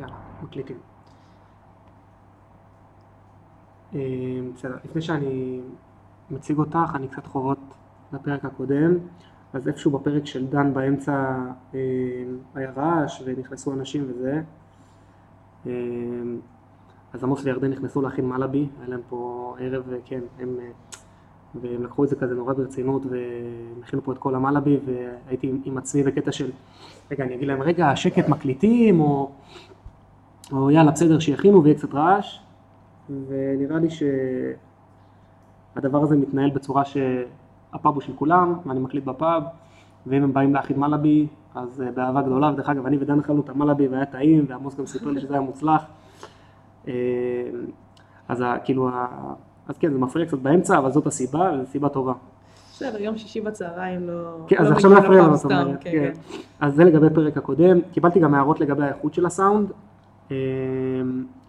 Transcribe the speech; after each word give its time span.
יאללה, 0.00 0.14
מקליטים. 0.42 0.76
אה, 3.94 4.00
בסדר, 4.54 4.76
לפני 4.84 5.02
שאני 5.02 5.60
מציג 6.30 6.58
אותך, 6.58 6.92
אני 6.94 7.08
קצת 7.08 7.26
חובות 7.26 7.58
לפרק 8.12 8.44
הקודם. 8.44 8.98
אז 9.52 9.68
איפשהו 9.68 9.90
בפרק 9.90 10.26
של 10.26 10.46
דן 10.46 10.74
באמצע 10.74 11.36
אה, 11.74 11.80
היה 12.54 12.70
רעש 12.76 13.22
ונכנסו 13.24 13.72
אנשים 13.72 14.06
וזה. 14.08 14.42
אה, 15.66 15.72
אז 17.12 17.24
עמוס 17.24 17.44
וירדן 17.44 17.70
נכנסו 17.70 18.02
להכין 18.02 18.28
מלאבי, 18.28 18.68
היה 18.78 18.88
להם 18.88 19.00
פה 19.08 19.54
ערב, 19.58 19.90
כן, 20.04 20.20
הם, 20.38 20.48
והם 21.54 21.84
לקחו 21.84 22.04
את 22.04 22.08
זה 22.08 22.16
כזה 22.16 22.34
נורא 22.34 22.54
ברצינות 22.54 23.02
והם 23.06 23.82
הכינו 23.82 24.02
פה 24.02 24.12
את 24.12 24.18
כל 24.18 24.34
המלאבי 24.34 24.78
והייתי 24.86 25.52
עם 25.64 25.78
עצמי 25.78 26.02
בקטע 26.02 26.32
של, 26.32 26.50
רגע, 27.10 27.24
אני 27.24 27.34
אגיד 27.34 27.48
להם, 27.48 27.62
רגע, 27.62 27.96
שקט 27.96 28.28
מקליטים, 28.28 29.00
או, 29.00 29.30
או 30.52 30.70
יאללה, 30.70 30.90
בסדר, 30.90 31.18
שיכינו 31.18 31.62
ויהיה 31.62 31.78
קצת 31.78 31.94
רעש, 31.94 32.40
ונראה 33.28 33.78
לי 33.78 33.88
שהדבר 35.74 36.02
הזה 36.02 36.16
מתנהל 36.16 36.50
בצורה 36.50 36.82
שהפאב 36.84 37.94
הוא 37.94 38.02
של 38.02 38.12
כולם, 38.16 38.54
ואני 38.66 38.80
מקליט 38.80 39.04
בפאב, 39.04 39.42
ואם 40.06 40.22
הם 40.22 40.32
באים 40.32 40.54
להכין 40.54 40.78
מלאבי, 40.78 41.26
אז 41.54 41.82
אה, 41.82 41.90
באהבה 41.90 42.22
גדולה, 42.22 42.52
ודרך 42.52 42.68
אגב, 42.68 42.86
אני 42.86 42.96
ודן 43.00 43.18
אכלנו 43.18 43.40
את 43.40 43.48
המלאבי 43.48 43.88
והיה 43.88 44.06
טעים, 44.06 44.44
ועמוס 44.48 44.76
גם 44.76 44.86
סיפר 44.86 45.10
לי 45.10 45.20
שזה 45.20 45.34
היה 45.34 45.42
מוצלח. 45.42 45.84
אה, 46.88 46.92
אז 48.28 48.44
כאילו, 48.64 48.90
אז 49.68 49.78
כן, 49.78 49.92
זה 49.92 49.98
מפריע 49.98 50.26
קצת 50.26 50.38
באמצע, 50.38 50.78
אבל 50.78 50.92
זאת 50.92 51.06
הסיבה, 51.06 51.50
וזו 51.54 51.70
סיבה 51.70 51.88
טובה. 51.88 52.12
בסדר, 52.72 53.00
יום 53.00 53.16
שישי 53.16 53.40
בצהריים 53.40 54.06
לא... 54.06 54.36
כן, 54.46 54.56
אז 54.58 54.70
לא 54.70 54.74
עכשיו 54.74 54.90
לא 54.90 54.98
יפריע 54.98 55.22
לנו, 55.22 55.36
זאת 55.36 55.44
אומרת, 55.44 55.80
כן, 55.80 55.90
כן. 55.90 56.12
כן. 56.14 56.36
אז 56.60 56.74
זה 56.74 56.84
לגבי 56.84 57.06
הפרק 57.06 57.36
הקודם, 57.36 57.78
קיבלתי 57.92 58.20
גם 58.20 58.34
הערות 58.34 58.60
לגבי 58.60 58.82
האיכות 58.84 59.14
של 59.14 59.26
הסאונד, 59.26 59.72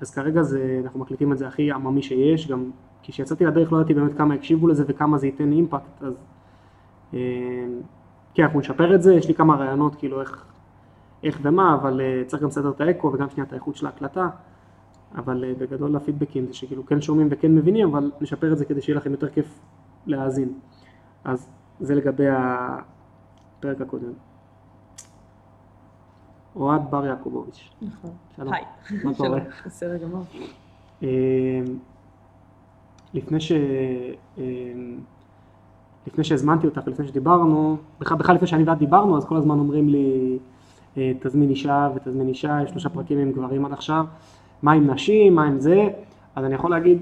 אז 0.01 0.11
כרגע 0.15 0.41
זה, 0.41 0.81
אנחנו 0.83 0.99
מקליטים 0.99 1.31
את 1.31 1.37
זה 1.37 1.47
הכי 1.47 1.71
עממי 1.71 2.01
שיש, 2.01 2.47
גם 2.47 2.71
כשיצאתי 3.03 3.45
לדרך 3.45 3.71
לא 3.71 3.77
ידעתי 3.77 3.93
באמת 3.93 4.17
כמה 4.17 4.33
הקשיבו 4.33 4.67
לזה 4.67 4.83
וכמה 4.87 5.17
זה 5.17 5.25
ייתן 5.25 5.51
אימפקט, 5.51 6.03
אז 6.03 6.13
אה, 7.13 7.19
כן, 8.33 8.43
אנחנו 8.43 8.59
נשפר 8.59 8.95
את 8.95 9.01
זה, 9.01 9.13
יש 9.13 9.27
לי 9.27 9.33
כמה 9.33 9.55
רעיונות 9.55 9.95
כאילו 9.95 10.21
איך, 10.21 10.45
איך 11.23 11.39
ומה, 11.41 11.75
אבל 11.75 12.01
אה, 12.01 12.23
צריך 12.27 12.43
גם 12.43 12.49
לסדר 12.49 12.69
את 12.69 12.81
האקו 12.81 13.11
וגם 13.13 13.29
שנייה 13.29 13.47
את 13.47 13.53
האיכות 13.53 13.75
של 13.75 13.85
ההקלטה, 13.85 14.29
אבל 15.15 15.43
אה, 15.43 15.53
בגדול 15.57 15.95
הפידבקים 15.95 16.45
זה 16.45 16.53
שכאילו 16.53 16.85
כן 16.85 17.01
שומעים 17.01 17.27
וכן 17.31 17.55
מבינים, 17.55 17.87
אבל 17.89 18.11
נשפר 18.21 18.53
את 18.53 18.57
זה 18.57 18.65
כדי 18.65 18.81
שיהיה 18.81 18.97
לכם 18.97 19.11
יותר 19.11 19.29
כיף 19.29 19.59
להאזין. 20.05 20.53
אז 21.23 21.49
זה 21.79 21.95
לגבי 21.95 22.25
הפרק 22.29 23.81
הקודם. 23.81 24.13
אוהד 26.55 26.81
בר 26.89 27.05
יעקובוביץ', 27.05 27.69
נכון. 27.81 28.11
שלום. 28.35 28.53
היי. 28.53 28.63
מה 29.03 29.13
קורה? 29.13 29.39
בסדר 29.65 29.97
גמור. 29.97 30.23
אה, 31.03 31.07
לפני 33.13 33.39
ש... 33.39 33.51
אה, 34.37 34.43
לפני 36.07 36.23
שהזמנתי 36.23 36.67
אותך 36.67 36.81
ולפני 36.85 37.07
שדיברנו, 37.07 37.77
בכלל, 37.99 38.17
בכלל 38.17 38.35
לפני 38.35 38.47
שאני 38.47 38.63
ואת 38.63 38.77
דיברנו, 38.77 39.17
אז 39.17 39.25
כל 39.25 39.35
הזמן 39.37 39.59
אומרים 39.59 39.89
לי, 39.89 40.37
אה, 40.97 41.11
תזמין 41.19 41.49
אישה 41.49 41.89
ותזמין 41.95 42.27
אישה, 42.27 42.59
יש 42.63 42.69
שלושה 42.69 42.89
פרקים 42.89 43.17
עם 43.19 43.31
גברים 43.31 43.65
עד 43.65 43.73
עכשיו, 43.73 44.05
מה 44.61 44.71
עם 44.71 44.89
נשים, 44.91 45.35
מה 45.35 45.43
עם 45.43 45.59
זה, 45.59 45.87
אז 46.35 46.45
אני 46.45 46.55
יכול 46.55 46.71
להגיד 46.71 46.97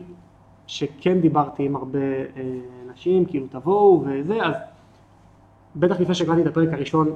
שכן 0.68 1.22
דיברתי 1.22 1.66
עם 1.66 1.76
הרבה 1.76 2.00
אה, 2.00 2.60
נשים, 2.94 3.26
כאילו 3.26 3.48
תבואו 3.48 4.04
וזה, 4.06 4.46
אז 4.46 4.56
בטח 5.76 6.00
לפני 6.00 6.16
שהקלטתי 6.16 6.42
את 6.42 6.48
הפרק 6.48 6.74
הראשון, 6.74 7.14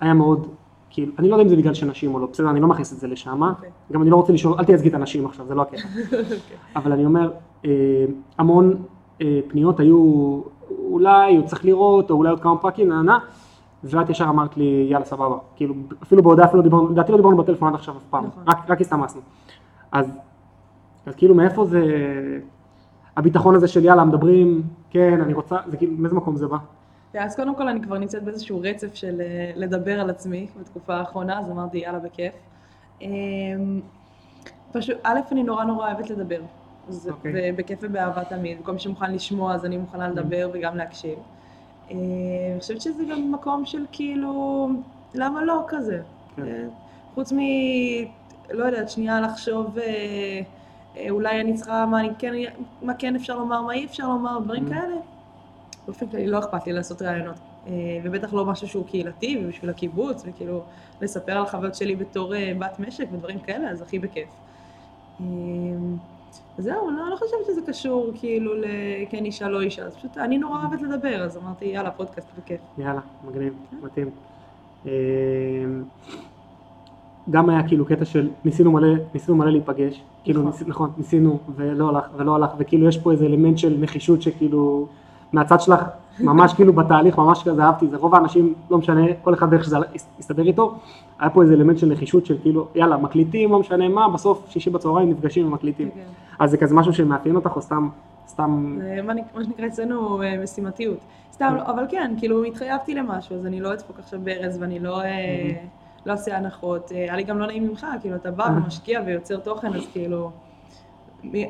היה 0.00 0.14
מאוד, 0.14 0.48
כאילו, 0.90 1.12
אני 1.18 1.28
לא 1.28 1.34
יודע 1.34 1.44
אם 1.44 1.48
זה 1.48 1.56
בגלל 1.56 1.74
שנשים 1.74 2.14
או 2.14 2.18
לא, 2.18 2.26
בסדר, 2.32 2.50
אני 2.50 2.60
לא 2.60 2.68
מכניס 2.68 2.92
את 2.92 2.98
זה 2.98 3.06
לשם, 3.06 3.42
אוקיי. 3.42 3.70
גם 3.92 4.02
אני 4.02 4.10
לא 4.10 4.16
רוצה 4.16 4.32
לשאול, 4.32 4.54
אל 4.58 4.64
תייצגי 4.64 4.88
את 4.88 4.94
הנשים 4.94 5.26
עכשיו, 5.26 5.46
זה 5.46 5.54
לא 5.54 5.62
הקטע. 5.62 5.82
אבל 6.76 6.92
אני 6.92 7.04
אומר, 7.04 7.30
אה, 7.64 7.70
המון 8.38 8.76
אה, 9.20 9.40
פניות 9.48 9.80
היו, 9.80 10.40
אולי 10.70 11.36
הוא 11.36 11.46
צריך 11.46 11.64
לראות, 11.64 12.10
או 12.10 12.16
אולי 12.16 12.30
עוד 12.30 12.40
כמה 12.40 12.56
פרקים, 12.56 12.88
נה, 12.88 13.02
נה, 13.02 13.18
ואת 13.84 14.10
ישר 14.10 14.24
אמרת 14.24 14.56
לי, 14.56 14.86
יאללה, 14.90 15.04
סבבה. 15.04 15.36
כאילו, 15.56 15.74
אפילו 16.02 16.22
בהודעה, 16.22 16.46
אפילו 16.46 16.62
דיברנו, 16.62 16.88
לדעתי 16.88 17.12
לא 17.12 17.18
דיברנו 17.18 17.36
בטלפון 17.36 17.68
עד 17.68 17.74
עכשיו 17.74 17.96
אף 17.96 18.02
פעם, 18.10 18.26
נכון. 18.26 18.42
רק, 18.46 18.70
רק 18.70 18.80
הסתמסנו. 18.80 19.20
אז, 19.92 20.18
אז 21.06 21.14
כאילו, 21.14 21.34
מאיפה 21.34 21.64
זה, 21.64 21.82
הביטחון 23.16 23.54
הזה 23.54 23.68
של 23.68 23.84
יאללה, 23.84 24.04
מדברים, 24.04 24.62
כן, 24.90 25.20
אני 25.20 25.34
רוצה, 25.34 25.56
זה 25.66 25.76
כאילו, 25.76 25.92
מאיזה 25.98 26.16
מקום 26.16 26.36
זה 26.36 26.46
בא? 26.46 26.56
אז 27.18 27.36
קודם 27.36 27.54
כל 27.54 27.68
אני 27.68 27.80
כבר 27.82 27.98
נמצאת 27.98 28.22
באיזשהו 28.22 28.60
רצף 28.62 28.94
של 28.94 29.20
אה, 29.20 29.52
לדבר 29.56 30.00
על 30.00 30.10
עצמי 30.10 30.46
בתקופה 30.60 30.94
האחרונה, 30.94 31.38
אז 31.38 31.50
אמרתי 31.50 31.78
יאללה 31.78 31.98
בכיף. 31.98 32.32
אמ, 33.02 33.80
פשוט, 34.72 34.96
א', 35.02 35.20
אני 35.32 35.42
נורא 35.42 35.64
נורא 35.64 35.86
אוהבת 35.86 36.10
לדבר. 36.10 36.40
אז 36.88 37.08
אוקיי. 37.08 37.52
בכיף 37.52 37.78
ובאהבה 37.82 38.24
תמיד, 38.24 38.58
כל 38.62 38.72
מי 38.72 38.78
שמוכן 38.78 39.12
לשמוע 39.14 39.54
אז 39.54 39.64
אני 39.64 39.76
מוכנה 39.76 40.08
לדבר 40.08 40.50
וגם 40.52 40.76
להקשיב. 40.76 41.18
אה, 41.90 41.94
אני 42.52 42.60
חושבת 42.60 42.80
שזה 42.80 43.04
גם 43.04 43.32
מקום 43.32 43.66
של 43.66 43.84
כאילו, 43.92 44.68
למה 45.14 45.44
לא 45.44 45.64
כזה? 45.68 46.00
כן. 46.36 46.42
אה, 46.44 46.64
חוץ 47.14 47.32
מ... 47.32 47.38
לא 48.50 48.64
יודעת, 48.64 48.90
שנייה 48.90 49.20
לחשוב, 49.20 49.78
אה, 49.78 50.40
אולי 51.10 51.40
אני 51.40 51.54
צריכה, 51.54 51.86
מה, 51.86 52.00
אני 52.00 52.08
כן, 52.18 52.32
מה 52.82 52.94
כן 52.94 53.16
אפשר 53.16 53.38
לומר, 53.38 53.62
מה 53.62 53.72
אי 53.72 53.84
אפשר 53.84 54.08
לומר, 54.08 54.38
דברים 54.38 54.66
Mhm. 54.66 54.70
כאלה. 54.70 54.96
באופן 55.86 56.06
כללי 56.06 56.26
לא 56.26 56.38
אכפת 56.38 56.66
לי 56.66 56.72
לעשות 56.72 57.02
ראיונות, 57.02 57.38
אה, 57.66 57.72
ובטח 58.04 58.34
לא 58.34 58.44
משהו 58.44 58.68
שהוא 58.68 58.86
קהילתי 58.86 59.42
ובשביל 59.44 59.70
הקיבוץ, 59.70 60.24
וכאילו 60.26 60.62
לספר 61.00 61.32
על 61.32 61.42
החוויות 61.42 61.74
שלי 61.74 61.96
בתור 61.96 62.34
אה, 62.34 62.52
בת 62.58 62.78
משק 62.78 63.06
ודברים 63.12 63.38
כאלה, 63.38 63.70
אז 63.70 63.82
הכי 63.82 63.98
בכיף. 63.98 64.28
אה, 65.20 65.26
זהו, 66.58 66.88
אני 66.88 66.96
לא, 66.96 67.10
לא 67.10 67.16
חושבת 67.16 67.46
שזה 67.46 67.60
קשור 67.66 68.12
כאילו 68.14 68.52
לכן 68.54 69.24
אישה 69.24 69.48
לא 69.48 69.60
אישה, 69.60 69.82
אז 69.82 69.96
פשוט 69.96 70.18
אני 70.18 70.38
נורא 70.38 70.58
אוהבת 70.62 70.82
לדבר, 70.82 71.22
אז 71.24 71.36
אמרתי 71.36 71.64
יאללה 71.64 71.90
פודקאסט 71.90 72.28
בכיף. 72.38 72.60
יאללה, 72.78 73.00
מגניב, 73.24 73.54
מתאים. 73.82 74.10
אה, 74.86 74.92
גם 77.30 77.50
היה 77.50 77.68
כאילו 77.68 77.86
קטע 77.86 78.04
של 78.04 78.28
ניסינו 78.44 78.72
מלא, 78.72 78.88
ניסינו 79.14 79.36
מלא 79.36 79.50
להיפגש, 79.50 80.02
כאילו 80.24 80.40
נכון. 80.40 80.52
ניס, 80.52 80.68
נכון, 80.68 80.90
ניסינו 80.96 81.38
ולא 81.56 81.88
הלך 81.88 82.04
ולא 82.16 82.36
הלך, 82.36 82.50
וכאילו 82.58 82.88
יש 82.88 82.98
פה 82.98 83.12
איזה 83.12 83.26
אלמנט 83.26 83.58
של 83.58 83.76
נחישות 83.80 84.22
שכאילו 84.22 84.86
מהצד 85.32 85.60
שלך, 85.60 85.80
ממש 86.20 86.54
כאילו 86.54 86.72
בתהליך, 86.72 87.18
ממש 87.18 87.42
כזה 87.48 87.62
אהבתי, 87.64 87.86
זה 87.88 87.96
רוב 87.96 88.14
האנשים, 88.14 88.54
לא 88.70 88.78
משנה, 88.78 89.00
כל 89.22 89.34
אחד 89.34 89.50
דרך 89.50 89.64
שזה 89.64 89.76
יסתדר 90.18 90.42
איתו, 90.46 90.74
היה 91.20 91.30
פה 91.30 91.42
איזה 91.42 91.54
אלמנט 91.54 91.78
של 91.78 91.86
נחישות 91.92 92.26
של 92.26 92.38
כאילו, 92.42 92.66
יאללה, 92.74 92.96
מקליטים, 92.96 93.52
לא 93.52 93.58
משנה 93.60 93.88
מה, 93.88 94.08
בסוף 94.08 94.46
שישי 94.50 94.70
בצהריים 94.70 95.10
נפגשים 95.10 95.46
ומקליטים. 95.46 95.90
כן. 95.90 96.00
אז 96.38 96.50
זה 96.50 96.56
כזה 96.56 96.74
משהו 96.74 96.92
שמאפיין 96.92 97.36
אותך, 97.36 97.56
או 97.56 97.62
סתם, 97.62 97.88
סתם, 98.28 98.78
זה 98.80 99.02
מה, 99.02 99.12
נק- 99.14 99.34
מה 99.34 99.44
שנקרא 99.44 99.66
אצלנו 99.66 100.22
אה, 100.22 100.42
משימתיות. 100.42 100.98
סתם, 101.32 101.54
לא, 101.56 101.62
אבל 101.62 101.84
כן, 101.88 102.14
כאילו 102.18 102.44
התחייבתי 102.44 102.94
למשהו, 102.94 103.36
אז 103.36 103.46
אני 103.46 103.60
לא 103.60 103.72
אדפוק 103.72 103.98
עכשיו 103.98 104.20
ברז 104.24 104.58
ואני 104.60 104.78
לא, 104.78 105.00
אה, 105.02 105.52
לא 106.06 106.12
אעשה 106.12 106.36
הנחות. 106.36 106.92
אה, 106.92 106.96
היה 106.98 107.16
לי 107.16 107.22
גם 107.22 107.38
לא 107.38 107.46
נעים 107.46 107.68
ממך, 107.68 107.86
כאילו 108.00 108.16
אתה 108.16 108.30
בא 108.30 108.48
ומשקיע 108.56 109.00
ויוצר 109.06 109.36
תוכן, 109.36 109.74
אז 109.74 109.82
כאילו, 109.92 110.30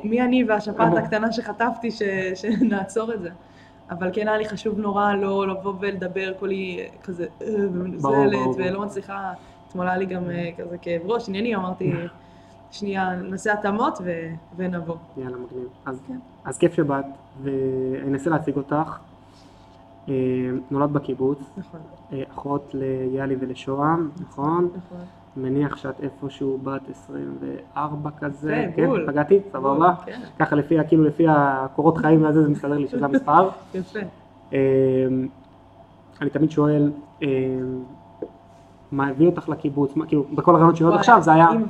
מי, 0.03 0.21
אני 0.21 0.43
והשפעת 0.43 0.97
הקטנה 0.97 1.31
שחטפתי 1.31 1.89
שנעצור 2.35 3.13
את 3.13 3.21
זה. 3.21 3.29
אבל 3.91 4.09
כן 4.13 4.27
היה 4.27 4.37
לי 4.37 4.49
חשוב 4.49 4.79
נורא 4.79 5.13
לא 5.13 5.47
לבוא 5.47 5.73
ולדבר 5.79 6.33
כולי 6.39 6.89
כזה 7.03 7.25
אה, 7.41 7.47
ומנוזלת. 7.47 8.39
ולא 8.57 8.81
מצליחה, 8.81 9.33
אתמול 9.67 9.87
היה 9.87 9.97
לי 9.97 10.05
גם 10.05 10.29
אה, 10.29 10.49
כזה 10.57 10.77
כאב 10.77 11.01
ראש, 11.05 11.29
ענייני, 11.29 11.55
אמרתי, 11.55 11.93
שנייה, 12.71 13.15
נעשה 13.15 13.53
התאמות 13.53 13.97
ו- 14.03 14.33
ונבוא. 14.55 14.95
יאללה, 15.17 15.37
מגניב. 15.37 15.67
אז, 15.85 16.01
כן. 16.07 16.19
אז 16.45 16.57
כיף 16.57 16.73
שבאת, 16.73 17.05
ואני 17.43 18.07
אנסה 18.07 18.29
להציג 18.29 18.57
אותך. 18.57 18.97
אה, 20.09 20.13
נולדת 20.71 20.89
בקיבוץ, 20.89 21.39
נכון, 21.57 21.79
אחות 22.31 22.71
ליאלי 22.73 23.35
ולשוהם, 23.39 24.09
נכון? 24.21 24.69
נכון. 24.75 25.05
מניח 25.37 25.77
שאת 25.77 26.01
איפשהו 26.01 26.59
בת 26.63 26.89
24 26.89 28.09
כזה, 28.19 28.55
יפה, 28.55 28.75
כן? 28.75 28.85
בול. 28.85 29.07
פגעתי? 29.07 29.39
סבבה? 29.51 29.93
כן, 30.05 30.21
ככה 30.39 30.55
לפי, 30.55 30.75
כאילו 30.87 31.03
לפי 31.03 31.25
הקורות 31.29 31.97
חיים 31.97 32.23
והזה, 32.23 32.43
זה 32.43 32.49
מסתדר 32.49 32.77
לי 32.77 32.87
שזה 32.87 33.05
המספר. 33.05 33.49
יפה. 33.75 33.99
אה, 34.53 34.59
אני 36.21 36.29
תמיד 36.29 36.51
שואל, 36.51 36.91
אה, 37.23 37.27
מה 38.91 39.07
הביא 39.07 39.27
אותך 39.27 39.49
לקיבוץ? 39.49 39.95
מה, 39.95 40.05
כאילו, 40.05 40.25
בכל 40.33 40.51
הרעיונות 40.51 40.75
שלי 40.75 40.95
עכשיו 40.95 41.21
זה 41.21 41.33
היה, 41.33 41.47
עם 41.47 41.65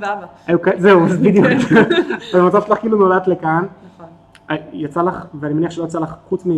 ואבא. 0.48 0.76
זהו, 0.78 1.00
בדיוק. 1.24 1.46
במצב 2.34 2.62
שלך 2.62 2.78
כאילו 2.78 2.98
נולדת 2.98 3.28
לכאן. 3.28 3.66
נכון. 3.94 4.56
יצא 4.72 5.02
לך, 5.02 5.26
ואני 5.34 5.54
מניח 5.54 5.70
שלא 5.70 5.84
יצא 5.84 5.98
לך, 5.98 6.14
חוץ, 6.28 6.46
מ, 6.46 6.50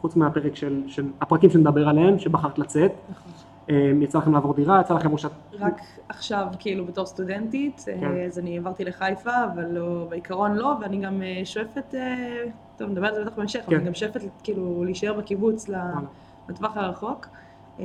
חוץ 0.00 0.16
מהפרק 0.16 0.56
של, 0.56 0.82
של 0.86 1.06
הפרקים 1.20 1.50
שנדבר 1.50 1.88
עליהם, 1.88 2.18
שבחרת 2.18 2.58
לצאת, 2.58 2.92
נכון. 3.10 3.32
אה, 3.70 3.92
יצא 4.00 4.18
לכם 4.18 4.32
לעבור 4.32 4.54
דירה, 4.54 4.80
יצא 4.80 4.94
לכם 4.94 5.18
שאת... 5.18 5.30
רק 5.60 5.80
עכשיו, 6.08 6.46
כאילו, 6.58 6.84
בתור 6.84 7.06
סטודנטית, 7.06 7.84
אה, 7.88 8.00
כן. 8.00 8.26
אז 8.26 8.38
אני 8.38 8.58
עברתי 8.58 8.84
לחיפה, 8.84 9.44
אבל 9.54 9.64
לא, 9.70 10.06
בעיקרון 10.08 10.54
לא, 10.54 10.74
ואני 10.80 10.96
גם 10.96 11.22
אה, 11.22 11.40
שואפת, 11.44 11.94
אה, 11.94 12.44
טוב, 12.76 12.90
נדבר 12.90 13.06
על 13.06 13.14
זה 13.14 13.24
בטח 13.24 13.36
בהמשך, 13.36 13.60
אבל 13.60 13.70
כן. 13.70 13.76
אני 13.76 13.84
גם 13.84 13.94
שואפת, 13.94 14.20
כאילו, 14.42 14.84
להישאר 14.84 15.12
בקיבוץ 15.12 15.68
וואלה. 15.68 15.92
לטווח 16.48 16.76
הרחוק. 16.76 17.26
אה, 17.80 17.84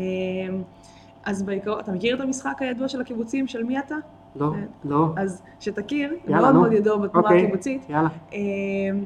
אז 1.26 1.44
בעיקרון, 1.44 1.80
אתה 1.80 1.92
מכיר 1.92 2.16
את 2.16 2.22
המשחק 2.22 2.56
הידוע 2.60 2.88
של 2.88 3.02
הקיבוצים, 3.02 3.48
של 3.48 3.64
מי 3.64 3.80
אתה? 3.80 3.96
לא. 4.36 4.52
לא. 4.86 5.08
אז 5.18 5.42
שתכיר, 5.60 6.14
יאללה, 6.28 6.42
מאוד 6.42 6.54
נו. 6.54 6.62
מאוד 6.62 6.74
ידוע 6.74 6.98
בתנועה 6.98 7.26
אוקיי. 7.26 7.44
הקיבוצית. 7.44 7.90
יאללה. 7.90 8.10
אה, 8.34 8.40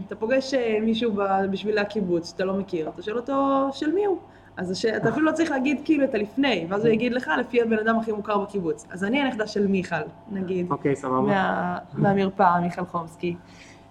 אתה 0.08 0.16
פוגש 0.16 0.54
מישהו 0.82 1.12
בשבילי 1.52 1.80
הקיבוץ 1.82 2.30
שאתה 2.30 2.46
לא 2.46 2.54
מכיר, 2.54 2.90
אתה 2.90 3.02
שואל 3.02 3.18
אותו 3.18 3.70
של 3.72 3.94
מי 3.94 4.06
הוא. 4.06 4.18
אז 4.62 4.72
הש... 4.72 4.86
אתה 4.86 5.10
אפילו 5.10 5.26
לא 5.26 5.32
צריך 5.32 5.52
להגיד 5.52 5.82
כאילו 5.86 6.04
את 6.04 6.16
הלפני, 6.16 6.66
ואז 6.70 6.86
הוא 6.86 6.94
יגיד 6.94 7.14
לך 7.14 7.32
לפי 7.40 7.62
הבן 7.62 7.80
אדם 7.80 8.00
הכי 8.00 8.12
מוכר 8.12 8.38
בקיבוץ. 8.38 8.86
אז 8.90 9.04
אני 9.04 9.22
הנכדה 9.22 9.48
של 9.48 9.68
מיכל, 9.68 9.96
נגיד, 10.32 10.72
אוקיי, 10.72 10.96
סבבה. 10.96 11.22
מה... 11.22 11.78
מהמרפאה, 11.94 12.60
מיכל 12.62 12.86
חומסקי. 12.86 13.36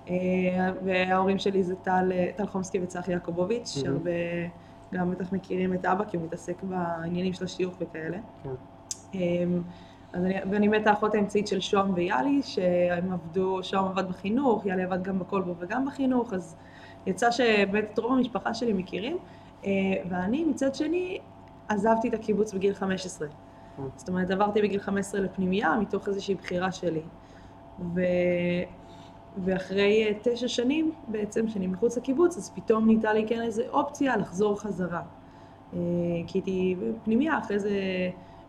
אה, 0.08 0.14
וההורים 0.84 1.38
שלי 1.38 1.62
זה 1.62 1.74
טל, 1.74 2.12
טל 2.36 2.46
חומסקי 2.46 2.78
וצחי 2.82 3.12
יעקובוביץ'. 3.12 3.68
שהרבה 3.68 4.10
גם 4.94 5.10
בטח 5.10 5.32
מכירים 5.32 5.74
את 5.74 5.84
אבא, 5.84 6.04
כי 6.04 6.16
הוא 6.16 6.24
מתעסק 6.24 6.62
בעניינים 6.62 7.32
של 7.32 7.44
השיוך 7.44 7.74
וכאלה. 7.80 8.18
כן. 8.42 8.50
אמ, 9.14 9.62
אז 10.12 10.24
אני, 10.24 10.34
ואני 10.50 10.68
באמת 10.68 10.86
האחות 10.86 11.14
האמצעית 11.14 11.46
של 11.46 11.60
שוהם 11.60 11.94
ויאלי, 11.94 12.40
שהם 12.42 13.12
עבדו, 13.12 13.62
שוהם 13.62 13.84
עבד 13.84 14.08
בחינוך, 14.08 14.66
יאלי 14.66 14.82
עבד 14.82 15.02
גם 15.02 15.18
בקולבו 15.18 15.54
וגם 15.58 15.86
בחינוך, 15.86 16.32
אז 16.32 16.56
יצא 17.06 17.30
שבאמת 17.30 17.90
את 17.92 17.98
רוב 17.98 18.12
המשפחה 18.12 18.54
שלי 18.54 18.72
מכירים, 18.72 19.18
ואני 20.08 20.44
מצד 20.44 20.74
שני 20.74 21.18
עזבתי 21.68 22.08
את 22.08 22.14
הקיבוץ 22.14 22.54
בגיל 22.54 22.74
15. 22.74 23.28
כן. 23.76 23.82
זאת 23.96 24.08
אומרת, 24.08 24.30
עברתי 24.30 24.62
בגיל 24.62 24.80
15 24.80 25.20
לפנימייה 25.20 25.76
מתוך 25.80 26.08
איזושהי 26.08 26.34
בחירה 26.34 26.72
שלי. 26.72 27.02
ו... 27.94 28.00
ואחרי 29.44 30.04
אה, 30.04 30.12
תשע 30.22 30.48
שנים 30.48 30.92
בעצם, 31.08 31.48
שאני 31.48 31.66
מחוץ 31.66 31.96
לקיבוץ, 31.96 32.36
אז 32.36 32.50
פתאום 32.54 32.86
נהייתה 32.86 33.12
לי 33.12 33.24
כן 33.28 33.42
איזו 33.42 33.62
אופציה 33.72 34.16
לחזור 34.16 34.60
חזרה. 34.60 35.02
אה, 35.74 35.78
כי 36.26 36.38
הייתי 36.38 36.76
בפנימייה 36.80 37.38
אחרי 37.38 37.56
איזה 37.56 37.70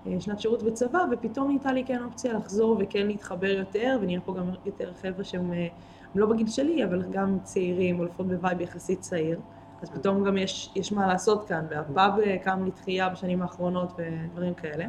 אה, 0.08 0.20
שנת 0.20 0.40
שירות 0.40 0.64
בצבא, 0.64 1.06
ופתאום 1.12 1.48
נהייתה 1.48 1.74
לי 1.74 1.84
כן 1.86 2.04
אופציה 2.04 2.34
לחזור 2.34 2.78
וכן 2.80 3.08
להתחבר 3.08 3.50
יותר, 3.50 3.98
ונראה 4.02 4.22
פה 4.22 4.34
גם 4.34 4.50
יותר 4.66 4.94
חבר'ה 5.02 5.24
שהם 5.24 5.54
אה, 5.54 5.68
הם 6.14 6.20
לא 6.20 6.26
בגיל 6.26 6.48
שלי, 6.48 6.86
אבל 6.86 7.04
גם 7.12 7.38
צעירים, 7.44 8.00
או 8.00 8.06
לפחות 8.06 8.28
ב 8.28 8.34
vibe 8.34 8.62
יחסית 8.62 9.00
צעיר. 9.00 9.40
אז 9.82 9.90
פתאום 9.90 10.24
גם 10.24 10.38
יש, 10.38 10.72
יש 10.76 10.92
מה 10.92 11.08
לעשות 11.08 11.48
כאן, 11.48 11.66
והפאב 11.70 12.20
אה, 12.20 12.38
קם 12.44 12.66
לתחייה 12.66 13.10
בשנים 13.10 13.42
האחרונות 13.42 13.94
ודברים 13.98 14.54
כאלה. 14.54 14.86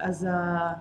אז 0.00 0.28
ה, 0.30 0.72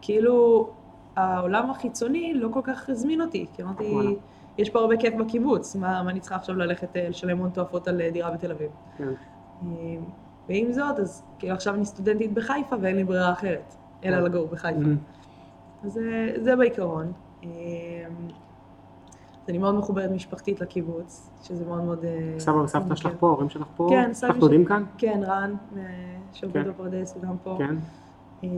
כאילו, 0.00 0.68
העולם 1.16 1.70
החיצוני 1.70 2.34
לא 2.34 2.48
כל 2.52 2.60
כך 2.64 2.88
הזמין 2.88 3.20
אותי, 3.20 3.46
כי 3.52 3.62
אמרתי, 3.62 3.84
וואלה. 3.92 4.10
יש 4.58 4.70
פה 4.70 4.78
הרבה 4.78 4.96
כיף 4.96 5.14
בקיבוץ, 5.14 5.76
מה, 5.76 6.02
מה 6.02 6.10
אני 6.10 6.20
צריכה 6.20 6.36
עכשיו 6.36 6.56
ללכת 6.56 6.96
אה, 6.96 7.08
לשלם 7.08 7.38
הון 7.38 7.50
תועפות 7.50 7.88
על 7.88 8.00
אה, 8.00 8.10
דירה 8.10 8.30
בתל 8.30 8.50
אביב. 8.50 8.70
כן. 8.98 9.08
אה, 9.62 9.68
ועם 10.48 10.72
זאת, 10.72 10.98
אז 10.98 11.22
כאילו 11.38 11.54
עכשיו 11.54 11.74
אני 11.74 11.84
סטודנטית 11.84 12.32
בחיפה 12.32 12.76
ואין 12.80 12.96
לי 12.96 13.04
ברירה 13.04 13.32
אחרת, 13.32 13.74
אלא 14.04 14.16
כן. 14.16 14.24
לגור 14.24 14.46
בחיפה. 14.46 14.80
Mhm. 14.80 15.86
אז 15.86 15.92
זה, 15.92 16.32
זה 16.36 16.56
בעיקרון. 16.56 17.12
אז 19.44 19.48
אני 19.48 19.58
מאוד 19.58 19.74
מחוברת 19.74 20.10
משפחתית 20.10 20.60
לקיבוץ, 20.60 21.30
שזה 21.42 21.64
מאוד 21.64 21.84
מאוד... 21.84 22.04
אה, 22.04 22.34
סבא 22.40 22.56
וסבתא 22.56 22.94
שלך. 22.94 23.12
פה, 23.18 23.26
ההורים 23.26 23.48
שלך 23.48 23.66
פה? 23.76 23.86
כן, 23.90 24.10
סבא 24.12 24.30
לך 24.30 24.36
דודים 24.36 24.64
כאן? 24.64 24.84
כן, 24.98 25.20
רן, 25.24 25.54
אה, 25.76 25.82
שעובד 26.32 26.54
כן. 26.54 26.68
בפרדס, 26.68 27.14
הוא 27.14 27.22
גם 27.22 27.36
פה. 27.42 27.56
כן. 27.58 27.74
אמ, 28.42 28.48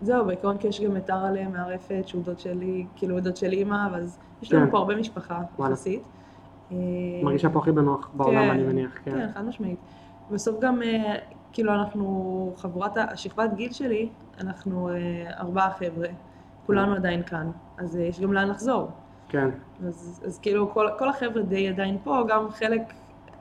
זהו, 0.00 0.24
בעיקרון 0.24 0.58
כי 0.58 0.68
יש 0.68 0.80
גם 0.80 0.96
את 0.96 1.10
ארלה 1.10 1.48
מערפת, 1.48 2.02
שהוא 2.06 2.22
דוד 2.22 2.38
שלי, 2.38 2.86
כאילו 2.96 3.20
דוד 3.20 3.36
של 3.36 3.52
אימא, 3.52 3.96
אז 3.96 4.18
יש 4.42 4.52
לנו 4.52 4.66
כן. 4.66 4.70
פה 4.70 4.78
הרבה 4.78 4.96
משפחה. 4.96 5.42
יחסית. 5.58 6.02
אמ, 6.70 6.76
מרגישה 7.22 7.50
פה 7.50 7.58
הכי 7.58 7.72
בנוח 7.72 8.10
בעולם, 8.14 8.44
כן, 8.44 8.50
אני 8.50 8.62
מניח. 8.62 8.98
כן, 9.04 9.10
כן. 9.10 9.28
חד 9.34 9.44
משמעית. 9.44 9.78
בסוף 10.30 10.60
גם, 10.60 10.82
אה, 10.82 11.14
כאילו 11.52 11.72
אנחנו, 11.72 12.52
חבורת, 12.56 12.96
השכבת 12.96 13.54
גיל 13.54 13.72
שלי, 13.72 14.08
אנחנו 14.40 14.90
ארבעה 15.38 15.70
חבר'ה, 15.70 16.08
כולנו 16.66 16.94
עדיין 16.94 17.22
כאן, 17.22 17.50
אז 17.78 17.96
אה, 17.96 18.02
יש 18.02 18.20
גם 18.20 18.32
לאן 18.32 18.48
לחזור. 18.48 18.88
כן. 19.28 19.50
אז, 19.86 20.20
אז 20.26 20.38
כאילו 20.38 20.70
כל, 20.70 20.88
כל 20.98 21.08
החבר'ה 21.08 21.42
די 21.42 21.68
עדיין 21.68 21.98
פה, 22.04 22.24
גם 22.28 22.50
חלק 22.50 22.80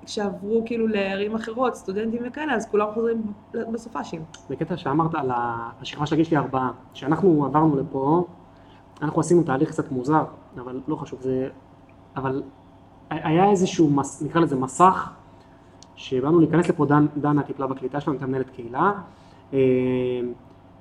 שעברו 0.06 0.64
כאילו 0.66 0.88
לערים 0.88 1.36
אחרות, 1.36 1.75
סטודנטים 1.75 2.22
וכאלה, 2.25 2.56
אז 2.56 2.70
כולם 2.72 2.88
חוזרים 2.94 3.22
בסופ"שים. 3.54 4.22
בקטע 4.50 4.78
שאמרת 4.78 5.16
על 5.16 5.31
השכבה 5.34 6.06
של 6.06 6.16
הגיל 6.16 6.25
שלי 6.25 6.38
ארבעה, 6.38 6.72
כשאנחנו 6.94 7.46
עברנו 7.46 7.75
לפה, 7.75 8.25
אנחנו 9.02 9.22
עשינו 9.22 9.44
תהליך 9.44 9.70
קצת 9.70 9.92
מוזר, 9.92 10.24
אבל 10.58 10.81
לא 10.88 10.96
חשוב, 10.96 11.22
זה... 11.22 11.50
אבל 12.16 12.44
היה 13.10 13.50
איזשהו, 13.50 13.90
מס, 13.90 14.22
נקרא 14.22 14.42
לזה 14.42 14.56
מסך, 14.56 15.12
שבאנו 15.96 16.40
להיכנס 16.40 16.70
לפה, 16.70 16.86
דן, 16.86 17.06
דנה 17.18 17.44
טיפלה 17.44 17.68
בקליטה 17.68 18.00
שלנו, 18.00 18.14
הייתה 18.14 18.28
מנהלת 18.28 18.50
קהילה, 18.50 18.92
אה, 19.54 19.60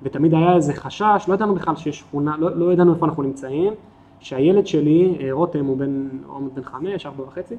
ותמיד 0.01 0.33
היה 0.33 0.55
איזה 0.55 0.73
חשש, 0.73 1.25
לא 1.27 1.33
ידענו 1.33 1.55
בכלל 1.55 1.75
שיש 1.75 1.99
שכונה, 1.99 2.35
לא, 2.39 2.55
לא 2.55 2.73
ידענו 2.73 2.93
איפה 2.93 3.05
אנחנו 3.05 3.23
נמצאים, 3.23 3.73
שהילד 4.19 4.67
שלי, 4.67 5.17
אה, 5.19 5.27
רותם, 5.31 5.65
הוא 5.65 5.77
בן, 5.77 6.09
הוא 6.27 6.49
בן 6.53 6.63
חמש, 6.63 7.05
ארבע 7.05 7.23
וחצי, 7.23 7.55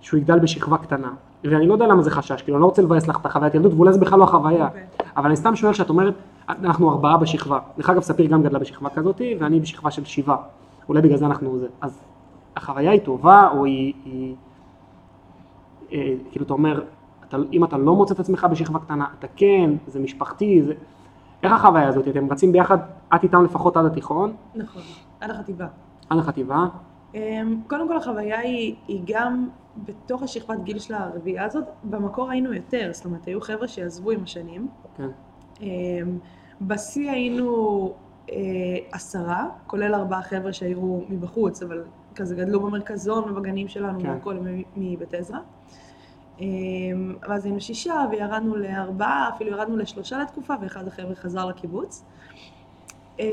שהוא 0.00 0.18
יגדל 0.18 0.38
בשכבה 0.38 0.78
קטנה. 0.78 1.12
ואני 1.44 1.66
לא 1.66 1.72
יודע 1.72 1.86
למה 1.86 2.02
זה 2.02 2.10
חשש, 2.10 2.42
כאילו 2.42 2.56
אני 2.56 2.60
לא 2.60 2.66
רוצה 2.66 2.82
לבאס 2.82 3.08
לך 3.08 3.20
את 3.20 3.26
החוויית 3.26 3.54
ילדות, 3.54 3.72
ואולי 3.74 3.92
זה 3.92 4.00
בכלל 4.00 4.18
לא 4.18 4.24
החוויה. 4.24 4.66
אוקיי. 4.66 4.82
אבל 5.16 5.26
אני 5.26 5.36
סתם 5.36 5.56
שואל 5.56 5.72
שאת 5.72 5.88
אומרת, 5.88 6.14
אנחנו 6.48 6.90
ארבעה 6.90 7.16
בשכבה. 7.16 7.58
דרך 7.76 7.90
אגב, 7.90 8.02
ספיר 8.02 8.26
גם 8.26 8.42
גדלה 8.42 8.58
בשכבה 8.58 8.90
כזאת, 8.90 9.20
ואני 9.40 9.60
בשכבה 9.60 9.90
של 9.90 10.04
שבעה. 10.04 10.36
אולי 10.88 11.02
בגלל 11.02 11.16
זה 11.16 11.26
אנחנו 11.26 11.58
זה. 11.58 11.66
אז 11.80 11.98
החוויה 12.56 12.90
היא 12.90 13.00
טובה, 13.00 13.48
או 13.54 13.64
היא... 13.64 13.94
היא 14.04 14.34
אה, 15.92 16.14
כאילו, 16.30 16.44
אתה 16.44 16.52
אומר, 16.52 16.82
אתה, 17.28 17.36
אם 17.52 17.64
אתה 17.64 17.78
לא 17.78 17.94
מוצא 17.94 18.14
את 18.14 18.20
עצמך 18.20 18.46
בשכבה 18.50 18.78
קטנה, 18.78 19.06
אתה 19.18 19.26
כן, 19.36 19.70
זה 19.86 20.00
משפחתי, 20.00 20.62
זה... 20.62 20.74
איך 21.42 21.52
החוויה 21.52 21.88
הזאת? 21.88 22.08
אתם 22.08 22.32
רצים 22.32 22.52
ביחד, 22.52 22.78
את 23.14 23.22
איתם 23.22 23.44
לפחות 23.44 23.76
עד 23.76 23.84
התיכון, 23.84 24.36
נכון, 24.54 24.82
עד 25.20 25.30
החטיבה. 25.30 25.66
עד 26.10 26.18
החטיבה, 26.18 26.66
אמ, 27.14 27.60
קודם 27.66 27.88
כל 27.88 27.96
החוויה 27.96 28.38
היא, 28.38 28.74
היא 28.88 29.02
גם 29.06 29.48
בתוך 29.84 30.22
השכבת 30.22 30.58
גיל 30.62 30.78
של 30.78 30.94
הרביעייה 30.94 31.44
הזאת, 31.44 31.64
במקור 31.84 32.30
היינו 32.30 32.52
יותר, 32.52 32.90
זאת 32.92 33.04
אומרת 33.04 33.24
היו 33.24 33.40
חבר'ה 33.40 33.68
שעזבו 33.68 34.10
עם 34.10 34.22
השנים. 34.22 34.68
כן, 34.96 35.08
אמ, 35.60 36.18
בשיא 36.60 37.10
היינו 37.10 37.92
אה, 38.30 38.36
עשרה, 38.92 39.46
כולל 39.66 39.94
ארבעה 39.94 40.22
חבר'ה 40.22 40.52
שהיו 40.52 41.00
מבחוץ, 41.08 41.62
אבל 41.62 41.84
כזה 42.14 42.34
גדלו 42.34 42.60
במרכזון 42.60 43.30
ובגנים 43.30 43.68
שלנו, 43.68 44.00
כן. 44.00 44.08
והכל 44.08 44.36
מבית 44.76 45.14
עזרא. 45.14 45.38
אמ, 46.40 46.46
ואז 47.28 47.44
היינו 47.44 47.60
שישה 47.60 47.94
וירדנו 48.10 48.56
לארבעה, 48.56 49.30
אפילו 49.36 49.50
ירדנו 49.50 49.76
לשלושה 49.76 50.18
לתקופה, 50.18 50.54
ואחד 50.62 50.86
החבר'ה 50.88 51.14
חזר 51.14 51.46
לקיבוץ. 51.46 52.04
אמ, 53.20 53.24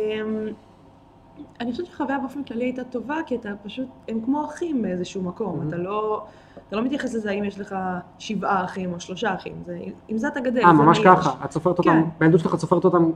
אני 1.62 1.72
חושבת 1.72 1.86
שהחוויה 1.86 2.20
באופן 2.20 2.44
כללי 2.44 2.64
הייתה 2.66 2.84
טובה, 2.84 3.16
כי 3.26 3.36
אתה 3.36 3.50
פשוט, 3.64 3.88
הם 4.08 4.22
כמו 4.26 4.46
אחים 4.46 4.82
באיזשהו 4.82 5.22
מקום, 5.24 5.60
Mhm. 5.62 5.68
אתה 5.68 5.78
לא, 5.78 6.24
אתה 6.68 6.76
לא 6.76 6.82
מתייחס 6.82 7.14
לזה 7.14 7.30
האם 7.30 7.44
יש 7.44 7.60
לך 7.60 7.76
שבעה 8.20 8.66
אחים 8.66 8.94
או 8.94 9.00
שלושה 9.00 9.34
אחים, 9.36 9.54
זה, 9.66 9.78
עם 10.08 10.18
זה 10.18 10.28
אתה 10.28 10.40
גדל. 10.40 10.62
אה, 10.64 10.74
ממש 10.74 10.98
יש. 10.98 11.04
ככה, 11.06 11.46
את 11.46 11.52
סופרת 11.52 11.82
כן. 11.82 11.90
אותם, 11.90 12.10
בילדות 12.20 12.40
שלך 12.40 12.54
את 12.54 12.60
סופרת 12.60 12.86
אותם, 12.86 13.12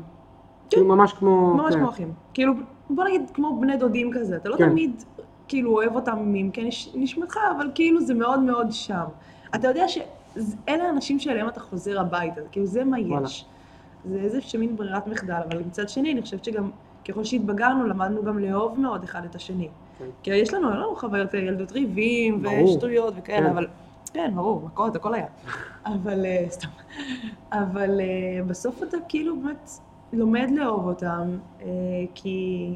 כאילו 0.69 0.85
ממש 0.85 1.13
כמו... 1.13 1.53
ממש 1.53 1.73
כן. 1.73 1.79
כמו 1.79 1.89
אחים. 1.89 2.13
כאילו, 2.33 2.53
בוא 2.89 3.03
נגיד 3.03 3.21
כמו 3.33 3.57
בני 3.61 3.77
דודים 3.77 4.11
כזה, 4.13 4.35
אתה 4.35 4.49
לא 4.49 4.57
כן. 4.57 4.69
תמיד 4.69 5.03
כאילו 5.47 5.71
אוהב 5.71 5.95
אותם 5.95 6.17
מעמקי 6.19 6.63
נש- 6.63 6.89
נשמתך, 6.95 7.37
אבל 7.57 7.71
כאילו 7.75 8.01
זה 8.01 8.13
מאוד 8.13 8.39
מאוד 8.39 8.67
שם. 8.71 9.03
אתה 9.55 9.67
יודע 9.67 9.87
שאלה 9.87 10.83
האנשים 10.83 11.19
שאליהם 11.19 11.47
אתה 11.47 11.59
חוזר 11.59 11.99
הביתה, 11.99 12.41
כאילו 12.51 12.65
זה 12.65 12.83
מה. 12.83 12.99
יש. 12.99 13.45
זה 14.05 14.19
איזה 14.19 14.41
שמין 14.41 14.75
ברירת 14.75 15.07
מחדל, 15.07 15.41
אבל 15.49 15.59
מצד 15.59 15.89
שני, 15.89 16.13
אני 16.13 16.21
חושבת 16.21 16.43
שגם 16.43 16.71
ככל 17.07 17.23
שהתבגרנו, 17.23 17.87
למדנו 17.87 18.23
גם 18.23 18.39
לאהוב 18.39 18.79
מאוד 18.79 19.03
אחד 19.03 19.25
את 19.25 19.35
השני. 19.35 19.67
כן. 19.99 20.05
כי 20.23 20.35
יש 20.35 20.53
לנו, 20.53 20.71
אין 20.71 20.77
לנו 20.77 20.95
חוויות 20.95 21.33
ילדות 21.33 21.71
ריבים. 21.71 22.45
ושטויות 22.45 23.13
וכאלה, 23.17 23.45
כן. 23.45 23.51
אבל... 23.51 23.67
כן, 24.13 24.31
ברור, 24.35 24.61
מכות, 24.65 24.95
הכל 24.95 25.13
היה. 25.13 25.25
אבל, 25.85 26.25
אה, 26.25 26.45
סתם. 26.49 26.67
אבל 27.51 27.99
אה, 27.99 28.43
בסוף 28.47 28.83
אתה 28.83 28.97
כאילו 29.07 29.41
באמת 29.41 29.69
לומד 30.13 30.49
לאהוב 30.55 30.87
אותם, 30.87 31.37
אה, 31.61 31.67
כי, 32.15 32.75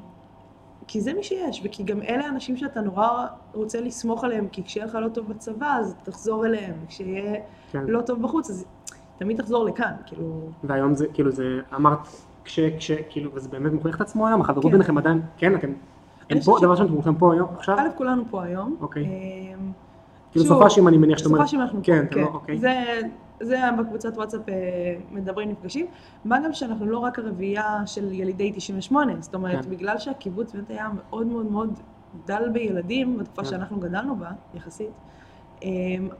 כי 0.87 1.01
זה 1.01 1.13
מי 1.13 1.23
שיש, 1.23 1.61
וכי 1.63 1.83
גם 1.83 2.01
אלה 2.01 2.25
האנשים 2.25 2.57
שאתה 2.57 2.81
נורא 2.81 3.25
רוצה 3.53 3.81
לסמוך 3.81 4.23
עליהם, 4.23 4.47
כי 4.51 4.63
כשיהיה 4.63 4.85
לך 4.85 4.95
לא 4.95 5.09
טוב 5.09 5.29
בצבא, 5.29 5.77
אז 5.79 5.95
תחזור 6.03 6.45
אליהם, 6.45 6.75
וכשיהיה 6.83 7.41
כן. 7.71 7.83
לא 7.87 8.01
טוב 8.01 8.21
בחוץ, 8.21 8.49
אז 8.49 8.65
תמיד 9.17 9.41
תחזור 9.41 9.65
לכאן, 9.65 9.93
כאילו... 10.05 10.49
והיום 10.63 10.95
זה, 10.95 11.07
כאילו 11.13 11.31
זה, 11.31 11.59
אמרת, 11.75 11.99
כש, 12.43 12.59
כש, 12.59 12.91
כאילו, 13.09 13.31
וזה 13.33 13.49
באמת 13.49 13.73
מוכיח 13.73 13.95
את 13.95 14.01
עצמו 14.01 14.27
היום, 14.27 14.41
החברות 14.41 14.65
כן. 14.65 14.71
ביניכם 14.71 14.97
עדיין, 14.97 15.21
כן, 15.37 15.55
אתם, 15.55 15.67
הם 15.67 15.73
אני 16.31 16.41
פה, 16.41 16.57
דבר 16.61 16.71
ראשון, 16.71 16.87
כולכם 16.87 17.15
פה 17.15 17.33
היום, 17.33 17.49
עכשיו? 17.57 17.79
א', 17.79 17.97
כולנו 17.97 18.23
פה 18.29 18.43
היום. 18.43 18.75
אוקיי. 18.81 19.05
אמ, 19.05 19.71
כאילו 20.31 20.45
סופ"שים 20.45 20.87
אני 20.87 20.97
מניח 20.97 21.17
שאתה 21.17 21.29
אומר, 21.29 21.39
סופ"שים 21.39 21.61
אנחנו 21.61 21.79
פה, 21.79 21.85
כן, 21.85 22.05
לא, 22.11 22.27
אוקיי. 22.33 22.57
זה, 22.57 23.01
זה 23.41 23.57
בקבוצת 23.79 24.17
וואטסאפ 24.17 24.49
אה, 24.49 24.53
מדברים, 25.11 25.49
נפגשים. 25.49 25.85
מה 26.25 26.39
גם 26.45 26.53
שאנחנו 26.53 26.85
לא 26.85 26.97
רק 26.97 27.19
הרביעייה 27.19 27.81
של 27.85 28.11
ילידי 28.13 28.51
98, 28.55 29.13
זאת 29.19 29.35
אומרת, 29.35 29.65
כן. 29.65 29.71
בגלל 29.71 29.97
שהקיבוץ 29.97 30.53
באמת 30.53 30.69
היה 30.69 30.89
מאוד 30.95 31.27
מאוד 31.27 31.51
מאוד 31.51 31.79
דל 32.25 32.49
בילדים, 32.53 33.17
בתקופה 33.17 33.41
כן. 33.43 33.49
שאנחנו 33.49 33.79
גדלנו 33.79 34.15
בה, 34.15 34.29
יחסית, 34.53 34.89
אמ, 35.63 35.69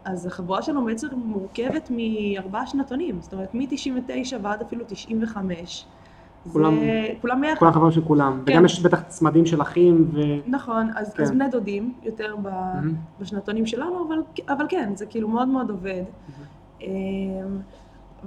אז 0.05 0.25
החבורה 0.25 0.62
שלנו 0.62 0.86
בעצם 0.86 1.07
מורכבת 1.15 1.91
מארבעה 1.91 2.67
שנתונים, 2.67 3.21
זאת 3.21 3.33
אומרת, 3.33 3.53
מ-99 3.55 4.09
ועד 4.41 4.62
אפילו 4.62 4.83
95. 4.88 5.86
כולם- 6.51 6.79
זה 6.79 7.07
כולם 7.21 7.41
ביחד. 7.41 7.59
כולם 7.59 7.71
חברים 7.71 7.91
של 7.91 8.01
כולם. 8.01 8.41
כן. 8.45 8.53
וגם 8.53 8.65
יש 8.65 8.81
בטח 8.81 9.01
צמדים 9.01 9.45
של 9.45 9.62
אחים, 9.62 10.09
ו... 10.13 10.19
נכון, 10.47 10.89
אז, 10.95 11.13
כן. 11.13 11.24
אז 11.24 11.31
בני 11.31 11.50
דודים, 11.50 11.93
יותר 12.03 12.36
ב, 12.36 12.41
מהמם. 12.43 12.93
בשנתונים 13.19 13.65
שלנו, 13.65 14.07
אבל, 14.07 14.17
אבל 14.55 14.65
כן, 14.69 14.91
זה 14.95 15.05
כאילו 15.05 15.27
מאוד 15.27 15.47
מאוד 15.47 15.69
עובד. 15.69 16.03
ו, 16.29 16.43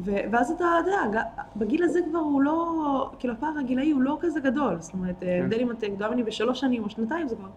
ואז 0.05 0.51
אתה 0.51 0.65
יודע, 0.79 1.23
בגיל 1.57 1.83
הזה 1.83 2.01
כבר 2.11 2.19
הוא 2.19 2.43
לא, 2.43 3.11
כאילו 3.19 3.35
הפער 3.35 3.59
הגילאי 3.61 3.91
הוא 3.91 4.03
לא 4.03 4.19
כזה 4.21 4.41
גדול, 4.41 4.77
זאת 4.81 4.95
אומרת, 4.95 5.21
כן. 5.21 5.27
ההבדל 5.27 5.61
אם 5.61 5.71
את 5.71 5.85
גדולה 5.85 6.11
ממני 6.11 6.23
בשלוש 6.23 6.61
שנים 6.61 6.85
או 6.85 6.91
שנתיים, 6.91 7.29
זה 7.29 7.37
כבר 7.37 7.49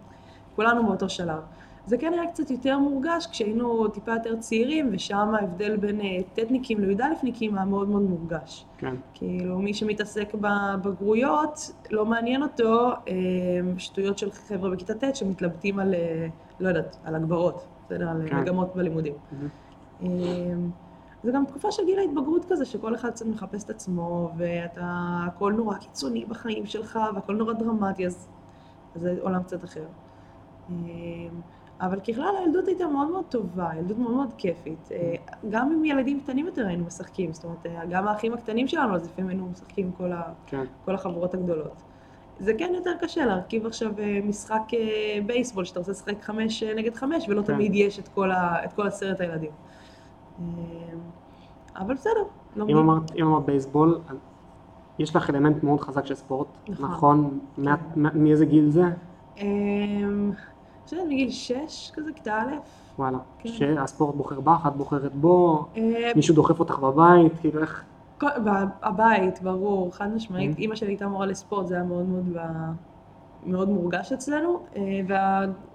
כולנו 0.56 0.86
באותו 0.86 1.08
שלב. 1.08 1.38
זה 1.86 1.98
כן 1.98 2.12
היה 2.12 2.30
קצת 2.30 2.50
יותר 2.50 2.78
מורגש 2.78 3.26
כשהיינו 3.26 3.88
טיפה 3.88 4.12
יותר 4.12 4.36
צעירים, 4.36 4.88
ושם 4.92 5.34
ההבדל 5.34 5.76
בין 5.76 6.00
אה, 6.00 6.06
טטניקים 6.34 6.80
לי"א-ניקים 6.80 7.56
היה 7.56 7.64
מאוד 7.64 7.88
מאוד 7.88 8.02
מורגש. 8.02 8.64
כן, 8.78 8.94
כאילו, 9.14 9.58
מי 9.58 9.74
שמתעסק 9.74 10.34
בבגרויות, 10.34 11.72
לא 11.90 12.06
מעניין 12.06 12.42
אותו 12.42 12.88
אה, 12.88 13.14
שטויות 13.78 14.18
של 14.18 14.30
חבר'ה 14.30 14.70
בכיתה 14.70 14.94
ט' 14.94 15.16
שמתלבטים 15.16 15.78
על, 15.78 15.94
אה, 15.94 16.26
לא 16.60 16.68
יודעת, 16.68 16.96
על 17.04 17.14
הגברות, 17.14 17.64
בסדר? 17.86 18.08
על 18.08 18.28
כן. 18.28 18.36
מגמות 18.36 18.76
בלימודים. 18.76 19.14
מהמם. 20.00 20.70
זה 21.24 21.32
גם 21.32 21.44
תקופה 21.46 21.72
של 21.72 21.84
גיל 21.86 21.98
ההתבגרות 21.98 22.44
כזה, 22.48 22.64
שכל 22.64 22.94
אחד 22.94 23.10
קצת 23.10 23.26
מחפש 23.26 23.64
את 23.64 23.70
עצמו, 23.70 24.30
ואתה, 24.36 25.18
הכל 25.26 25.52
נורא 25.52 25.76
קיצוני 25.76 26.24
בחיים 26.24 26.66
שלך, 26.66 26.98
והכל 27.14 27.34
נורא 27.36 27.52
דרמטי, 27.52 28.06
אז, 28.06 28.28
זה 28.94 29.16
עולם 29.20 29.42
קצת 29.42 29.64
אחר. 29.64 29.84
אה, 30.70 30.74
אבל 31.80 32.00
ככלל 32.00 32.34
הילדות 32.38 32.68
הייתה 32.68 32.86
מאוד 32.86 33.10
מאוד 33.10 33.24
טובה, 33.24 33.70
ילדות 33.78 33.98
מאוד 33.98 34.14
מאוד 34.14 34.32
כיפית. 34.38 34.88
אה, 34.92 35.14
גם 35.50 35.72
עם 35.72 35.84
ילדים 35.84 36.20
קטנים 36.20 36.46
יותר 36.46 36.66
היינו 36.66 36.84
משחקים, 36.84 37.32
זאת 37.32 37.44
אומרת, 37.44 37.66
אה, 37.66 37.86
גם 37.90 38.08
האחים 38.08 38.34
הקטנים 38.34 38.68
שלנו, 38.68 38.94
אז 38.94 39.06
לפעמים 39.06 39.28
היינו 39.28 39.46
משחקים 39.46 39.92
כל, 39.92 40.12
ה, 40.12 40.22
כן, 40.46 40.64
כל 40.84 40.94
החבורות 40.94 41.34
הגדולות. 41.34 41.82
זה 42.38 42.52
כן 42.58 42.72
יותר 42.74 42.90
קשה 43.00 43.26
להרכיב 43.26 43.66
עכשיו 43.66 43.92
אה, 43.98 44.20
משחק 44.24 44.62
בייסבול, 45.26 45.64
שאתה 45.64 45.78
רוצה 45.78 45.92
לשחק 45.92 46.22
חמש 46.22 46.62
נגד 46.62 46.94
חמש, 46.94 47.28
ולא 47.28 47.42
כן. 47.42 47.54
תמיד 47.54 47.74
יש 47.74 47.98
את 47.98 48.08
כל, 48.08 48.30
ה, 48.30 48.64
את 48.64 48.72
כל 48.72 48.86
עשרת 48.86 49.20
הילדים. 49.20 49.50
אה, 50.40 50.44
אבל 51.76 51.94
בסדר, 51.94 52.10
אם 52.20 52.26
לומדים. 52.58 52.76
אמרת, 52.76 53.12
אם 53.16 53.26
אמרת 53.26 53.44
בייסבול, 53.44 54.00
יש 54.98 55.16
לך 55.16 55.30
אלמנט 55.30 55.62
מאוד 55.62 55.80
חזק 55.80 56.06
של 56.06 56.14
ספורט, 56.14 56.46
נכון. 56.68 56.90
נכון? 56.90 57.38
מה- 57.58 57.76
מאיזה 58.14 58.46
גיל 58.46 58.70
זה? 58.70 58.84
אה, 59.38 59.44
חושבת 60.84 61.00
מגיל 61.06 61.30
שש, 61.30 61.90
כזה, 61.94 62.10
כיתה 62.14 62.40
א'. 62.42 62.54
וואלה. 62.98 63.18
כן. 63.38 63.48
שהספורט 63.48 64.14
בוחר 64.14 64.40
בך, 64.40 64.64
את 64.66 64.76
בוחרת 64.76 65.14
בו, 65.14 65.66
אה, 65.76 66.10
מישהו 66.16 66.34
דוחף 66.34 66.60
אותך 66.60 66.78
בבית, 66.78 67.32
כאילו 67.40 67.60
איך... 67.60 67.84
כל- 68.20 68.26
הבית, 68.82 69.42
ברור, 69.42 69.94
חד 69.94 70.14
משמעית. 70.14 70.56
Mhm. 70.56 70.58
אימא 70.58 70.74
שלי 70.74 70.88
הייתה 70.88 71.08
מורה 71.08 71.26
לספורט, 71.26 71.66
זה 71.66 71.74
היה 71.74 71.84
מאוד 71.84 72.08
מאוד, 72.08 72.36
מאוד 73.46 73.68
מורגש 73.68 74.12
אצלנו. 74.12 74.62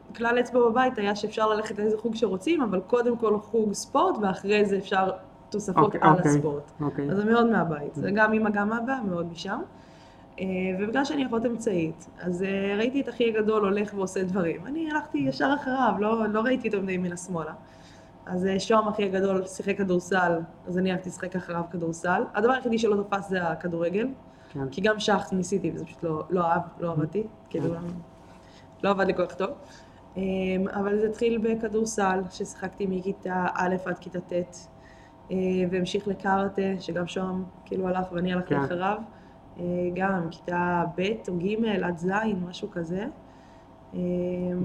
והכלל 0.10 0.39
אצבע 0.39 0.60
בבית 0.60 0.98
היה 0.98 1.16
שאפשר 1.16 1.50
ללכת 1.50 1.80
לאיזה 1.80 1.98
חוג 1.98 2.16
שרוצים, 2.16 2.62
אבל 2.62 2.80
קודם 2.88 3.18
כל 3.18 3.38
חוג 3.39 3.74
ספורט, 3.74 4.16
ואחרי 4.22 4.66
זה 4.66 4.78
אפשר 4.78 5.12
תוספות 5.50 5.84
אוקיי, 5.84 6.00
על 6.04 6.18
אוקיי. 6.18 6.32
הספורט. 6.32 6.72
אוקיי. 6.82 7.12
אז 7.12 7.18
זה 7.18 7.25
מאוד 7.25 7.46
מהבית. 7.50 7.96
זה 7.96 8.12
גם 8.12 8.34
אימא, 8.34 8.50
גם 8.50 8.74
אבא, 8.74 8.96
מאוד 9.10 9.32
משם. 9.32 9.60
אה, 10.39 10.46
ובגלל 10.80 11.06
שאני 11.06 11.25
אחות 11.25 11.46
אמצעית, 11.46 12.08
אז 12.22 12.44
אה, 12.44 12.75
ראיתי 12.78 13.01
את 13.01 13.10
אחי 13.10 13.30
הגדול 13.30 13.66
הולך 13.66 13.94
ועושה 13.94 14.24
דברים. 14.24 14.66
אני 14.66 14.92
הלכתי 14.92 15.18
ישר 15.18 15.54
אחריו, 15.62 15.94
לא, 16.00 16.28
לא 16.28 16.42
ראיתי 16.42 16.68
אותו 16.68 16.82
מדי 16.82 16.92
ימינה 16.92 17.18
שמאלה. 17.18 17.54
אז 18.25 18.46
אה, 18.46 18.60
שוהם 18.60 18.88
אחי 18.88 19.04
הגדול 19.04 19.46
שיחק 19.46 19.78
כדורסל, 19.78 20.39
אז 20.68 20.78
אני 20.78 20.92
הלכתי 20.92 21.10
לשחק 21.10 21.36
אחריו 21.36 21.63
כדורסל. 21.72 22.24
הדבר 22.34 22.51
היחידי 22.51 22.78
שלא 22.78 23.04
תפס 23.04 23.30
זה 23.30 23.44
הכדורגל, 23.44 24.08
כן. 24.54 24.70
כי 24.72 24.82
גם 24.82 25.00
שח 25.00 25.28
ניסיתי 25.32 25.72
וזה 25.75 25.86
פשוט 25.86 26.04
לא, 26.04 26.24
לא 26.30 26.42
אהב, 26.46 26.62
לא 26.80 26.92
עבדתי, 26.92 27.24
כאילו 27.50 27.74
לא 28.84 28.89
עבד 28.89 29.06
לי 29.06 29.16
כל 29.16 29.25
כך 29.25 29.36
טוב. 29.36 29.50
אה, 30.18 30.22
אבל 30.74 31.00
זה 31.00 31.08
התחיל 31.08 31.38
בכדורסל, 31.38 32.20
ששיחקתי 32.30 32.88
מכיתה 32.89 33.46
א' 33.54 33.75
עד 33.86 34.00
כיתה 34.00 34.20
ט', 34.20 34.34
אה, 35.32 35.38
והמשיך 35.72 36.08
לקארטה, 36.08 36.62
שגם 36.80 37.08
שוהם 37.08 37.44
כאילו 37.66 37.88
הלך 37.88 38.12
ואני 38.12 38.34
הלכתי 38.34 38.56
כן. 38.56 38.62
אחריו. 38.62 38.98
אה, 39.60 39.63
גם 39.96 40.28
כיתה 40.32 40.84
ב' 40.98 41.01
או 41.28 41.38
ג' 41.38 41.66
עד 41.84 41.98
ז', 41.98 42.08
משהו 42.48 42.72
כזה. 42.72 43.06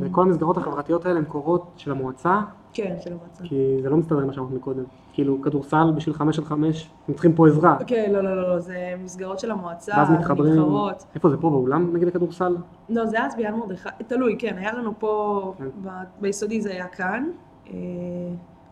וכל 0.00 0.22
המסגרות 0.22 0.56
החברתיות 0.56 1.06
האלה 1.06 1.18
הן 1.18 1.24
קורות 1.24 1.72
של 1.76 1.90
המועצה, 1.90 2.40
כן, 2.72 2.96
של 3.00 3.12
המועצה. 3.12 3.44
כי 3.44 3.78
זה 3.82 3.90
לא 3.90 3.96
מסתדר 3.96 4.18
עם 4.18 4.26
מה 4.26 4.32
שאמרת 4.32 4.50
מקודם. 4.50 4.84
כאילו, 5.14 5.42
כדורסל 5.42 5.92
בשביל 5.97 6.14
חמש 6.14 6.38
על 6.38 6.44
חמש, 6.44 6.90
הם 7.09 7.14
צריכים 7.14 7.33
פה 7.35 7.47
עזרה. 7.49 7.76
כן, 7.87 8.11
לא, 8.12 8.21
לא, 8.21 8.37
לא, 8.37 8.49
לא, 8.54 8.59
זה 8.59 8.76
מסגרות 9.04 9.38
של 9.38 9.50
המועצה, 9.50 9.92
ואז 9.97 10.11
מתחברים... 10.11 10.52
מתחרות. 10.52 11.04
איפה 11.14 11.30
זה 11.30 11.37
פה 11.37 11.50
באולם 11.50 11.90
נגיד 11.94 12.09
הכדורסל? 12.09 12.56
לא, 12.88 13.06
זה 13.06 13.16
היה 13.16 13.26
אז 13.26 13.37
ביד 13.37 13.54
מרדכי, 13.54 13.88
תלוי, 14.06 14.37
כן, 14.38 14.54
היה 14.59 14.73
לנו 14.75 14.92
פה, 14.99 15.54
כן. 15.59 15.64
ב- 15.85 15.88
ביסודי 16.21 16.61
זה 16.61 16.71
היה 16.71 16.87
כאן, 16.87 17.28
אה, 17.66 17.73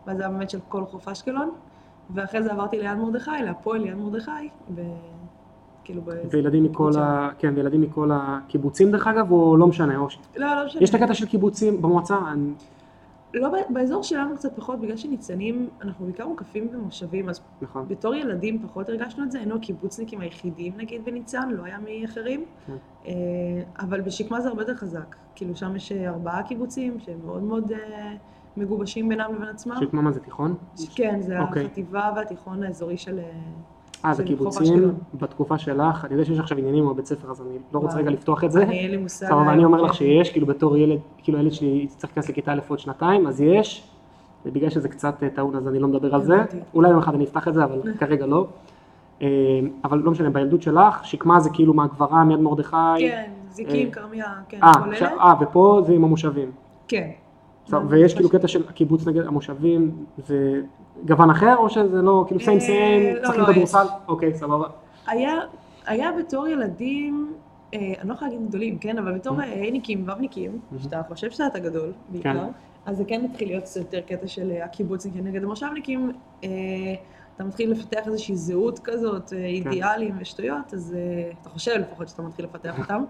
ואז 0.07 0.17
זה 0.17 0.23
היה 0.23 0.31
באמת 0.31 0.49
של 0.49 0.59
כל 0.69 0.83
חוף 0.85 1.07
אשקלון, 1.07 1.49
ואחרי 2.13 2.43
זה 2.43 2.51
עברתי 2.51 2.77
ליד 2.77 2.97
מרדכי, 2.97 3.31
להפועל 3.45 3.85
יד 3.85 3.95
מרדכי, 3.97 4.31
וכאילו 5.81 6.01
ב... 6.01 6.09
וילדים 6.31 6.63
מכל 6.63 6.91
ה... 6.99 7.29
כן, 7.39 7.53
וילדים 7.55 7.81
מכל 7.81 8.09
הקיבוצים 8.13 8.91
דרך 8.91 9.07
אגב, 9.07 9.31
או 9.31 9.57
לא 9.57 9.67
משנה, 9.67 9.97
או 9.97 10.09
ש... 10.09 10.17
לא, 10.37 10.55
לא 10.55 10.65
משנה. 10.65 10.81
יש 10.83 10.89
את 10.89 10.95
הקטע 10.95 11.13
של 11.13 11.25
קיבוצים 11.25 11.81
במועצה, 11.81 12.17
אני- 12.31 12.53
לא, 13.33 13.49
באזור 13.69 14.03
שלנו 14.03 14.35
קצת 14.35 14.55
פחות, 14.55 14.81
בגלל 14.81 14.97
שניצנים, 14.97 15.69
אנחנו 15.81 16.05
בעיקר 16.05 16.27
מוקפים 16.27 16.71
במושבים, 16.71 17.29
אז 17.29 17.41
נכון, 17.61 17.87
בתור 17.87 18.15
ילדים 18.15 18.67
פחות 18.67 18.89
הרגשנו 18.89 19.23
את 19.23 19.31
זה, 19.31 19.37
היינו 19.37 19.55
הקיבוצניקים 19.55 20.21
היחידים 20.21 20.73
נגיד 20.77 21.05
בניצן, 21.05 21.49
לא 21.51 21.63
היה 21.63 21.77
מאחרים. 21.79 22.45
כן. 22.67 22.73
אה, 23.05 23.11
אבל 23.79 24.01
בשקמה 24.01 24.41
זה 24.41 24.49
הרבה 24.49 24.61
יותר 24.61 24.75
חזק. 24.75 25.15
כאילו 25.35 25.55
שם 25.55 25.75
יש 25.75 25.91
אה, 25.91 26.09
ארבעה 26.09 26.43
קיבוצים 26.43 26.99
שהם 26.99 27.19
מאוד 27.25 27.43
מאוד 27.43 27.71
אה, 27.71 28.15
מגובשים 28.57 29.09
בינם 29.09 29.35
לבין 29.35 29.49
עצמם. 29.49 29.75
שקמה 29.79 30.01
מה 30.01 30.11
זה 30.11 30.19
תיכון? 30.19 30.55
כן, 30.95 31.21
זה 31.21 31.39
אוקיי. 31.39 31.65
החטיבה 31.65 32.11
והתיכון 32.15 32.63
האזורי 32.63 32.97
של... 32.97 33.19
אה, 34.05 34.13
זה 34.13 34.23
קיבוצים. 34.23 34.93
בתקופה 35.13 35.57
שלך, 35.57 36.05
אני 36.05 36.13
יודע 36.13 36.25
שיש 36.25 36.39
עכשיו 36.39 36.57
עניינים 36.57 36.83
עם 36.83 36.89
הבית 36.89 37.05
ספר, 37.05 37.31
אז 37.31 37.41
אני 37.41 37.57
לא 37.73 37.79
רוצה. 37.79 37.97
רגע 37.97 38.11
לפתוח 38.11 38.43
את 38.43 38.51
זה. 38.51 38.63
אני 38.63 38.79
אין 38.79 38.91
לי 38.91 38.97
מושג. 38.97 39.27
סבבה, 39.27 39.53
אני 39.53 39.65
אומר 39.65 39.79
כן. 39.79 39.85
לך 39.85 39.93
שיש, 39.93 40.31
כאילו 40.31 40.47
בתור 40.47 40.77
ילד, 40.77 40.99
כאילו 41.17 41.37
הילד 41.37 41.51
שלי 41.51 41.87
צריך 41.87 42.03
להיכנס 42.05 42.29
לכיתה 42.29 42.53
א' 42.53 42.59
עוד 42.67 42.79
שנתיים, 42.79 43.27
אז 43.27 43.41
יש, 43.41 43.87
ובגלל 44.45 44.69
שזה 44.69 44.89
קצת 44.89 45.23
אה, 45.23 45.29
טעון 45.29 45.55
אז 45.55 45.67
אני 45.67 45.79
לא 45.79 45.87
מדבר 45.87 46.15
על 46.15 46.23
זה. 46.23 46.35
אולי 46.73 46.89
יום 46.89 46.99
אחד 46.99 47.13
אני 47.15 47.23
אפתח 47.23 47.47
את 47.47 47.53
זה, 47.53 47.63
אבל 47.63 47.81
כרגע 47.99 48.25
לא. 48.25 48.47
אה, 49.21 49.27
אבל 49.83 49.97
לא 49.97 50.11
משנה, 50.11 50.29
בילדות 50.29 50.61
שלך, 50.61 51.05
שקמה 51.05 51.39
זה 51.39 51.49
כאילו 51.53 51.73
מהגברה, 51.73 52.23
מיד 52.23 52.39
מרדכי. 52.39 52.75
כן, 52.99 53.31
זיקים, 53.51 53.87
אה, 53.87 53.93
כרמיה, 53.93 54.33
כן, 54.49 54.59
כל 54.83 54.93
אלה. 54.93 55.11
אה, 55.19 55.33
ופה 55.41 55.81
זה 55.85 55.93
עם 55.93 56.03
המושבים. 56.03 56.51
כן. 56.87 57.09
ויש 57.89 58.13
כאילו 58.13 58.29
קטע 58.29 58.47
של 58.47 58.63
הקיבוץ 58.69 59.07
נגד 59.07 59.25
המושבים, 59.25 60.05
זה 60.27 60.61
גוון 61.05 61.29
אחר, 61.29 61.55
או 61.57 61.69
שזה 61.69 62.01
לא, 62.01 62.23
כאילו 62.27 62.39
סיים 62.39 62.57
אה, 62.57 62.63
סיים, 62.63 63.15
לא, 63.15 63.21
משחקים 63.21 63.41
לא, 63.41 63.53
כדורסל? 63.53 63.85
יש. 63.85 63.91
אוקיי, 64.07 64.33
סבבה. 64.33 64.67
היה, 65.87 66.11
בתור 66.19 66.47
ילדים, 66.47 67.33
אה, 67.73 67.93
אני 68.01 68.09
לא 68.09 68.13
יכולה 68.13 68.31
להגיד 68.31 68.47
גדולים, 68.47 68.77
כן, 68.77 68.97
אבל 68.97 69.13
בתור 69.13 69.37
Mm-hmm. 69.37 69.43
אה, 69.43 69.53
הייניקים, 69.53 70.03
ובניקים, 70.03 70.59
שאתה 70.83 71.01
חושב 71.07 71.31
שאתה 71.31 71.59
גדול, 71.59 71.91
בעיקר, 72.09 72.33
כן. 72.33 72.47
אז 72.85 72.97
זה 72.97 73.03
כן 73.07 73.21
מתחיל 73.23 73.47
להיות 73.47 73.63
יותר 73.75 74.01
קטע 74.01 74.27
של 74.27 74.51
אה, 74.51 74.65
הקיבוצניקים 74.65 75.27
נגד 75.27 75.43
המושבניקים. 75.43 76.11
אה, 76.43 76.49
אתה 77.35 77.43
מתחיל 77.43 77.71
לפתח 77.71 78.07
איזושהי 78.07 78.35
זהות 78.35 78.79
כזאת, 78.79 79.29
כן. 79.29 79.35
אה, 79.35 79.45
אידיאלים 79.45 80.15
ושטויות, 80.19 80.73
אז 80.73 80.95
אה, 80.97 81.31
אתה 81.41 81.49
חושב 81.49 81.71
לפחות 81.79 82.07
שאתה 82.09 82.21
מתחיל 82.21 82.45
לפתח 82.45 82.75
אותם. 82.81 83.03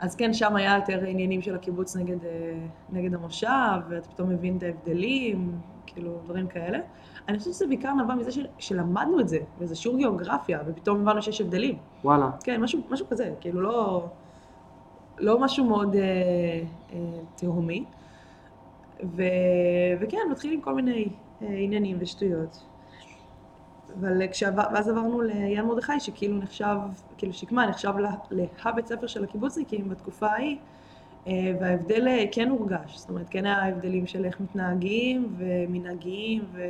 אז 0.00 0.16
כן, 0.16 0.32
שם 0.32 0.56
היה 0.56 0.76
יותר 0.76 1.04
עניינים 1.04 1.42
של 1.42 1.54
הקיבוץ 1.54 1.96
נגד, 1.96 2.24
אה, 2.24 2.66
נגד 2.92 3.14
המושב, 3.14 3.80
ואתה 3.88 4.08
פתאום 4.08 4.28
מבין 4.28 4.56
את 4.56 4.62
ההבדלים, 4.62 5.58
כאילו, 5.86 6.20
דברים 6.24 6.46
כאלה. 6.46 6.78
אני 7.28 7.38
חושבת 7.38 7.54
שזה 7.54 7.66
בעיקר 7.66 7.92
נבע 7.92 8.14
מזה 8.14 8.32
של, 8.32 8.46
שלמדנו 8.58 9.20
את 9.20 9.28
זה, 9.28 9.38
וזה 9.58 9.76
שיעור 9.76 9.98
גיאוגרפיה, 9.98 10.60
ופתאום 10.66 11.00
הבנו 11.00 11.22
שיש 11.22 11.40
הבדלים. 11.40 11.78
וואלה. 12.04 12.30
כן, 12.44 12.60
משהו, 12.60 12.80
משהו 12.90 13.06
כזה, 13.08 13.34
כאילו 13.40 13.60
לא, 13.60 14.08
לא 15.18 15.40
משהו 15.40 15.64
מאוד 15.64 15.96
אה, 15.96 16.02
אה, 16.92 16.98
תהומי. 17.34 17.84
ו, 19.02 19.22
וכן, 20.00 20.18
מתחילים 20.30 20.60
כל 20.60 20.74
מיני 20.74 21.08
אה, 21.42 21.48
עניינים 21.48 21.96
ושטויות. 22.00 22.64
אבל 24.00 24.26
כשעבר, 24.30 24.62
ואז 24.74 24.88
עברנו 24.88 25.20
ליד 25.20 25.60
מרדכי, 25.64 26.00
שכאילו 26.00 26.38
נחשב, 26.38 26.76
כאילו 27.18 27.32
שקמה 27.32 27.66
נחשב 27.66 27.92
לה- 27.98 28.14
להבית 28.64 28.86
ספר 28.86 29.06
של 29.06 29.24
הקיבוצניקים 29.24 29.88
בתקופה 29.88 30.26
ההיא, 30.26 30.56
אה, 31.26 31.32
וההבדל 31.60 32.08
אה, 32.08 32.24
כן 32.32 32.48
הורגש, 32.48 32.98
זאת 32.98 33.08
אומרת, 33.08 33.26
כן 33.30 33.46
היה 33.46 33.66
הבדלים 33.68 34.06
של 34.06 34.24
איך 34.24 34.40
מתנהגים 34.40 35.34
ומנהגים, 35.38 36.44
ו... 36.52 36.60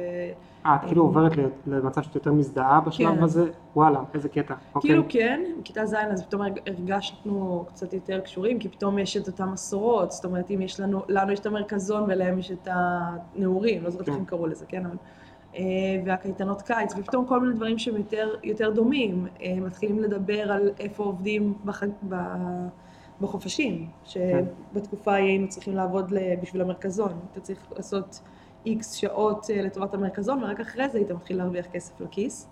אה, 0.66 0.76
את 0.76 0.80
כאילו 0.86 1.02
עוברת 1.02 1.32
למצב 1.66 2.02
שאת 2.02 2.14
יותר 2.14 2.32
מזדהה 2.32 2.80
בשלב 2.80 3.16
כן. 3.16 3.22
הזה? 3.22 3.44
וואלה, 3.76 4.00
איזה 4.14 4.28
קטע. 4.28 4.54
אוקיי. 4.74 4.90
כאילו 4.90 5.04
כן, 5.08 5.40
בכיתה 5.60 5.86
ז' 5.86 5.94
אז 5.94 6.22
פתאום 6.26 6.42
הרג- 6.42 6.60
הרגשנו 6.66 7.64
קצת 7.68 7.92
יותר 7.92 8.20
קשורים, 8.20 8.58
כי 8.58 8.68
פתאום 8.68 8.98
יש 8.98 9.16
את 9.16 9.26
אותן 9.26 9.44
מסורות, 9.48 10.12
זאת 10.12 10.24
אומרת 10.24 10.50
אם 10.50 10.62
יש 10.62 10.80
לנו, 10.80 11.00
לנו 11.08 11.32
יש 11.32 11.40
את 11.40 11.46
המרכזון 11.46 12.02
ולהם 12.02 12.38
יש 12.38 12.50
את 12.50 12.68
הנעורים, 12.70 13.82
לא 13.84 13.90
זוכרת 13.90 14.08
איך 14.08 14.14
כן. 14.14 14.20
הם 14.20 14.26
קראו 14.26 14.46
לזה, 14.46 14.66
כן, 14.66 14.86
אבל 14.86 14.96
והקייטנות 16.04 16.62
קיץ, 16.62 16.94
ופתאום 16.98 17.26
כל 17.26 17.40
מיני 17.40 17.54
דברים 17.54 17.78
שהם 17.78 17.96
יותר, 17.96 18.34
יותר 18.42 18.70
דומים. 18.70 19.26
אה, 19.42 19.54
מתחילים 19.60 19.98
לדבר 19.98 20.52
על 20.52 20.70
איפה 20.80 21.04
עובדים 21.04 21.54
בח... 21.64 21.82
ב... 22.08 22.14
בחופשים, 23.20 23.86
שבתקופה 24.04 25.12
ההיא 25.12 25.26
היינו 25.26 25.48
צריכים 25.48 25.74
לעבוד 25.74 26.12
בשביל 26.42 26.62
המרכזון. 26.62 27.12
אתה 27.32 27.40
צריך 27.40 27.58
לעשות 27.76 28.20
איקס 28.66 28.92
שעות 28.92 29.46
אה, 29.50 29.62
לטובת 29.62 29.94
המרכזון, 29.94 30.44
ורק 30.44 30.60
אחרי 30.60 30.88
זה 30.88 30.98
היית 30.98 31.10
מתחיל 31.10 31.36
להרוויח 31.36 31.66
כסף 31.66 32.00
לכיס. 32.00 32.48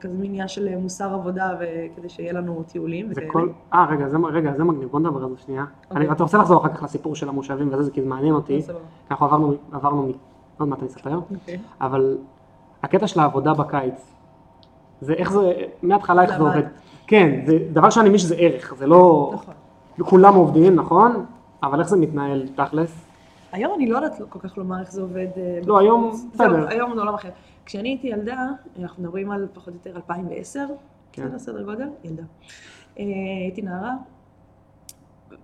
כזה 0.00 0.14
מין 0.14 0.30
עניין 0.30 0.48
של 0.48 0.76
מוסר 0.76 1.14
עבודה, 1.14 1.50
וכדי 1.60 2.08
שיהיה 2.08 2.32
לנו 2.32 2.62
טיולים 2.62 3.08
וכאלה. 3.10 3.28
כל... 3.30 3.48
אה, 3.74 3.86
רגע, 3.90 4.08
זה, 4.08 4.16
רגע, 4.32 4.52
זה 4.56 4.64
מגניב, 4.64 4.88
בוא 4.88 5.00
נדבר 5.00 5.24
על 5.24 5.30
זה 5.30 5.42
שנייה. 5.42 5.64
Okay. 5.64 5.96
אני, 5.96 6.12
אתה 6.12 6.22
רוצה 6.22 6.38
לחזור 6.38 6.60
אחר 6.60 6.74
כך 6.74 6.82
לסיפור 6.82 7.14
של 7.14 7.28
המושבים 7.28 7.68
וזה, 7.72 7.90
כי 7.90 8.02
זה 8.02 8.08
מעניין 8.08 8.34
אותי. 8.34 8.62
אנחנו 9.10 9.26
עברנו, 9.26 9.54
עברנו 9.72 10.12
עוד 10.62 10.68
מעט 10.68 10.78
אני 10.78 10.88
אספר, 10.88 11.10
okay. 11.10 11.34
אוקיי. 11.34 11.58
אבל 11.80 12.18
הקטע 12.82 13.06
של 13.06 13.20
העבודה 13.20 13.54
בקיץ, 13.54 14.12
זה 15.00 15.12
איך 15.12 15.32
זה, 15.32 15.52
מההתחלה 15.82 16.22
איך 16.22 16.36
זה 16.36 16.42
עובד. 16.42 16.62
כן, 17.06 17.40
זה 17.46 17.58
דבר 17.72 17.90
שאני 17.90 18.08
מבין 18.08 18.18
שזה 18.18 18.34
ערך, 18.34 18.74
זה 18.74 18.86
לא... 18.86 19.30
נכון. 19.34 19.54
כולם 20.00 20.34
עובדים, 20.34 20.74
נכון? 20.74 21.24
אבל 21.62 21.80
איך 21.80 21.88
זה 21.88 21.96
מתנהל 21.96 22.48
תכלס? 22.54 23.04
היום 23.52 23.72
אני 23.76 23.86
לא 23.86 23.96
יודעת 23.96 24.20
כל 24.28 24.38
כך 24.38 24.58
לומר 24.58 24.80
איך 24.80 24.92
זה 24.92 25.02
עובד. 25.02 25.26
אה, 25.36 25.58
לא, 25.66 25.78
היום, 25.78 26.12
בסדר. 26.32 26.68
היום 26.68 26.94
זה 26.94 27.00
עולם 27.00 27.14
אחר. 27.14 27.28
כשאני 27.66 27.88
הייתי 27.88 28.06
ילדה, 28.06 28.46
אנחנו 28.80 29.02
מדברים 29.02 29.30
על 29.30 29.48
פחות 29.54 29.68
או 29.68 29.74
יותר 29.74 29.96
2010, 29.96 30.60
כן. 31.12 31.24
בסדר, 31.24 31.38
סדר 31.38 31.62
גודל, 31.62 31.88
ילדה. 32.04 32.22
אה, 32.98 33.04
הייתי 33.42 33.62
נערה, 33.62 33.92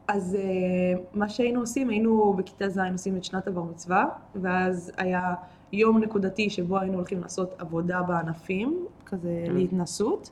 אז 0.09 0.37
uh, 0.37 0.99
מה 1.14 1.28
שהיינו 1.28 1.61
עושים, 1.61 1.88
היינו 1.88 2.35
בכיתה 2.35 2.68
ז' 2.68 2.78
עושים 2.92 3.16
את 3.16 3.25
שנת 3.25 3.49
עבר 3.49 3.62
מצווה, 3.62 4.07
ואז 4.35 4.92
היה 4.97 5.35
יום 5.73 5.99
נקודתי 5.99 6.50
שבו 6.50 6.78
היינו 6.78 6.95
הולכים 6.97 7.21
לעשות 7.21 7.54
עבודה 7.59 8.02
בענפים, 8.02 8.87
כזה 9.07 9.45
mm. 9.47 9.50
להתנסות. 9.50 10.30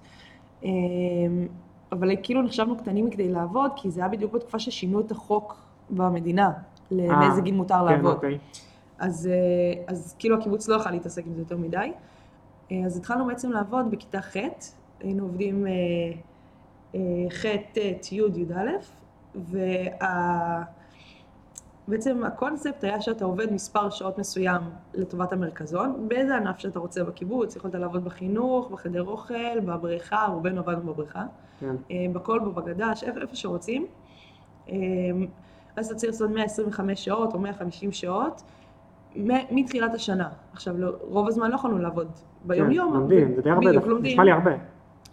Um, 0.63 0.67
אבל 1.93 2.11
כאילו 2.23 2.43
נחשבנו 2.43 2.77
קטנים 2.77 3.07
מכדי 3.07 3.29
לעבוד, 3.29 3.71
כי 3.77 3.91
זה 3.91 4.01
היה 4.01 4.09
בדיוק 4.09 4.33
בתקופה 4.33 4.59
ששינו 4.59 5.01
את 5.01 5.11
החוק 5.11 5.57
במדינה, 5.91 6.51
לאיזה 6.91 7.41
גיל 7.41 7.55
מותר 7.55 7.75
כן, 7.75 7.85
לעבוד. 7.85 8.15
אוקיי. 8.15 8.39
אז, 8.99 9.29
אז 9.87 10.17
כאילו 10.19 10.37
הקיבוץ 10.39 10.69
לא 10.69 10.77
יכל 10.77 10.91
להתעסק 10.91 11.27
עם 11.27 11.35
זה 11.35 11.41
יותר 11.41 11.57
מדי. 11.57 11.93
אז 12.87 12.97
התחלנו 12.97 13.27
בעצם 13.27 13.53
לעבוד 13.53 13.91
בכיתה 13.91 14.21
ח', 14.21 14.37
היינו 15.01 15.23
עובדים 15.23 15.67
ח', 17.31 17.47
ט', 17.73 18.13
י', 18.13 18.17
י"א, 18.17 18.55
ובעצם 21.89 22.19
וה... 22.21 22.27
הקונספט 22.27 22.85
היה 22.85 23.01
שאתה 23.01 23.25
עובד 23.25 23.53
מספר 23.53 23.91
שעות 23.91 24.19
מסוים 24.19 24.63
לטובת 24.95 25.33
המרכזון, 25.33 26.09
באיזה 26.09 26.37
ענף 26.37 26.59
שאתה 26.59 26.79
רוצה 26.79 27.05
בקיבוץ, 27.05 27.57
יכולת 27.57 27.75
לעבוד 27.75 28.05
בחינוך, 28.05 28.71
בחדר 28.71 29.05
אוכל, 29.05 29.61
בבריכה, 29.61 30.27
רובנו 30.27 30.61
עבדנו 30.61 30.93
בבריכה, 30.93 31.25
כן. 31.61 31.77
אה, 31.91 32.07
בכלבו, 32.13 32.53
בגדש, 32.53 33.05
איפה, 33.05 33.21
איפה 33.21 33.37
שרוצים. 33.37 33.87
אה, 34.69 34.75
אז 35.77 35.87
אתה 35.87 35.95
צריך 35.95 36.13
לעשות 36.13 36.31
125 36.31 37.05
שעות 37.05 37.35
או 37.35 37.39
150 37.39 37.93
שעות 37.93 38.43
מתחילת 39.51 39.95
השנה. 39.95 40.29
עכשיו, 40.53 40.79
לא, 40.79 40.93
רוב 41.01 41.29
הזמן 41.29 41.51
לא 41.51 41.55
יכולנו 41.55 41.79
לעבוד 41.79 42.09
ביום 42.45 42.69
כן, 42.69 42.73
יום. 42.73 42.95
לומדים, 42.95 43.35
זה 43.35 43.43
די 43.43 43.51
הרבה, 43.51 43.71
נשמע 44.03 44.25
לי 44.25 44.33
הרבה. 44.33 44.51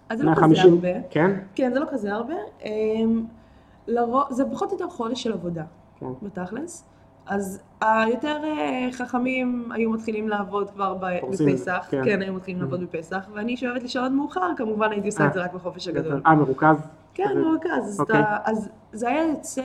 אז 0.10 0.20
זה 0.20 0.26
לא 0.26 0.32
כזה 0.36 0.62
הרבה. 0.62 0.90
כן? 1.10 1.32
כן, 1.56 1.74
זה 1.74 1.80
לא 1.80 1.86
כזה 1.90 2.14
הרבה. 2.14 2.34
לרוב, 3.88 4.24
זה 4.30 4.44
פחות 4.52 4.72
או 4.72 4.76
יותר 4.76 4.90
חודש 4.90 5.24
של 5.24 5.34
עבודה, 5.34 5.64
כן. 6.00 6.06
בתכלס. 6.22 6.86
אז 7.26 7.62
היותר 7.82 8.44
אה, 8.44 8.90
חכמים 8.92 9.72
היו 9.72 9.92
מתחילים 9.92 10.30
לעבוד 10.30 10.70
כבר 10.70 10.98
בפסח, 11.32 11.88
כן. 11.90 12.02
כן, 12.06 12.22
היו 12.22 12.34
מתחילים 12.34 12.62
לעבוד 12.62 12.80
mm. 12.80 12.84
בפסח, 12.84 13.30
ואני 13.34 13.58
שאוהבת 13.58 13.82
לישון 13.82 14.04
עד 14.04 14.12
מאוחר, 14.12 14.52
כמובן 14.58 14.92
הייתי 14.92 15.08
עושה 15.08 15.28
את 15.28 15.34
זה 15.34 15.44
רק 15.44 15.54
בחופש 15.54 15.88
הגדול. 15.88 16.22
אה, 16.26 16.36
מרוכז? 16.36 16.78
כן, 17.14 17.38
מרוכז. 17.38 18.00
אוקיי. 18.00 18.24
אז 18.46 18.70
זה 18.92 19.10
היה 19.10 19.28
יוצא 19.28 19.62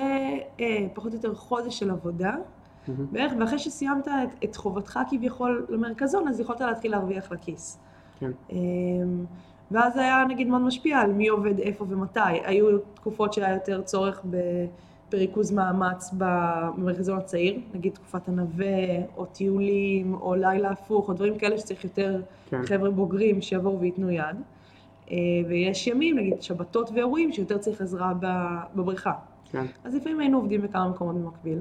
אה, 0.61 0.87
פחות 0.95 1.13
או 1.13 1.17
יותר 1.17 1.35
חודש 1.35 1.79
של 1.79 1.91
עבודה, 1.91 2.35
בערך, 3.13 3.33
ואחרי 3.41 3.59
שסיימת 3.59 4.09
את 4.45 4.57
חובתך 4.57 4.99
כביכול 5.11 5.67
למרכזון, 5.69 6.29
אז 6.29 6.41
יכולת 6.41 6.61
להתחיל 6.61 6.91
להרוויח 6.91 7.33
לכיס. 7.33 7.79
כן. 8.21 8.31
אמ, 8.53 9.25
ואז 9.71 9.95
זה 9.95 10.01
היה 10.01 10.25
נגיד 10.29 10.49
מאוד 10.49 10.61
משפיע 10.61 10.99
על 10.99 11.13
מי 11.13 11.29
עובד 11.29 11.59
איפה 11.59 11.85
ומתי. 11.89 12.21
היו 12.45 12.79
תקופות 12.79 13.33
שהיה 13.33 13.55
יותר 13.55 13.83
צורך 13.83 14.23
בריכוז 15.11 15.53
מאמץ 15.53 16.11
במרכזון 16.19 17.19
הצעיר, 17.19 17.61
נגיד 17.75 17.93
תקופת 17.93 18.29
הנווה, 18.29 18.77
או 19.17 19.25
טיולים, 19.25 20.15
או 20.15 20.35
לילה 20.35 20.71
הפוך, 20.71 21.09
או 21.09 21.15
דברים 21.15 21.39
כאלה 21.39 21.59
שצריך 21.59 21.85
יותר 21.85 22.23
כן. 22.51 22.63
חבר'ה 22.67 22.91
בוגרים 22.91 23.43
שיבואו 23.43 23.81
וייתנו 23.81 24.11
יד. 24.11 24.37
אה, 25.11 25.17
ויש 25.49 25.87
ימים, 25.87 26.19
נגיד 26.19 26.43
שבתות 26.43 26.91
ואירועים, 26.95 27.33
שיותר 27.33 27.59
צריך 27.59 27.81
עזרה 27.81 28.13
בבריכה. 28.75 29.13
כן. 29.51 29.67
אז 29.85 29.95
לפעמים 29.95 30.21
היינו 30.21 30.39
עובדים 30.39 30.63
בכמה 30.63 30.89
מקומות 30.89 31.17
במקביל. 31.17 31.59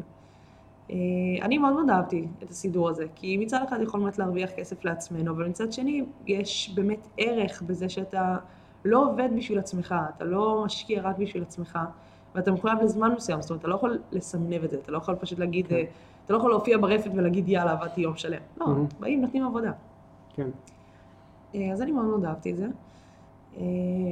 אה, 0.92 0.96
אני 1.42 1.58
מאוד 1.58 1.74
מאוד 1.74 1.90
אהבתי 1.90 2.28
את 2.44 2.50
הסידור 2.50 2.90
הזה, 2.90 3.06
כי 3.16 3.38
מצד 3.38 3.60
אחד 3.68 3.78
יכול 3.82 4.00
באמת 4.00 4.18
להרוויח 4.18 4.50
כסף 4.52 4.86
לעצמנו, 4.86 5.32
אבל 5.32 5.48
מצד 5.48 5.74
שני 5.74 6.04
יש 6.28 6.72
באמת 6.76 7.08
ערך 7.18 7.62
בזה 7.62 7.90
שאתה 7.90 8.38
לא 8.86 9.06
עובד 9.06 9.30
בשביל 9.38 9.60
עצמך, 9.60 9.96
אתה 10.16 10.26
לא 10.26 10.64
משקיע 10.66 11.02
רק 11.02 11.18
בשביל 11.18 11.44
עצמך, 11.44 11.80
ואתה 12.36 12.52
מחויב 12.52 12.80
לזמן 12.82 13.14
מסוים, 13.18 13.42
זאת 13.42 13.50
אומרת, 13.50 13.62
אתה 13.62 13.68
לא 13.68 13.76
יכול 13.76 14.00
לסמנב 14.12 14.64
את 14.64 14.70
זה, 14.70 14.78
אתה 14.78 14.92
לא 14.92 14.98
יכול 14.98 15.16
פשוט 15.16 15.40
להגיד, 15.40 15.68
כן. 15.68 15.84
אתה 16.26 16.34
לא 16.34 16.38
יכול 16.38 16.52
להופיע 16.52 16.78
ברפת 16.78 17.12
ולהגיד 17.16 17.50
יאללה, 17.50 17.72
עבדתי 17.72 18.02
יום 18.02 18.16
שלם. 18.16 18.42
לא, 18.58 18.66
mm-hmm. 18.66 19.00
באים, 19.00 19.22
נותנים 19.22 19.46
עבודה. 19.46 19.72
כן. 20.36 20.48
אה, 21.56 21.72
אז 21.74 21.82
אני 21.82 21.92
מאוד 21.92 22.06
מאוד 22.06 22.26
אהבתי 22.26 22.52
את 22.52 22.58
זה. 22.58 22.68
אה, 23.58 23.64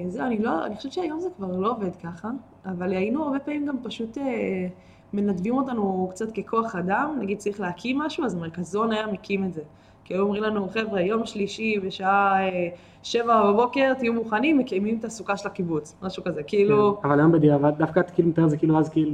זהו, 0.08 0.26
אני 0.26 0.40
לא, 0.40 0.66
אני 0.66 0.76
חושבת 0.76 0.92
שהיום 0.92 1.20
זה 1.20 1.30
כבר 1.38 1.58
לא 1.58 1.72
עובד 1.72 1.96
ככה, 1.96 2.30
אבל 2.66 2.92
היינו 2.92 3.24
הרבה 3.24 3.40
פעמים 3.40 3.66
גם 3.66 3.78
פשוט... 3.84 4.18
מנדבים 5.16 5.58
אותנו 5.58 6.08
קצת 6.12 6.32
ככוח 6.32 6.76
אדם, 6.76 7.18
נגיד 7.20 7.38
צריך 7.38 7.60
להקים 7.60 8.00
משהו, 8.00 8.26
אז 8.26 8.36
מרכזון 8.36 8.92
היה 8.92 9.08
מקים 9.08 9.44
את 9.44 9.54
זה. 9.54 9.62
כי 10.04 10.14
היו 10.14 10.24
אומרים 10.24 10.44
לנו, 10.44 10.70
חבר'ה, 10.70 11.02
יום 11.02 11.26
שלישי 11.26 11.80
בשעה 11.80 12.48
אה, 12.48 12.70
שבע 13.04 13.52
בבוקר, 13.52 13.94
תהיו 13.94 14.14
מוכנים, 14.14 14.58
מקימים 14.58 14.98
את 15.00 15.06
הסוכה 15.06 15.38
של 15.38 15.48
הקיבוץ, 15.48 15.96
משהו 16.02 16.24
כזה, 16.24 16.44
כאילו... 16.44 16.98
כן, 17.02 17.08
אבל 17.08 17.20
היום 17.20 17.32
בדיעבד, 17.32 17.72
דווקא 17.78 18.00
את 18.00 18.12
כאילו 18.12 18.30
מתאר 18.30 18.48
זה 18.48 18.58
כאילו 18.58 18.80
אז 18.80 18.90
כאילו, 18.90 19.12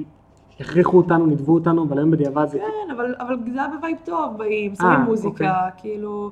הכריחו 0.59 0.97
אותנו, 0.97 1.25
נידבו 1.25 1.53
אותנו, 1.53 1.83
אבל 1.83 1.97
היום 1.97 2.11
בדיעבד 2.11 2.47
זה... 2.47 2.57
כן, 2.57 2.91
אבל, 2.95 3.15
אבל 3.19 3.35
זה 3.53 3.59
היה 3.59 3.69
ב 3.77 3.81
vibe 3.81 3.97
טוב, 4.05 4.37
באים, 4.37 4.75
שמים 4.75 4.91
אה, 4.91 4.99
מוזיקה, 4.99 5.65
אוקיי. 5.65 5.71
כאילו... 5.77 6.31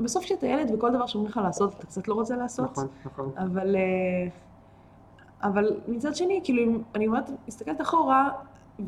בסוף 0.00 0.24
כשאתה 0.24 0.46
ילד 0.46 0.70
וכל 0.74 0.92
דבר 0.92 1.06
שאומרים 1.06 1.30
לך 1.30 1.40
לעשות, 1.44 1.74
אתה 1.74 1.86
קצת 1.86 2.08
לא 2.08 2.14
רוצה 2.14 2.36
לעשות. 2.36 2.70
נכון, 2.70 2.86
נכון. 3.04 3.30
אבל... 3.36 3.76
אה, 3.76 4.28
אבל 5.42 5.76
מצד 5.88 6.14
שני, 6.14 6.40
כאילו, 6.44 6.72
אני 6.94 7.06
אומרת, 7.06 7.30
מסתכלת 7.48 7.80
אחורה, 7.80 8.28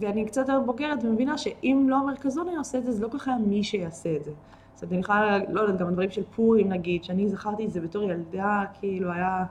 ואני 0.00 0.24
קצת 0.24 0.40
יותר 0.40 0.60
בוגרת 0.60 1.04
ומבינה 1.04 1.38
שאם 1.38 1.86
לא 1.88 1.96
המרכזון 1.96 2.48
היה 2.48 2.58
עושה 2.58 2.78
את 2.78 2.84
זה, 2.84 2.92
זה 2.92 3.02
לא 3.02 3.08
כל 3.08 3.18
כך 3.18 3.28
היה 3.28 3.36
מי 3.38 3.64
שיעשה 3.64 4.16
את 4.16 4.24
זה. 4.24 4.30
זאת 4.74 4.82
אומרת, 4.82 4.92
אני 4.92 5.00
יכולה, 5.00 5.38
לא 5.48 5.60
יודעת, 5.60 5.78
גם 5.80 5.92
דברים 5.92 6.10
של 6.10 6.22
פורים 6.36 6.68
נגיד, 6.68 7.04
שאני 7.04 7.28
זכרתי 7.28 7.64
את 7.64 7.72
זה 7.72 7.80
בתור 7.80 8.02
ילדה, 8.02 8.64
כאילו 8.80 9.12
היה 9.12 9.44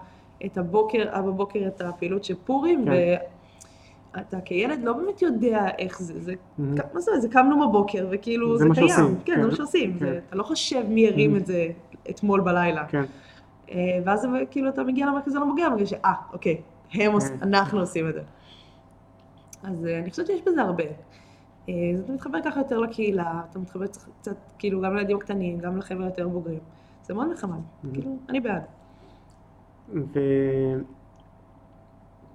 את 0.45 0.57
הבוקר, 0.57 1.09
היה 1.11 1.21
בבוקר 1.21 1.59
את 1.67 1.81
הפעילות 1.81 2.23
של 2.23 2.35
פורים, 2.45 2.85
כן. 2.85 2.91
ואתה 4.15 4.41
כילד 4.41 4.83
לא 4.83 4.93
באמת 4.93 5.21
יודע 5.21 5.67
איך 5.79 6.01
זה, 6.01 6.19
זה, 6.19 6.33
mm-hmm. 6.33 6.61
מה 6.93 6.99
זה, 6.99 7.19
זה 7.19 7.29
קמנו 7.29 7.69
בבוקר, 7.69 8.07
וכאילו 8.11 8.57
זה, 8.57 8.65
זה 8.67 8.73
קיים. 8.73 8.87
שעושים. 8.87 9.15
כן, 9.25 9.35
כן, 9.35 9.41
זה 9.41 9.47
מה 9.47 9.55
שעושים. 9.55 9.99
כן. 9.99 10.13
אתה 10.27 10.35
לא 10.35 10.43
חושב 10.43 10.83
מי 10.89 11.07
הרים 11.07 11.35
mm-hmm. 11.35 11.37
את 11.37 11.45
זה 11.45 11.67
אתמול 12.09 12.41
בלילה. 12.41 12.85
כן. 12.87 13.03
אה, 13.71 13.99
ואז 14.05 14.27
כאילו 14.51 14.69
אתה 14.69 14.83
מגיע 14.83 15.07
למרכזון 15.07 15.41
הבוגר, 15.41 15.69
בגלל 15.69 15.85
שאה, 15.85 16.13
אוקיי, 16.33 16.61
הם 16.93 17.11
עושים, 17.11 17.37
כן. 17.37 17.47
אנחנו 17.47 17.79
עושים 17.79 18.09
את 18.09 18.13
זה. 18.13 18.21
אז 19.63 19.85
אה, 19.85 19.99
אני 19.99 20.09
חושבת 20.09 20.27
שיש 20.27 20.41
בזה 20.41 20.61
הרבה. 20.61 20.83
אה, 21.69 21.73
אז 21.93 21.99
אתה 21.99 22.13
מתחבר 22.13 22.37
ככה 22.45 22.59
יותר 22.59 22.79
לקהילה, 22.79 23.41
אתה 23.49 23.59
מתחבר 23.59 23.85
קצת, 24.21 24.35
כאילו, 24.57 24.81
גם 24.81 24.95
לילדים 24.95 25.17
הקטנים, 25.17 25.59
גם 25.59 25.77
לחבר'ה 25.77 26.05
יותר 26.05 26.27
בוגרים. 26.27 26.59
זה 27.03 27.13
מאוד 27.13 27.27
נחמד, 27.31 27.57
mm-hmm. 27.57 27.87
כאילו, 27.93 28.17
אני 28.29 28.39
בעד. 28.39 28.63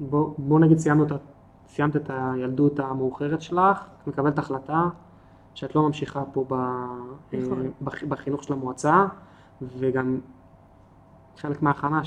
ובוא 0.01 0.61
נגיד 0.61 0.79
סיימנו 0.79 1.05
את, 1.05 1.13
סיימת 1.69 1.97
את 1.97 2.11
הילדות 2.11 2.81
המאוחרת 2.81 3.43
שלך, 3.43 3.87
את 4.03 4.07
מקבלת 4.07 4.39
החלטה 4.39 4.89
שאת 5.55 5.75
לא 5.75 5.83
ממשיכה 5.83 6.23
פה 6.33 6.45
ב, 6.49 6.55
נכון. 7.33 7.71
בחינוך 8.09 8.43
של 8.43 8.53
המועצה, 8.53 9.07
וגם 9.63 10.21
חלק 11.37 11.63
מההכנה 11.63 12.01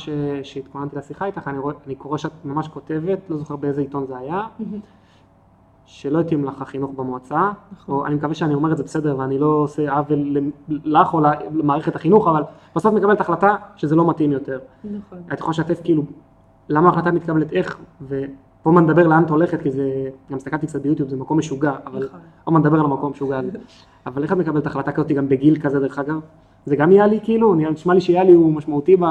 שהתכוננתי 0.43 0.95
לשיחה 0.95 1.25
איתך, 1.25 1.47
אני, 1.47 1.59
רואה, 1.59 1.75
אני 1.85 1.95
קורא 1.95 2.17
שאת 2.17 2.31
ממש 2.45 2.67
כותבת, 2.67 3.19
לא 3.29 3.37
זוכר 3.37 3.55
באיזה 3.55 3.81
עיתון 3.81 4.07
זה 4.07 4.17
היה, 4.17 4.47
mm-hmm. 4.59 5.00
שלא 5.93 6.19
התאים 6.19 6.45
לך 6.45 6.61
החינוך 6.61 6.91
במועצה, 6.95 7.51
נכון. 7.71 7.95
או 7.95 8.05
אני 8.05 8.15
מקווה 8.15 8.33
שאני 8.33 8.53
אומר 8.53 8.71
את 8.71 8.77
זה 8.77 8.83
בסדר 8.83 9.19
ואני 9.19 9.39
לא 9.39 9.45
עושה 9.45 9.93
עוול 9.93 10.37
לך 10.69 11.13
או 11.13 11.21
למערכת 11.51 11.95
החינוך, 11.95 12.27
אבל 12.27 12.43
בסוף 12.75 12.93
מקבלת 12.93 13.21
החלטה 13.21 13.55
שזה 13.75 13.95
לא 13.95 14.09
מתאים 14.09 14.31
יותר. 14.31 14.59
נכון. 14.83 15.19
את 15.33 15.39
יכולה 15.39 15.51
לשתף 15.51 15.81
כאילו, 15.83 16.03
למה 16.69 16.89
ההחלטה 16.89 17.11
מתקבלת 17.11 17.53
איך, 17.53 17.77
ופה 18.01 18.71
נדבר 18.71 19.07
לאן 19.07 19.23
את 19.23 19.29
הולכת, 19.29 19.61
כי 19.61 19.71
זה, 19.71 20.09
גם 20.31 20.37
הסתכלתי 20.37 20.67
קצת 20.67 20.81
ביוטיוב, 20.81 21.09
זה 21.09 21.17
מקום 21.17 21.37
משוגע, 21.37 21.73
אבל 21.85 22.05
נכון. 22.05 22.19
עוד 22.43 22.53
מעט 22.53 22.63
נדבר 22.65 22.79
על 22.79 22.85
המקום 22.85 23.11
משוגע 23.11 23.39
הזה. 23.39 23.51
אבל 24.05 24.23
איך 24.23 24.31
את 24.31 24.37
מקבלת 24.37 24.65
החלטה 24.65 24.91
כזאת 24.91 25.11
גם 25.11 25.29
בגיל 25.29 25.59
כזה 25.59 25.79
דרך 25.79 25.99
אגב? 25.99 26.19
זה 26.65 26.75
גם 26.75 26.91
יאלי 26.91 27.19
כאילו? 27.23 27.55
נשמע 27.55 27.93
לי 27.93 28.01
שיאלי 28.01 28.33
הוא 28.33 28.53
משמעותי 28.53 28.95
ב... 28.95 29.03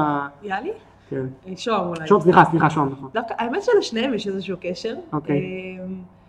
יאלי? 0.42 0.72
כן. 1.08 1.26
אה, 1.48 1.52
שוהם 1.56 1.88
אולי. 1.88 2.06
שום, 2.06 2.20
סליחה, 2.20 2.44
סליחה, 2.44 2.70
שום, 2.70 2.88
נכון. 2.88 3.10
דווקא, 3.14 3.34
האמת 3.38 3.62
שלשניהם 3.62 4.14
יש 4.14 4.28
איזשהו 4.28 4.56
קשר. 4.60 4.94
אוקיי. 5.12 5.36
אמ, 5.36 6.19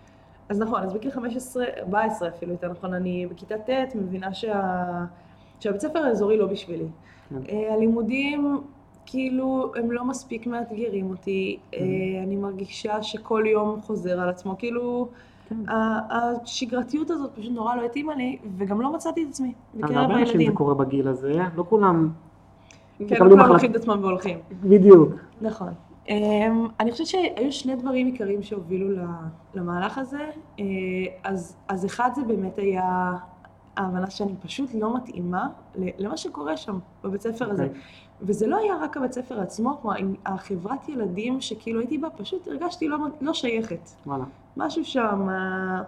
אז 0.49 0.59
נכון, 0.59 0.83
אז 0.83 0.93
בגיל 0.93 1.11
15, 1.11 1.65
14 1.77 2.29
אפילו, 2.29 2.51
יותר 2.51 2.71
נכון, 2.71 2.93
אני 2.93 3.27
בכיתה 3.27 3.55
ט' 3.57 3.95
מבינה 3.95 4.33
שה... 4.33 5.05
שהבית 5.59 5.81
ספר 5.81 5.99
האזורי 5.99 6.37
לא 6.37 6.45
בשבילי. 6.45 6.85
כן. 7.29 7.35
אה, 7.49 7.73
הלימודים, 7.73 8.61
כאילו, 9.05 9.71
הם 9.75 9.91
לא 9.91 10.05
מספיק 10.05 10.47
מאתגרים 10.47 11.09
אותי. 11.09 11.59
כן. 11.71 11.77
אה, 11.77 12.23
אני 12.23 12.35
מרגישה 12.35 13.03
שכל 13.03 13.43
יום 13.47 13.81
חוזר 13.81 14.19
על 14.19 14.29
עצמו. 14.29 14.55
כאילו, 14.57 15.07
כן. 15.49 15.55
השגרתיות 16.09 17.09
הזאת 17.09 17.31
פשוט 17.35 17.51
נורא 17.51 17.75
לא 17.75 17.85
התאימה 17.85 18.15
לי, 18.15 18.37
וגם 18.57 18.81
לא 18.81 18.93
מצאתי 18.93 19.23
את 19.23 19.27
עצמי 19.29 19.53
אבל 19.73 19.83
בקרב 19.83 19.97
להרבה 19.97 20.13
אנשים 20.13 20.25
זה 20.25 20.31
הילדים. 20.31 20.55
קורה 20.55 20.73
בגיל 20.73 21.07
הזה, 21.07 21.33
לא 21.55 21.65
כולם 21.69 22.09
כן, 23.07 23.15
לא 23.19 23.29
כולם 23.29 23.47
לוקחים 23.47 23.71
את 23.71 23.75
עצמם 23.75 23.97
והולכים. 24.01 24.37
בדיוק. 24.63 25.09
נכון. 25.41 25.73
Um, 26.11 26.13
אני 26.79 26.91
חושבת 26.91 27.07
שהיו 27.07 27.51
שני 27.51 27.75
דברים 27.75 28.07
עיקריים 28.07 28.43
שהובילו 28.43 28.87
למהלך 29.53 29.97
הזה. 29.97 30.29
Uh, 30.57 30.61
אז, 31.23 31.55
אז 31.67 31.85
אחד 31.85 32.09
זה 32.15 32.23
באמת 32.23 32.57
היה 32.57 33.17
ההבנה 33.77 34.09
שאני 34.09 34.33
פשוט 34.41 34.69
לא 34.73 34.95
מתאימה 34.95 35.47
למה 35.75 36.17
שקורה 36.17 36.57
שם 36.57 36.79
בבית 37.03 37.21
ספר 37.21 37.51
הזה. 37.51 37.63
אוקיי. 37.63 37.81
וזה 38.21 38.47
לא 38.47 38.57
היה 38.57 38.75
רק 38.81 38.97
הבית 38.97 39.13
ספר 39.13 39.41
עצמו, 39.41 39.79
עם 39.97 40.15
החברת 40.25 40.89
ילדים 40.89 41.41
שכאילו 41.41 41.79
הייתי 41.79 41.97
בה, 41.97 42.09
פשוט 42.09 42.47
הרגשתי 42.47 42.87
לא, 42.87 42.97
לא 43.21 43.33
שייכת. 43.33 43.89
וואלה. 44.05 44.23
משהו 44.57 44.85
שם, 44.85 45.29
אה, 45.29 45.81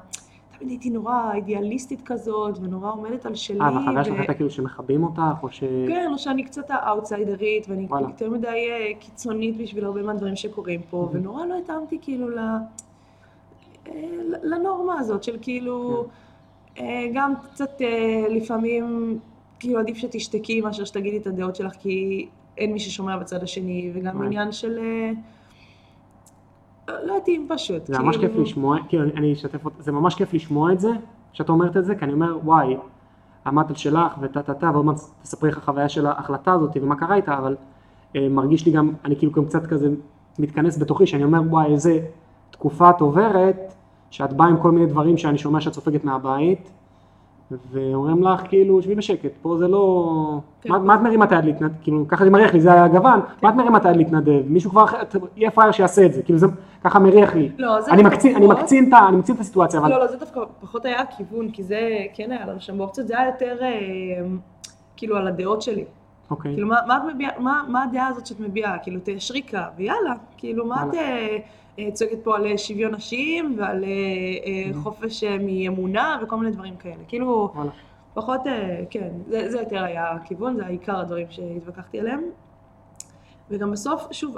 תמיד 0.63 0.71
הייתי 0.71 0.89
נורא 0.89 1.33
אידיאליסטית 1.33 2.01
כזאת, 2.05 2.57
ונורא 2.61 2.91
עומדת 2.91 3.25
על 3.25 3.35
שלי. 3.35 3.59
אה, 3.61 3.73
והחוויה 3.73 4.03
שלך 4.03 4.17
הייתה 4.19 4.33
כאילו 4.33 4.49
שמכבים 4.49 5.03
אותך, 5.03 5.21
או 5.43 5.49
ש... 5.49 5.59
כן, 5.87 6.09
או 6.13 6.17
שאני 6.17 6.43
קצת 6.43 6.65
האאוטסיידרית, 6.69 7.65
ואני 7.69 7.85
וואלה. 7.85 8.07
יותר 8.07 8.29
מדי 8.29 8.47
אה, 8.47 8.91
קיצונית 8.99 9.57
בשביל 9.57 9.85
הרבה 9.85 10.01
מהדברים 10.01 10.35
שקורים 10.35 10.81
פה, 10.89 11.09
Mhm. 11.11 11.15
ונורא 11.15 11.45
לא 11.45 11.55
התאמתי 11.57 11.97
כאילו 12.01 12.29
ל... 12.29 12.37
אה, 12.39 13.93
לנורמה 14.43 14.99
הזאת 14.99 15.23
של 15.23 15.37
כאילו, 15.41 16.05
כן. 16.75 16.83
אה, 16.85 17.07
גם 17.13 17.33
קצת 17.51 17.81
לפעמים, 18.29 19.19
כאילו 19.59 19.79
עדיף 19.79 19.97
שתשתקי 19.97 20.61
מאשר 20.61 20.85
שתגידי 20.85 21.17
את 21.17 21.27
הדעות 21.27 21.55
שלך, 21.55 21.73
כי 21.73 22.27
אין 22.57 22.73
מי 22.73 22.79
ששומע 22.79 23.17
בצד 23.17 23.43
השני, 23.43 23.91
וגם 23.93 24.15
וואי. 24.15 24.27
עניין 24.27 24.51
של... 24.51 24.79
לא 26.87 27.17
התאים 27.17 27.47
פשוט. 27.49 27.85
זה 27.85 27.99
ממש 27.99 28.17
כיף 28.17 28.29
כאילו- 28.29 28.43
לשמוע, 28.43 28.77
כאילו 28.89 29.03
אני- 29.03 29.33
אשתף 29.33 29.65
אותך, 29.65 29.75
זה 29.79 29.91
ממש 29.91 30.15
כיף 30.15 30.33
לשמוע 30.33 30.71
את 30.71 30.79
זה, 30.79 30.89
שאת 31.33 31.49
אומרת 31.49 31.77
את 31.77 31.85
זה, 31.85 31.95
כי 31.95 32.05
אני 32.05 32.13
אומר, 32.13 32.37
וואי, 32.43 32.77
עמדת 33.45 33.69
על 33.69 33.75
שלך 33.75 34.13
וטה 34.21 34.41
טה 34.43 34.53
טה, 34.53 34.69
ועוד 34.73 34.85
מעט 34.85 34.95
תספרי 35.21 35.49
איך 35.49 35.57
החוויה 35.57 35.89
של 35.89 36.05
ההחלטה 36.05 36.53
הזאת 36.53 36.71
ומה 36.81 36.95
קרה 36.95 37.15
איתה, 37.15 37.37
אבל 37.37 37.55
אה, 38.15 38.27
מרגיש 38.29 38.65
לי 38.65 38.71
גם, 38.71 38.91
אני 39.05 39.15
כאילו 39.15 39.31
גם 39.31 39.45
קצת 39.45 39.65
כזה 39.65 39.89
מתכנס 40.39 40.77
בתוכי, 40.77 41.07
שאני 41.07 41.23
אומר, 41.23 41.41
וואי, 41.49 41.71
איזה 41.71 41.99
תקופה 42.51 42.89
את 42.89 43.01
עוברת, 43.01 43.73
שאת 44.09 44.33
באה 44.33 44.47
עם 44.47 44.57
כל 44.57 44.71
מיני 44.71 44.85
דברים 44.85 45.17
שאני 45.17 45.37
שומע 45.37 45.61
שאת 45.61 45.73
סופגת 45.73 46.03
מהבית, 46.05 46.69
ואומרים 47.71 48.23
לך, 48.23 48.41
כאילו, 48.49 48.81
שבי 48.81 48.95
בשקט, 48.95 49.29
פה 49.41 49.57
זה 49.57 49.67
לא... 49.67 50.39
כן. 50.61 50.69
מה, 50.71 50.79
מה 50.79 50.95
את 50.95 50.99
מרימה 51.01 51.25
את 51.25 51.31
היד 51.31 51.45
להתנדב? 51.45 51.71
כאילו, 51.81 52.05
ככה 52.07 52.23
זה 52.23 52.29
מריח 52.31 52.53
לי, 52.53 52.61
זה 52.61 52.83
הגוון, 52.83 53.19
מה 53.41 53.49
את 53.49 53.55
מרימה 53.55 53.77
את 53.77 53.85
היד 53.85 53.95
להתנדב? 53.97 54.41
מישהו 54.47 54.71
כבר, 54.71 54.83
אחר- 54.83 54.97
יהיה 55.35 55.51
פראייר 55.51 55.71
שיעשה 55.71 56.05
את 56.05 56.13
זה, 56.13 56.23
כאילו, 56.23 56.39
זה 56.39 56.47
ככה 56.83 56.99
מריח 56.99 57.35
לי. 57.35 57.49
לא, 57.57 57.81
זה 57.81 57.91
אני 57.91 58.03
דווקא 58.03 58.15
מקצין, 58.15 58.35
אני 58.35 58.45
פחות. 58.47 58.57
מקצין 58.59 58.87
את 58.89 58.93
ה- 58.93 59.07
אני 59.07 59.17
מקצין 59.17 59.35
את 59.35 59.39
הסיטואציה, 59.39 59.79
אבל... 59.79 59.89
לא, 59.89 59.99
לא, 59.99 60.07
זה 60.07 60.17
דווקא 60.17 60.39
פחות 60.61 60.85
היה 60.85 61.01
הכיוון, 61.01 61.51
כי 61.51 61.63
זה 61.63 61.79
כן 62.13 62.31
היה 62.31 62.45
לנו 62.47 62.59
שם 62.61 62.77
באופציות, 62.77 63.07
זה 63.07 63.17
היה 63.19 63.27
יותר 63.27 63.57
אה, 63.61 63.69
כאילו 64.97 65.17
על 65.17 65.27
הדעות 65.27 65.61
שלי. 65.61 65.83
אוקיי. 66.33 66.53
כאילו, 66.53 66.67
מה, 66.67 66.75
מה, 66.87 66.97
את 66.97 67.13
מביעה, 67.15 67.39
מה, 67.39 67.63
מה 67.67 67.83
הדעה 67.83 68.07
הזאת 68.07 68.25
שאת 68.25 68.39
מביעה? 68.39 68.79
כאילו, 68.79 68.99
תיישרי 68.99 69.41
קו, 69.41 69.57
ויאללה. 69.77 70.13
כאילו, 70.37 70.65
מה 70.65 70.85
את 70.89 70.93
אה, 70.93 71.37
אה, 71.79 71.89
צועקת 71.93 72.17
פה 72.23 72.35
על 72.35 72.45
אה, 72.45 72.57
שוויון 72.57 72.95
נשים, 72.95 73.55
ועל 73.57 73.83
אה, 73.83 73.89
אה, 73.89 74.71
Mhm. 74.71 74.77
חופש 74.83 75.23
אה, 75.23 75.37
מאמונה, 75.41 76.19
וכל 76.23 76.37
מיני 76.37 76.51
דברים 76.51 76.75
כאלה. 76.75 77.03
כאילו, 77.07 77.49
וואלה. 77.55 77.71
פחות, 78.13 78.41
כן, 78.89 79.09
זה, 79.27 79.51
זה 79.51 79.59
יותר 79.59 79.83
היה 79.83 80.11
הכיוון, 80.11 80.55
זה 80.55 80.65
העיקר 80.65 80.99
הדברים 80.99 81.27
שהתווכחתי 81.29 81.99
עליהם. 81.99 82.21
וגם 83.49 83.71
בסוף, 83.71 84.07
שוב, 84.11 84.37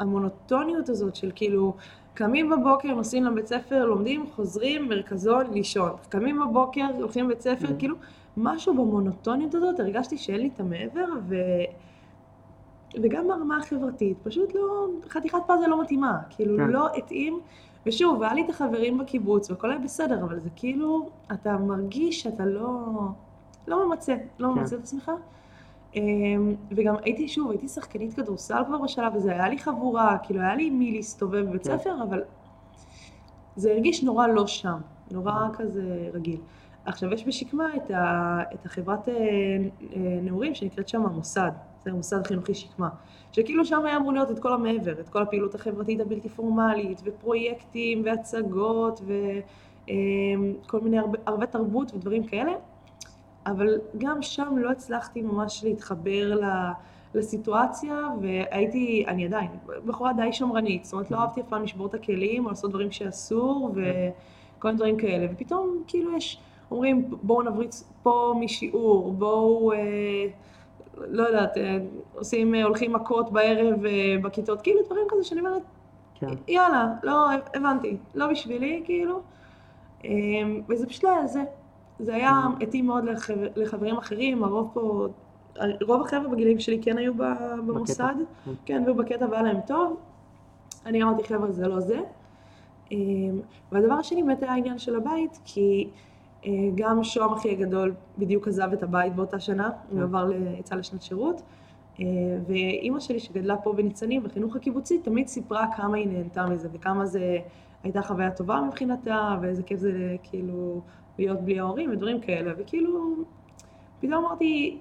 המונוטוניות 0.00 0.88
הזאת 0.88 1.16
של 1.16 1.30
כאילו, 1.34 1.74
קמים 2.14 2.50
בבוקר, 2.50 2.94
נוסעים 2.94 3.24
לבית 3.24 3.46
ספר, 3.46 3.84
לומדים, 3.84 4.26
חוזרים, 4.36 4.88
מרכזון, 4.88 5.46
לישון. 5.52 5.90
קמים 6.08 6.40
בבוקר, 6.40 6.84
הולכים 7.00 7.24
לבית 7.24 7.40
ספר, 7.40 7.66
Mhm. 7.68 7.78
כאילו, 7.78 7.94
משהו 8.36 8.74
במונוטוניות 8.74 9.54
הזאת, 9.54 9.80
הרגשתי 9.80 10.18
שאין 10.18 10.40
לי 10.40 10.50
את 10.54 10.60
המעבר, 10.60 11.06
ו... 11.28 11.36
וגם 13.02 13.28
ברמה 13.28 13.56
החברתית, 13.58 14.18
פשוט 14.22 14.54
לא, 14.54 14.86
חתיכת 15.08 15.38
פאזל 15.46 15.66
לא 15.66 15.82
מתאימה, 15.82 16.18
כאילו 16.30 16.56
כן. 16.56 16.70
לא 16.70 16.96
התאים, 16.96 17.40
ושוב, 17.86 18.20
והיה 18.20 18.34
לי 18.34 18.44
את 18.44 18.50
החברים 18.50 18.98
בקיבוץ, 18.98 19.50
והכל 19.50 19.70
היה 19.70 19.78
בסדר, 19.78 20.24
אבל 20.24 20.40
זה 20.40 20.48
כאילו, 20.56 21.08
אתה 21.32 21.58
מרגיש 21.58 22.22
שאתה 22.22 22.46
לא, 22.46 22.88
לא 23.66 23.88
ממצה, 23.88 24.16
לא 24.38 24.48
כן. 24.48 24.60
ממצה 24.60 24.76
את 24.76 24.80
עצמך. 24.80 25.10
אמ, 25.94 26.54
וגם 26.70 26.94
הייתי, 27.02 27.28
שוב, 27.28 27.50
הייתי 27.50 27.68
שחקנית 27.68 28.14
כדורסל 28.14 28.62
כבר 28.66 28.78
בשלב 28.78 29.16
הזה, 29.16 29.32
היה 29.32 29.48
לי 29.48 29.58
חבורה, 29.58 30.18
כאילו 30.22 30.40
היה 30.40 30.54
לי 30.54 30.70
מי 30.70 30.92
להסתובב 30.92 31.46
בבית 31.48 31.66
כן. 31.66 31.78
ספר, 31.78 32.02
אבל 32.02 32.22
זה 33.56 33.72
הרגיש 33.72 34.02
נורא 34.02 34.26
לא 34.26 34.46
שם, 34.46 34.78
נורא 35.10 35.48
כזה 35.52 36.10
רגיל. 36.12 36.40
עכשיו, 36.86 37.12
יש 37.12 37.26
בשקמה 37.26 37.76
את, 37.76 37.90
ה, 37.90 38.38
את 38.54 38.66
החברת 38.66 39.08
אה, 39.08 39.14
אה, 39.14 40.18
נעורים 40.22 40.54
שנקראת 40.54 40.88
שם 40.88 41.06
המוסד, 41.06 41.50
זה 41.84 41.92
מוסד 41.92 42.26
חינוכי 42.26 42.54
שקמה, 42.54 42.88
שכאילו 43.32 43.64
שם 43.64 43.86
היה 43.86 43.96
אמור 43.96 44.12
להיות 44.12 44.30
את 44.30 44.38
כל 44.38 44.52
המעבר, 44.52 45.00
את 45.00 45.08
כל 45.08 45.22
הפעילות 45.22 45.54
החברתית 45.54 46.00
הבלתי 46.00 46.28
פורמלית, 46.28 47.02
ופרויקטים, 47.04 48.02
והצגות, 48.04 49.00
וכל 49.00 50.80
מיני 50.80 50.98
הרבה, 50.98 51.18
הרבה 51.26 51.46
תרבות 51.46 51.94
ודברים 51.94 52.26
כאלה, 52.26 52.52
אבל 53.46 53.78
גם 53.98 54.22
שם 54.22 54.54
לא 54.58 54.70
הצלחתי 54.70 55.22
ממש 55.22 55.64
להתחבר 55.64 56.34
ל... 56.34 56.44
לסיטואציה, 57.14 58.08
והייתי, 58.20 59.04
אני 59.08 59.26
עדיין, 59.26 59.50
בחורה 59.86 60.12
די 60.12 60.32
שמרנית, 60.32 60.84
זאת 60.84 60.92
אומרת 60.92 61.10
לא 61.10 61.16
אהבתי 61.16 61.40
אף 61.40 61.46
פעם 61.48 61.62
לשבור 61.62 61.86
את 61.86 61.94
הכלים, 61.94 62.44
או 62.44 62.50
לעשות 62.50 62.70
דברים 62.70 62.90
שאסור, 62.90 63.70
וכל 63.74 64.68
מיני 64.68 64.76
דברים 64.76 64.96
כאלה, 64.96 65.26
ופתאום 65.32 65.82
כאילו 65.86 66.16
יש, 66.16 66.40
אומרים 66.70 67.10
בואו 67.22 67.42
נבריץ 67.42 67.92
פה 68.02 68.34
משיעור, 68.40 69.12
בואו, 69.12 69.72
אה, 69.72 69.78
לא 70.96 71.22
יודעת, 71.22 71.56
אה, 71.56 71.78
עושים, 72.14 72.54
אה, 72.54 72.64
הולכים 72.64 72.92
מכות 72.92 73.32
בערב 73.32 73.84
אה, 73.84 74.16
בכיתות, 74.22 74.62
כאילו 74.62 74.80
דברים 74.86 75.06
כזה 75.08 75.24
שאני 75.24 75.40
אומרת, 75.40 75.62
כן. 76.14 76.26
יאללה, 76.48 76.88
לא, 77.02 77.26
הבנתי, 77.54 77.96
לא 78.14 78.26
בשבילי, 78.26 78.82
כאילו, 78.84 79.20
אה, 80.04 80.10
וזה 80.68 80.86
פשוט 80.86 81.04
לא 81.04 81.10
היה 81.10 81.26
זה. 81.26 81.44
זה 81.98 82.14
היה. 82.14 82.40
התאים 82.60 82.86
מאוד 82.86 83.04
לחבר, 83.04 83.48
לחברים 83.56 83.96
אחרים, 83.96 84.44
הרוב 84.44 84.70
פה, 84.72 85.06
רוב 85.82 86.02
החבר'ה 86.02 86.28
בגילאים 86.28 86.60
שלי 86.60 86.82
כן 86.82 86.98
היו 86.98 87.14
במוסד, 87.66 88.14
כן. 88.44 88.50
כן, 88.64 88.82
והיו 88.82 88.94
בקטע 88.94 89.26
והיה 89.30 89.42
להם 89.42 89.60
טוב. 89.66 89.96
אני 90.86 91.02
אמרתי, 91.02 91.24
חבר'ה, 91.24 91.52
זה 91.52 91.68
לא 91.68 91.80
זה. 91.80 91.98
אה, 92.92 92.96
והדבר 93.72 93.94
השני 93.94 94.22
באמת 94.22 94.42
היה 94.42 94.52
העניין 94.52 94.78
של 94.78 94.96
הבית, 94.96 95.38
כי 95.44 95.88
גם 96.74 97.04
שוהם 97.04 97.32
אחי 97.32 97.50
הגדול 97.50 97.94
בדיוק 98.18 98.48
עזב 98.48 98.72
את 98.72 98.82
הבית 98.82 99.14
באותה 99.14 99.40
שנה, 99.40 99.70
הוא 99.90 99.98
כן. 99.98 100.02
עבר, 100.02 100.24
ל- 100.24 100.58
יצא 100.58 100.74
לשנת 100.74 101.02
שירות. 101.02 101.42
אה, 102.00 102.04
ואימא 102.46 103.00
שלי 103.00 103.18
שגדלה 103.20 103.56
פה 103.56 103.72
בניצנים 103.72 104.22
בחינוך 104.22 104.56
הקיבוצי 104.56 104.98
תמיד 104.98 105.26
סיפרה 105.28 105.66
כמה 105.76 105.96
היא 105.96 106.08
נהנתה 106.08 106.46
מזה 106.46 106.68
וכמה 106.72 107.06
זה 107.06 107.38
הייתה 107.84 108.02
חוויה 108.02 108.30
טובה 108.30 108.60
מבחינתה 108.68 109.36
ואיזה 109.42 109.62
כיף 109.62 109.78
זה 109.80 109.92
כאילו 110.22 110.80
להיות 111.18 111.40
בלי 111.40 111.58
ההורים 111.60 111.90
ודברים 111.92 112.20
כאלה 112.20 112.52
וכאילו 112.58 113.14
פתאום 114.00 114.24
אמרתי 114.24 114.78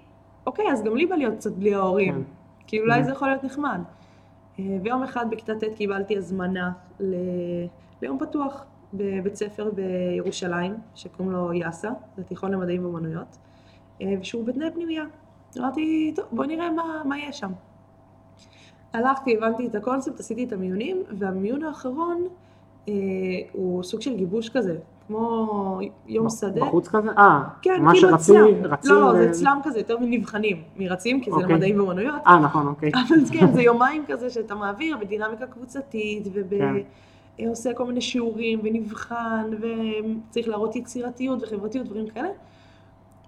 אוקיי 0.47 0.65
אז 0.71 0.83
גם 0.83 0.95
לי 0.95 1.05
בא 1.05 1.15
להיות 1.15 1.35
קצת 1.35 1.51
בלי 1.51 1.73
ההורים 1.75 2.13
כן. 2.15 2.21
כי 2.67 2.79
אולי 2.81 3.01
Mhm. 3.01 3.03
זה 3.03 3.11
יכול 3.11 3.27
להיות 3.27 3.43
נחמד. 3.43 3.79
אה, 4.59 4.77
ויום 4.83 5.03
אחד 5.03 5.25
בכיתה 5.29 5.53
ט' 5.55 5.75
קיבלתי 5.75 6.17
הזמנה 6.17 6.71
ל... 6.99 7.15
ליום 8.01 8.17
פתוח 8.19 8.65
בבית 8.97 9.35
ספר 9.35 9.71
בירושלים 9.71 10.73
שקוראים 10.95 11.33
לו 11.33 11.53
יאסה, 11.53 11.89
זה 12.17 12.23
תיכון 12.23 12.51
למדעים 12.51 12.83
ואומנויות 12.83 13.37
אה, 14.01 14.13
ושהוא 14.21 14.45
בתנאי 14.45 14.71
פנימייה. 14.71 15.03
אמרתי, 15.57 16.13
טוב, 16.15 16.25
בוא 16.31 16.45
נראה 16.45 16.71
מה, 16.71 17.01
מה 17.05 17.19
יש 17.19 17.39
שם. 17.39 17.51
הלכתי, 18.93 19.37
הבנתי 19.37 19.67
את 19.67 19.75
הקונספט, 19.75 20.19
עשיתי 20.19 20.43
את 20.43 20.53
המיונים, 20.53 21.03
והמיון 21.17 21.63
האחרון 21.63 22.27
אה, 22.87 22.93
הוא 23.51 23.83
סוג 23.83 24.01
של 24.01 24.15
גיבוש 24.17 24.49
כזה, 24.49 24.75
כמו 25.07 25.79
יום 26.07 26.29
שדה. 26.29 26.61
בחוץ 26.61 26.87
כזה? 26.87 27.09
אה, 27.17 27.43
כן, 27.61 27.81
מה 27.81 27.91
כאילו 27.93 28.09
שרצים, 28.09 28.35
אצלם. 28.35 28.71
רצים 28.71 28.91
לא, 28.91 29.01
לא, 29.01 29.05
ו- 29.05 29.11
זה 29.13 29.29
אצלם 29.29 29.59
כזה, 29.63 29.79
יותר 29.79 29.97
מנבחנים, 29.99 30.63
מרצים, 30.77 31.21
כי 31.21 31.31
זה 31.31 31.35
אוקיי. 31.35 31.53
למדעים 31.53 31.79
ואומנויות. 31.79 32.21
אה, 32.27 32.39
נכון, 32.39 32.67
אוקיי. 32.67 32.91
אבל 32.93 33.15
כן, 33.31 33.53
זה 33.53 33.61
יומיים 33.61 34.03
כזה 34.07 34.29
שאתה 34.29 34.55
מעביר 34.55 34.97
בדינמיקה 34.97 35.47
קבוצתית, 35.47 36.27
כן. 36.49 36.75
ועושה 37.39 37.73
כל 37.73 37.85
מיני 37.85 38.01
שיעורים, 38.01 38.59
ונבחן, 38.63 39.51
וצריך 39.53 40.47
להראות 40.47 40.75
יצירתיות 40.75 41.43
וחברתיות, 41.43 41.85
דברים 41.85 42.07
כאלה. 42.07 42.29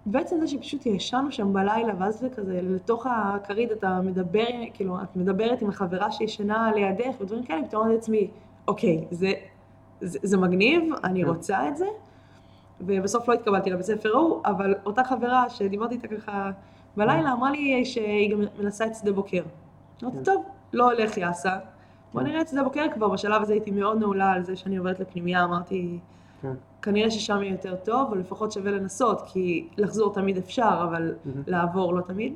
בעצם 0.05 0.39
זה 0.39 0.47
שפשוט 0.47 0.85
ישנו 0.85 1.31
שם 1.31 1.53
בלילה, 1.53 1.93
ואז 1.99 2.19
זה 2.19 2.29
כזה, 2.29 2.59
לתוך 2.63 3.07
הכרית 3.09 3.71
אתה 3.71 4.01
מדבר, 4.01 4.45
כאילו, 4.73 5.01
את 5.03 5.15
מדברת 5.15 5.61
עם 5.61 5.69
החברה 5.69 6.11
שישנה 6.11 6.71
לידך, 6.75 7.21
ודברים 7.21 7.43
כאלה, 7.43 7.67
פתאום 7.67 7.81
אומרת 7.81 7.95
לעצמי, 7.95 8.27
אוקיי, 8.67 9.05
זה, 9.11 9.31
זה, 10.01 10.19
זה 10.23 10.37
מגניב, 10.37 10.93
אני 11.03 11.23
כן. 11.23 11.29
רוצה 11.29 11.67
את 11.67 11.77
זה, 11.77 11.85
ובסוף 12.81 13.29
לא 13.29 13.33
התקבלתי 13.33 13.69
לבית 13.69 13.85
ספר 13.85 14.15
ההוא, 14.15 14.41
אבל 14.45 14.75
אותה 14.85 15.03
חברה 15.03 15.49
שדיברתי 15.49 15.95
איתה 15.95 16.07
ככה 16.07 16.51
בלילה, 16.97 17.33
אמרה 17.33 17.51
לי 17.51 17.85
שהיא 17.85 18.31
גם 18.31 18.41
מנסה 18.59 18.85
את 18.85 18.95
שדה 18.95 19.11
בוקר. 19.11 19.43
אמרתי, 20.03 20.17
כן. 20.17 20.23
טוב, 20.23 20.43
לא 20.73 20.91
הולך 20.91 21.17
יאסה, 21.17 21.57
בוא. 22.19 22.27
נראה 22.27 22.41
את 22.41 22.47
שדה 22.47 22.63
בוקר 22.63 22.85
כבר, 22.93 23.09
בשלב 23.09 23.41
הזה 23.41 23.53
הייתי 23.53 23.71
מאוד 23.71 23.99
נעולה 23.99 24.31
על 24.31 24.43
זה 24.43 24.55
שאני 24.55 24.77
עוברת 24.77 24.99
לפנימייה, 24.99 25.43
אמרתי, 25.43 25.99
כן. 26.41 26.53
כנראה 26.81 27.11
ששם 27.11 27.43
יהיה 27.43 27.51
יותר 27.51 27.75
טוב, 27.75 28.07
אבל 28.09 28.19
לפחות 28.19 28.51
שווה 28.51 28.71
לנסות, 28.71 29.21
כי 29.25 29.67
לחזור 29.77 30.13
תמיד 30.13 30.37
אפשר, 30.37 30.85
אבל. 30.89 31.15
לעבור 31.47 31.93
לא 31.93 32.01
תמיד. 32.01 32.33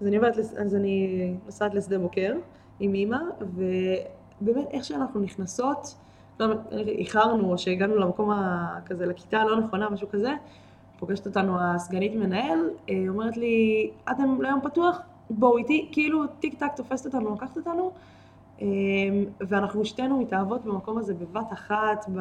אז 0.00 0.06
אני 0.06 0.16
עוברת, 0.16 0.38
אז 0.38 0.74
אני 0.74 1.34
נוסעת 1.46 1.74
לשדה 1.74 1.98
בוקר 1.98 2.34
עם 2.80 2.94
אימא, 2.94 3.18
ובאמת 3.40 4.68
איך 4.70 4.84
שאנחנו 4.84 5.20
נכנסות, 5.20 5.94
לא 6.40 6.46
איחרנו 6.72 7.52
או 7.52 7.58
שהגענו 7.58 7.96
למקום 7.96 8.30
כזה, 8.86 9.06
לכיתה 9.06 9.38
הלא 9.38 9.60
נכונה, 9.60 9.90
משהו 9.90 10.08
כזה, 10.08 10.34
פוגשת 10.98 11.26
אותנו 11.26 11.56
הסגנית 11.60 12.14
מנהל, 12.14 12.58
אה, 12.90 13.04
אומרת 13.08 13.36
לי, 13.36 13.90
אתם 14.10 14.42
ליום 14.42 14.60
פתוח? 14.60 15.00
בואו 15.30 15.58
איתי, 15.58 15.88
כאילו 15.92 16.26
טיק 16.26 16.54
טק 16.54 16.70
תופסת 16.76 17.06
אותנו, 17.06 17.30
לוקחת 17.30 17.56
אותנו, 17.56 17.92
ואנחנו 19.40 19.84
שתינו 19.84 20.20
מתאהבות 20.20 20.64
במקום 20.64 20.98
הזה 20.98 21.14
בבת 21.14 21.52
אחת, 21.52 22.06
ב... 22.14 22.20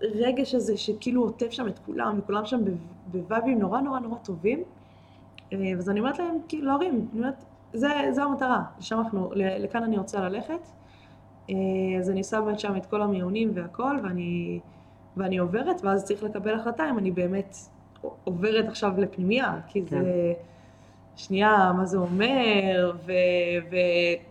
ברגש 0.00 0.54
הזה 0.54 0.76
שכאילו 0.76 1.22
עוטף 1.22 1.50
שם 1.50 1.68
את 1.68 1.78
כולם, 1.78 2.18
וכולם 2.18 2.46
שם 2.46 2.64
בו- 2.64 2.70
בווייבים 3.06 3.58
נורא 3.58 3.80
נורא 3.80 4.00
נורא 4.00 4.18
טובים. 4.18 4.62
אה, 5.52 5.72
אז 5.78 5.90
אני 5.90 6.00
אומרת 6.00 6.18
להם, 6.18 6.34
כאילו, 6.48 6.66
להורים, 6.66 7.08
אני 7.12 7.20
אומרת, 7.20 7.44
זה, 7.72 7.88
זה 8.10 8.22
המטרה, 8.22 8.62
לשם 8.78 8.98
אנחנו, 8.98 9.30
לכאן 9.34 9.82
אני 9.82 9.98
רוצה 9.98 10.20
ללכת. 10.20 10.68
אה, 11.50 11.54
אז 11.98 12.10
אני 12.10 12.18
עושה 12.18 12.40
באמת 12.40 12.60
שם 12.60 12.76
את 12.76 12.86
כל 12.86 13.02
המיונים 13.02 13.50
והכל, 13.54 13.96
ואני, 14.02 14.60
ואני 15.16 15.38
עוברת, 15.38 15.84
ואז 15.84 16.04
צריך 16.04 16.22
לקבל 16.22 16.54
החלטה 16.54 16.90
אם 16.90 16.98
אני 16.98 17.10
באמת 17.10 17.56
עוברת 18.24 18.68
עכשיו 18.68 18.92
לפנימייה, 18.98 19.60
כי 19.68 19.82
כן. 19.86 20.02
זה... 20.02 20.32
שנייה, 21.16 21.72
מה 21.76 21.86
זה 21.86 21.98
אומר, 21.98 22.92
ו- 23.06 23.76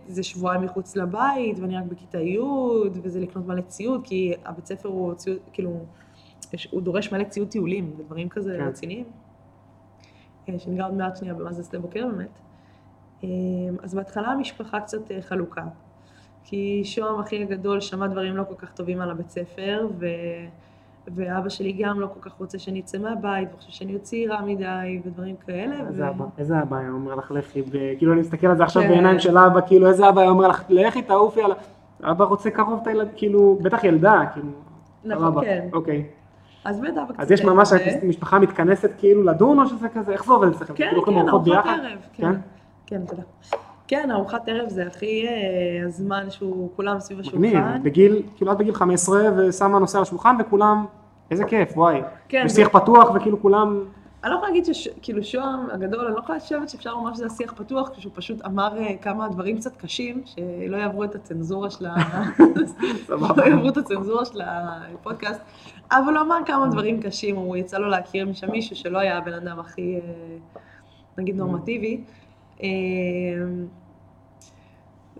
וזה 0.08 0.22
שבועיים 0.22 0.62
מחוץ 0.62 0.96
לבית, 0.96 1.58
ואני 1.58 1.76
רק 1.76 1.84
בכיתה 1.84 2.20
י', 2.20 2.38
וזה 3.02 3.20
לקנות 3.20 3.46
מלא 3.46 3.60
ציוד, 3.60 4.00
כי 4.04 4.32
הבית 4.44 4.66
ספר 4.66 4.88
הוא 4.88 5.14
ציוד, 5.14 5.38
כאילו, 5.52 5.80
הוא 6.70 6.82
דורש 6.82 7.12
מלא 7.12 7.24
ציוד 7.24 7.48
טיולים, 7.48 7.94
ודברים 7.98 8.28
כזה 8.28 8.56
כן. 8.58 8.68
רציניים. 8.68 9.04
אה, 10.48 10.58
שניגע 10.58 10.84
עוד 10.84 10.94
מעט 10.94 11.16
שנייה 11.16 11.34
במה 11.34 11.52
זה 11.52 11.64
שדה 11.64 11.78
בוקר 11.78 12.06
באמת. 12.06 12.38
אה, 13.24 13.28
אז 13.82 13.94
בהתחלה 13.94 14.28
המשפחה 14.28 14.80
קצת 14.80 15.10
אה, 15.10 15.22
חלוקה. 15.22 15.64
כי 16.44 16.82
שוהם 16.84 17.20
אחי 17.20 17.42
הגדול 17.42 17.80
שמע 17.80 18.06
דברים 18.06 18.36
לא 18.36 18.44
כל 18.48 18.54
כך 18.54 18.72
טובים 18.72 19.00
על 19.00 19.10
הבית 19.10 19.30
ספר, 19.30 19.88
ו... 19.98 20.06
ואבא 21.14 21.48
שלי 21.48 21.72
גם 21.72 22.00
לא 22.00 22.06
כל 22.06 22.30
כך 22.30 22.36
רוצה 22.38 22.58
שאני 22.58 22.80
אצא 22.80 22.98
מהבית, 22.98 23.48
וחושב 23.54 23.72
שאני 23.72 23.92
עוד 23.92 24.02
צעירה 24.02 24.42
מדי, 24.42 25.00
ודברים 25.04 25.34
כאלה. 25.46 25.76
איזה 25.88 26.04
ו... 26.04 26.08
אבא, 26.08 26.24
איזה 26.38 26.62
אבא 26.62 26.76
היה 26.76 26.90
אומר 26.90 27.14
לך 27.14 27.30
לכי, 27.30 27.62
כאילו 27.98 28.12
אני 28.12 28.20
מסתכל 28.20 28.46
על 28.46 28.56
זה 28.56 28.64
עכשיו 28.64 28.82
כן. 28.82 28.88
בעיניים 28.88 29.18
של 29.18 29.38
אבא, 29.38 29.60
כאילו 29.66 29.88
איזה 29.88 30.08
אבא 30.08 30.20
היה 30.20 30.30
אומר 30.30 30.48
לך 30.48 30.64
לכי 30.68 31.02
תעופי 31.02 31.42
על... 31.42 31.52
ה-" 31.52 32.10
אבא 32.10 32.24
רוצה 32.24 32.50
קרוב 32.50 32.78
את 32.82 32.86
הילד, 32.86 33.08
כאילו, 33.16 33.58
בטח 33.62 33.84
ילדה, 33.84 34.22
כאילו, 34.32 34.48
נכון, 35.04 35.44
כן. 35.44 35.68
אוקיי. 35.72 36.04
אז 36.64 36.80
באמת 36.80 36.96
אבא 36.96 37.12
קצת... 37.12 37.20
אז 37.20 37.30
יש 37.30 37.44
ממש, 37.44 37.72
אה, 37.72 37.98
המשפחה 38.02 38.38
מתכנסת 38.38 38.90
כאילו 38.98 39.22
לדון 39.22 39.60
או 39.60 39.66
שזה 39.66 39.88
כזה, 39.88 40.12
איך 40.12 40.24
זה 40.24 40.32
עובד 40.32 40.48
אצלכם? 40.48 40.74
כן, 40.74 40.88
כאילו, 40.88 41.02
כן, 41.02 41.28
ארוחות? 41.28 41.48
ערב. 41.48 41.66
כן? 42.12 42.32
כן, 42.32 42.32
כן, 42.86 43.00
תודה. 43.06 43.22
כן, 43.90 44.10
ארוחת 44.10 44.48
ערב 44.48 44.68
זה 44.68 44.86
הכי 44.86 45.26
אה, 45.28 45.32
הזמן 45.86 46.30
שהוא 46.30 46.70
כולם 46.76 47.00
סביב 47.00 47.18
מגניב, 47.18 47.56
השולחן. 47.56 47.82
בגיל, 47.82 48.22
כאילו 48.36 48.52
את 48.52 48.58
בגיל 48.58 48.74
15 48.74 49.20
ושמה 49.36 49.78
נושא 49.78 49.98
על 49.98 50.02
השולחן 50.02 50.36
וכולם, 50.40 50.86
איזה 51.30 51.44
כיף, 51.44 51.76
וואי. 51.76 52.00
כן, 52.28 52.42
יש 52.46 52.52
זה- 52.52 52.56
שיח 52.62 52.68
פתוח 52.68 53.10
וכאילו 53.14 53.42
כולם, 53.42 53.84
אני 54.24 54.30
לא 54.30 54.36
יכולה 54.36 54.50
להגיד 54.52 54.74
שכאילו 54.74 55.24
שוהם 55.24 55.70
הגדול, 55.72 56.06
אני 56.06 56.14
לא 56.14 56.20
יכולה 56.20 56.38
לשבת 56.38 56.68
שאפשר 56.68 56.94
לומר 56.94 57.14
שזה 57.14 57.26
השיח 57.26 57.52
פתוח, 57.56 57.90
כשהוא 57.96 58.12
פשוט 58.14 58.44
אמר 58.46 58.78
אה, 58.78 58.96
כמה 59.02 59.28
דברים 59.28 59.56
קצת 59.56 59.76
קשים, 59.76 60.22
שלא 60.24 60.76
יעברו 60.76 61.04
את 61.04 61.14
הצנזורה 61.14 61.70
של 61.70 61.86
ה... 61.86 61.94
סבבה. 63.06 63.34
לא 63.46 63.50
יעברו 63.50 63.68
את 63.68 63.76
הצנזורה 63.76 64.24
של 64.24 64.40
הפודקאסט, 64.44 65.40
אבל 65.92 66.16
הוא 66.16 66.22
אמר 66.26 66.36
כמה 66.46 66.66
דברים 66.66 67.00
קשים, 67.02 67.36
הוא 67.36 67.56
יצא 67.56 67.78
לו 67.78 67.88
להכיר 67.88 68.28
משם 68.28 68.50
מישהו 68.50 68.76
שלא 68.76 68.98
היה 68.98 69.18
הבן 69.18 69.34
אדם 69.34 69.58
הכי, 69.60 69.94
אה, 69.94 70.00
נגיד, 71.18 71.36
נורמטיבי. 71.36 72.00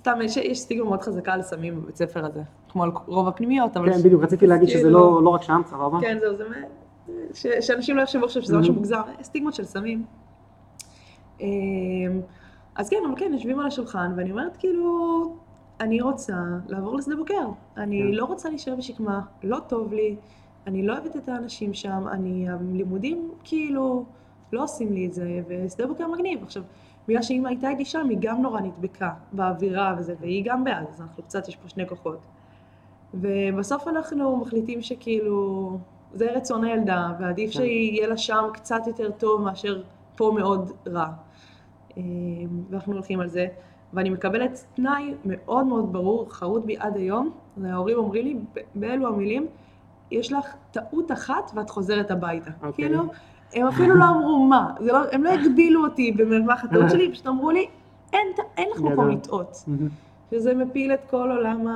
סתם, 0.01 0.19
יש, 0.25 0.59
סטיגמה 0.61 0.85
מאוד 0.89 1.03
חזקה 1.03 1.33
על 1.33 1.43
סמים 1.43 1.83
בבית 1.83 1.97
ספר 1.97 2.25
הזה, 2.25 2.41
כמו 2.69 2.83
על 2.85 2.91
רוב 3.07 3.29
הפנימיות, 3.29 3.77
אבל... 3.77 3.93
כן 3.93 3.99
בדיוק, 4.03 4.23
רציתי 4.23 4.47
להגיד 4.47 4.69
שזה 4.69 4.83
כאילו- 4.83 4.99
לא 4.99 5.23
לא 5.25 5.31
רק 5.31 5.43
שם, 5.43 5.61
סבבה? 5.67 5.99
כן, 6.01 6.19
זהו, 6.21 6.37
זה... 6.37 6.45
שאנשים 7.61 7.97
לא 7.97 8.03
יחשבו 8.03 8.25
עכשיו 8.25 8.43
שזה 8.43 8.59
משהו 8.59 8.73
Mhm. 8.75 8.77
מוגזם, 8.77 9.01
סטיגמות 9.23 9.55
של 9.55 9.65
סמים. 9.65 10.05
אמ, 11.41 11.47
אז 12.75 12.89
כן, 12.89 12.97
אבל 13.07 13.15
כן, 13.17 13.31
יושבים 13.33 13.61
על 13.61 13.67
השולחן, 13.67 14.13
ואני 14.17 14.31
אומרת, 14.31 14.57
כאילו, 14.57 15.23
אני 15.81 16.01
רוצה 16.01 16.35
לעבור 16.69 16.97
לשדה 16.97 17.17
בוקר. 17.17 17.49
אני 17.77 18.01
כן. 18.11 18.17
לא 18.17 18.25
רוצה 18.25 18.49
להישאר 18.49 18.77
בשקמה, 18.77 19.21
לא 19.43 19.59
טוב 19.69 19.93
לי, 19.93 20.17
אני 20.67 20.87
לא 20.87 20.93
אוהבת 20.93 21.17
את 21.17 21.29
האנשים 21.29 21.75
שם, 21.75 22.05
אני, 22.13 22.47
הלימודים, 22.49 23.31
כאילו, 23.45 24.05
לא 24.53 24.63
עושים 24.63 24.93
לי 24.93 25.07
את 25.07 25.13
זה, 25.13 25.41
ושדה 25.49 25.87
בוקר 25.87 26.09
מגניב. 26.09 26.43
עכשיו, 26.43 26.63
בגלל 27.09 27.23
שאמא 27.23 27.49
הייתה 27.49 27.69
איתי 27.69 27.85
שם, 27.85 28.07
היא 28.09 28.19
גם 28.21 28.43
נורא 28.43 28.61
נדבקה 28.61 29.11
באווירה 29.33 29.95
וזה, 29.99 30.15
והיא 30.21 30.45
גם 30.47 30.65
בעד, 30.65 30.87
אז 30.93 31.01
אנחנו 31.01 31.23
קצת, 31.23 31.49
יש 31.49 31.57
פה 31.57 31.69
שני 31.69 31.89
כוחות. 31.89 32.19
ובסוף 33.15 33.89
אנחנו 33.89 34.37
מחליטים 34.37 34.83
שכאילו, 34.83 35.79
זה 36.15 36.33
רצון 36.33 36.65
הילדה, 36.65 37.13
ועדיף 37.21 37.53
כן. 37.53 37.59
שיהיה 37.59 38.07
לה 38.07 38.17
שם 38.17 38.45
קצת 38.53 38.81
יותר 38.87 39.11
טוב 39.11 39.43
מאשר 39.43 39.83
פה 40.17 40.33
מאוד 40.39 40.73
רע. 40.87 41.07
אה, 41.97 42.03
ואנחנו 42.71 42.93
הולכים 42.93 43.21
על 43.21 43.29
זה, 43.29 43.47
ואני 43.93 44.11
מקבלת 44.11 44.65
תנאי 44.75 45.15
מאוד 45.25 45.67
מאוד 45.67 45.93
ברור, 45.93 46.33
חרוט 46.33 46.65
בי 46.65 46.77
עד 46.79 46.97
היום, 46.97 47.31
ההורים 47.65 47.99
אומרים 47.99 48.25
לי, 48.25 48.37
באלו 48.75 49.09
המילים, 49.09 49.47
יש 50.11 50.33
לך 50.33 50.55
טעות 50.71 51.13
אחת 51.13 51.51
ואת 51.55 51.71
חוזרת 51.71 52.11
הביתה. 52.11 52.51
אוקיי. 52.63 52.73
כאילו, 52.73 53.03
הם 53.55 53.67
אפילו 53.67 53.95
לא 53.95 54.05
אמרו 54.05 54.39
מה, 54.39 54.71
לא, 54.81 54.99
הם 55.13 55.25
לא 55.25 55.31
הגבילו 55.31 55.85
אותי 55.85 56.13
במרווח 56.13 56.65
הטעות 56.65 56.91
שלי, 56.91 57.13
פשוט 57.13 57.27
אמרו 57.27 57.51
לי, 57.51 57.67
אין, 58.13 58.27
אין 58.57 58.69
לך 58.75 58.81
מקום. 58.81 59.11
לטעות. 59.11 59.65
שזה 60.31 60.55
מפיל 60.55 60.95
את 60.95 61.01
כל 61.11 61.31
עולם 61.31 61.67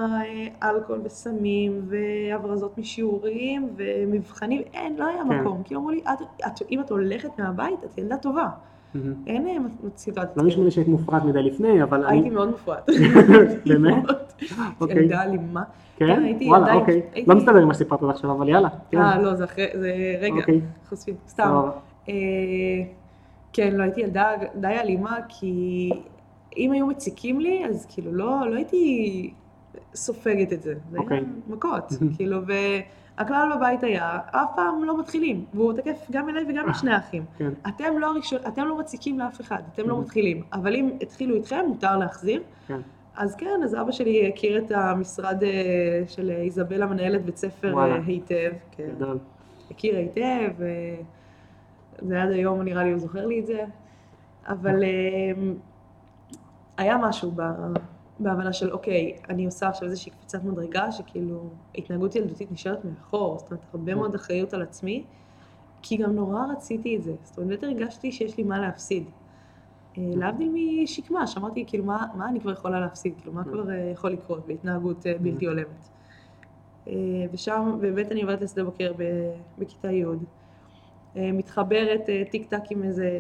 האלכוהול 0.60 1.00
וסמים 1.04 1.82
והברזות 1.88 2.78
משיעורים 2.78 3.68
ומבחנים, 3.76 4.62
אין, 4.74 4.96
לא 4.96 5.04
היה 5.04 5.22
כן. 5.22 5.28
מקום. 5.28 5.62
כי 5.64 5.74
אמרו 5.74 5.90
לי, 5.90 6.00
את, 6.00 6.46
את, 6.46 6.62
אם 6.70 6.80
את 6.80 6.90
הולכת 6.90 7.38
מהבית, 7.38 7.84
את 7.84 7.98
ילדה 7.98 8.16
טובה. 8.16 8.48
אין 9.26 9.46
אה, 9.48 9.56
סיטואציה. 9.96 10.42
לא 10.42 10.48
נשמע 10.48 10.64
לי 10.64 10.70
שהיית 10.70 10.88
מופרעת 10.88 11.24
מדי 11.24 11.42
לפני, 11.42 11.82
אבל 11.82 12.06
הייתי. 12.06 12.30
מאוד 12.30 12.50
מופרעת. 12.50 12.86
באמת? 13.66 14.04
אוקיי. 14.80 14.96
ילדה 14.96 15.22
אלימה. 15.22 15.62
כן? 15.96 16.22
הייתי 16.22 16.48
וואלה, 16.48 16.62
ילדה- 16.66 16.74
אוקיי. 16.80 17.02
הייתי- 17.14 17.30
לא 17.30 17.36
מסתדר 17.36 17.56
עם 17.62 17.68
מה 17.68 17.74
שסיפרת 17.74 18.02
עד 18.02 18.10
עכשיו, 18.10 18.32
אבל 18.32 18.48
יאללה. 18.48 18.68
כן. 18.90 18.98
אה, 18.98 19.22
לא, 19.22 19.34
זה 19.34 19.44
אחרי, 19.44 19.66
זה 19.74 19.92
רגע, 20.20 20.34
אוקיי. 20.36 20.60
חושפים, 20.88 21.14
סתם. 21.28 21.60
אה, 22.08 22.14
כן, 23.52 23.72
לא 23.76 23.82
הייתי 23.82 24.00
ילדה 24.00 24.28
די 24.54 24.66
אלימה, 24.68 25.16
כי 25.28 25.90
אם 26.56 26.72
היו 26.72 26.86
מציקים 26.86 27.40
לי, 27.40 27.64
אז 27.68 27.86
כאילו 27.88 28.12
לא, 28.12 28.50
לא 28.50 28.56
הייתי 28.56 29.32
סופגת 29.94 30.52
את 30.52 30.62
זה. 30.62 30.74
זה 30.90 30.98
אוקיי. 30.98 31.16
היה 31.16 31.26
מכות, 31.48 31.84
כאילו, 32.16 32.38
והכלל 33.18 33.52
בבית 33.56 33.82
היה, 33.82 34.18
אף 34.30 34.48
פעם 34.56 34.84
לא 34.84 34.98
מתחילים, 35.00 35.44
והוא 35.54 35.72
תקף 35.72 36.06
גם 36.10 36.28
אליי 36.28 36.44
וגם 36.48 36.68
לשני 36.68 36.90
האחים. 36.94 37.24
כן. 37.38 37.50
אתם 37.68 37.98
לא 37.98 38.06
הראשון, 38.10 38.38
אתם 38.48 38.64
לא 38.64 38.78
מציקים 38.78 39.18
לאף 39.18 39.40
אחד, 39.40 39.62
אתם 39.74 39.88
לא 39.88 40.00
מתחילים, 40.00 40.42
אבל 40.52 40.74
אם 40.74 40.90
התחילו 41.02 41.34
איתכם, 41.34 41.64
מותר 41.68 41.96
להחזיר. 41.96 42.42
כן. 42.68 42.80
אז 43.16 43.34
כן, 43.34 43.60
אז 43.64 43.74
אבא 43.74 43.92
שלי 43.92 44.28
הכיר 44.28 44.58
את 44.58 44.72
המשרד 44.74 45.42
אה, 45.42 46.02
של 46.06 46.30
איזבלה, 46.30 46.86
מנהלת 46.86 47.24
בית 47.24 47.36
ספר 47.36 47.70
וואלה. 47.72 47.94
אה, 47.94 48.00
היטב. 48.06 48.52
כן. 48.70 48.88
גדול. 48.96 49.18
הכיר 49.70 49.96
היטב, 49.96 50.50
וזה 52.02 52.22
עד 52.22 52.30
היום 52.30 52.62
נראה 52.62 52.84
לי 52.84 52.90
הוא 52.90 52.98
זוכר 52.98 53.26
לי 53.26 53.40
את 53.40 53.46
זה, 53.46 53.64
אבל 54.46 54.82
אמ, 54.84 55.54
היה 56.76 56.98
משהו 56.98 57.32
ב... 57.36 57.42
בהבנה 58.18 58.52
של 58.52 58.72
אוקיי, 58.72 59.16
אני 59.28 59.46
עושה 59.46 59.68
עכשיו 59.68 59.88
איזושהי 59.88 60.12
קפיצת 60.12 60.44
מדרגה, 60.44 60.92
שכאילו 60.92 61.50
התנהגות 61.74 62.16
ילדותית 62.16 62.52
נשארת 62.52 62.84
מאחור, 62.84 63.38
זאת 63.38 63.50
אומרת, 63.50 63.64
הרבה 63.72 63.94
מאוד 63.94 64.14
אחריות 64.14 64.54
על 64.54 64.62
עצמי, 64.62 65.04
כי 65.82 65.96
גם 65.96 66.12
נורא 66.12 66.40
רציתי 66.52 66.96
את 66.96 67.02
זה, 67.02 67.12
זאת 67.22 67.38
אומרת, 67.38 67.48
באמת 67.48 67.64
הרגשתי 67.64 68.12
שיש 68.12 68.36
לי 68.36 68.42
מה 68.42 68.58
להפסיד. 68.58 69.04
אה, 69.98 70.02
להבדיל 70.16 70.52
משקמה, 70.82 71.26
שאמרתי, 71.26 71.64
כאילו, 71.66 71.84
מה, 71.84 72.06
מה 72.14 72.28
אני 72.28 72.40
כבר 72.40 72.52
יכולה 72.52 72.80
להפסיד? 72.80 73.14
כאילו, 73.16 73.32
מה 73.32 73.44
כבר 73.44 73.70
אה, 73.70 73.90
יכול 73.92 74.10
לקרות 74.10 74.46
בהתנהגות 74.46 75.06
אה, 75.06 75.18
בלתי 75.20 75.46
הולמת? 75.46 75.88
ושם, 77.32 77.78
באמת 77.80 78.12
אני 78.12 78.22
עוברת 78.22 78.42
לשדה 78.42 78.64
בוקר 78.64 78.92
בכיתה 79.58 79.92
י', 79.92 80.04
מתחברת 81.14 82.00
טיק 82.30 82.46
טק 82.50 82.62
עם 82.70 82.82
איזה, 82.82 83.10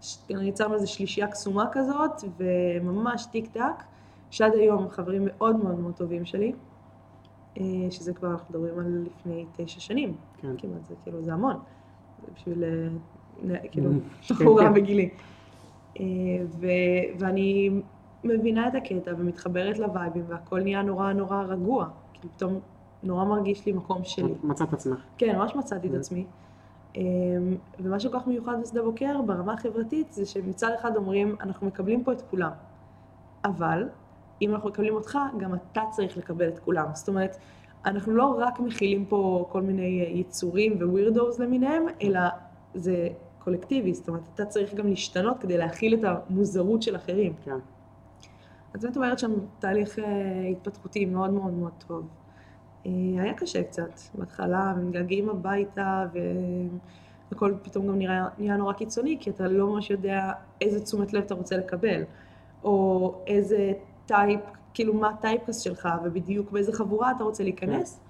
ש- 0.00 0.30
יצרנו 0.42 0.74
איזה 0.74 0.86
שלישייה 0.86 1.26
קסומה 1.26 1.64
כזאת, 1.72 2.24
וממש 2.36 3.26
טיק 3.32 3.46
טק, 3.46 3.84
שעד 4.30 4.52
היום 4.54 4.88
חברים 4.88 5.22
מאוד 5.24 5.56
מאוד 5.56 5.78
מאוד 5.78 5.94
טובים 5.94 6.24
שלי, 6.24 6.52
שזה 7.90 8.14
כבר, 8.14 8.30
אנחנו 8.30 8.46
מדברים 8.50 8.78
על 8.78 9.06
לפני 9.06 9.46
תשע 9.52 9.80
שנים, 9.80 10.16
כן. 10.40 10.54
כמעט, 10.58 10.84
זה 10.84 10.94
כאילו, 11.02 11.22
זה 11.22 11.32
המון, 11.32 11.56
בשביל, 12.34 12.64
כאילו, 13.70 13.90
כן, 14.28 14.34
בחורה 14.34 14.64
כן. 14.68 14.74
בגילי. 14.74 15.10
אה, 16.00 16.04
ו- 16.60 16.66
ואני 17.18 17.70
מבינה 18.24 18.68
את 18.68 18.74
הקטע 18.74 19.10
ומתחברת 19.18 19.78
לווייבים, 19.78 20.24
והכל 20.28 20.60
נהיה 20.60 20.82
נורא 20.82 21.12
נורא 21.12 21.42
רגוע, 21.42 21.86
כאילו 22.14 22.28
פתאום 22.36 22.58
נורא 23.02 23.24
מרגיש 23.24 23.66
לי 23.66 23.72
מקום 23.72 24.04
שלי. 24.04 24.34
מצאת 24.44 24.72
עצמך. 24.72 24.98
כן, 25.18 25.36
ממש 25.38 25.56
מצאתי 25.56 25.88
את 25.88 25.92
Mm. 25.92 25.96
עצמי. 25.96 26.24
אמ, 26.96 27.02
ומה 27.80 28.00
שכל 28.00 28.18
כך 28.20 28.26
מיוחד 28.26 28.62
בשדה 28.62 28.82
בוקר 28.82 29.22
ברמה 29.22 29.52
החברתית 29.52 30.12
זה 30.12 30.26
שמצד 30.26 30.70
אחד 30.80 30.96
אומרים 30.96 31.36
אנחנו 31.40 31.66
מקבלים 31.66 32.04
פה 32.04 32.12
את 32.12 32.22
כולם, 32.30 32.50
אבל 33.44 33.88
אם 34.42 34.54
אנחנו 34.54 34.68
מקבלים 34.68 34.94
אותך 34.94 35.18
גם 35.38 35.54
אתה 35.54 35.82
צריך 35.90 36.16
לקבל 36.16 36.48
את 36.48 36.58
כולם. 36.58 36.86
זאת 36.94 37.08
אומרת, 37.08 37.36
אנחנו 37.86 38.12
לא 38.12 38.36
רק 38.38 38.60
מכילים 38.60 39.04
פה 39.04 39.46
כל 39.52 39.62
מיני 39.62 40.10
יצורים 40.14 40.78
ווירדוס 40.82 41.38
למיניהם, 41.38 41.82
אלא 42.02 42.20
זה 42.74 43.08
קולקטיבי, 43.44 43.94
זאת 43.94 44.08
אומרת 44.08 44.22
אתה 44.34 44.44
צריך 44.44 44.74
גם 44.74 44.86
להשתנות 44.86 45.36
כדי 45.40 45.58
להכיל 45.58 45.94
את 45.94 46.00
המוזרות 46.04 46.82
של 46.82 46.96
אחרים. 46.96 47.32
כן. 47.44 47.58
אז 48.74 48.80
זאת 48.80 48.96
אומרת 48.96 49.18
שם 49.18 49.32
תהליך 49.58 49.98
אה, 49.98 50.04
התפתחותי 50.50 51.04
מאוד 51.04 51.30
מאוד 51.30 51.52
מאוד 51.52 51.72
טוב. 51.86 52.06
אה, 52.86 52.90
היה 53.18 53.34
קשה 53.34 53.62
קצת 53.62 54.00
בהתחלה, 54.14 54.74
ומתגעגעים 54.76 55.28
הביתה, 55.28 56.06
והכל 57.30 57.54
פתאום 57.62 57.86
גם 57.88 57.98
נראה, 57.98 58.28
נהיה 58.38 58.56
נורא 58.56 58.72
קיצוני, 58.72 59.16
כי 59.20 59.30
אתה 59.30 59.48
לא 59.48 59.66
ממש 59.66 59.90
יודע 59.90 60.32
איזה 60.60 60.84
תשומת 60.84 61.12
לב 61.12 61.22
אתה 61.22 61.34
רוצה 61.34 61.56
לקבל, 61.56 62.02
או 62.64 63.14
איזה 63.26 63.72
type, 64.06 64.40
כאילו 64.74 64.94
מה 64.94 65.10
ה 65.10 65.16
typecast 65.16 65.60
שלך, 65.60 65.88
ובדיוק 66.04 66.50
באיזה 66.50 66.72
חבורה 66.72 67.12
אתה 67.16 67.24
רוצה 67.24 67.42
להיכנס. 67.42 68.00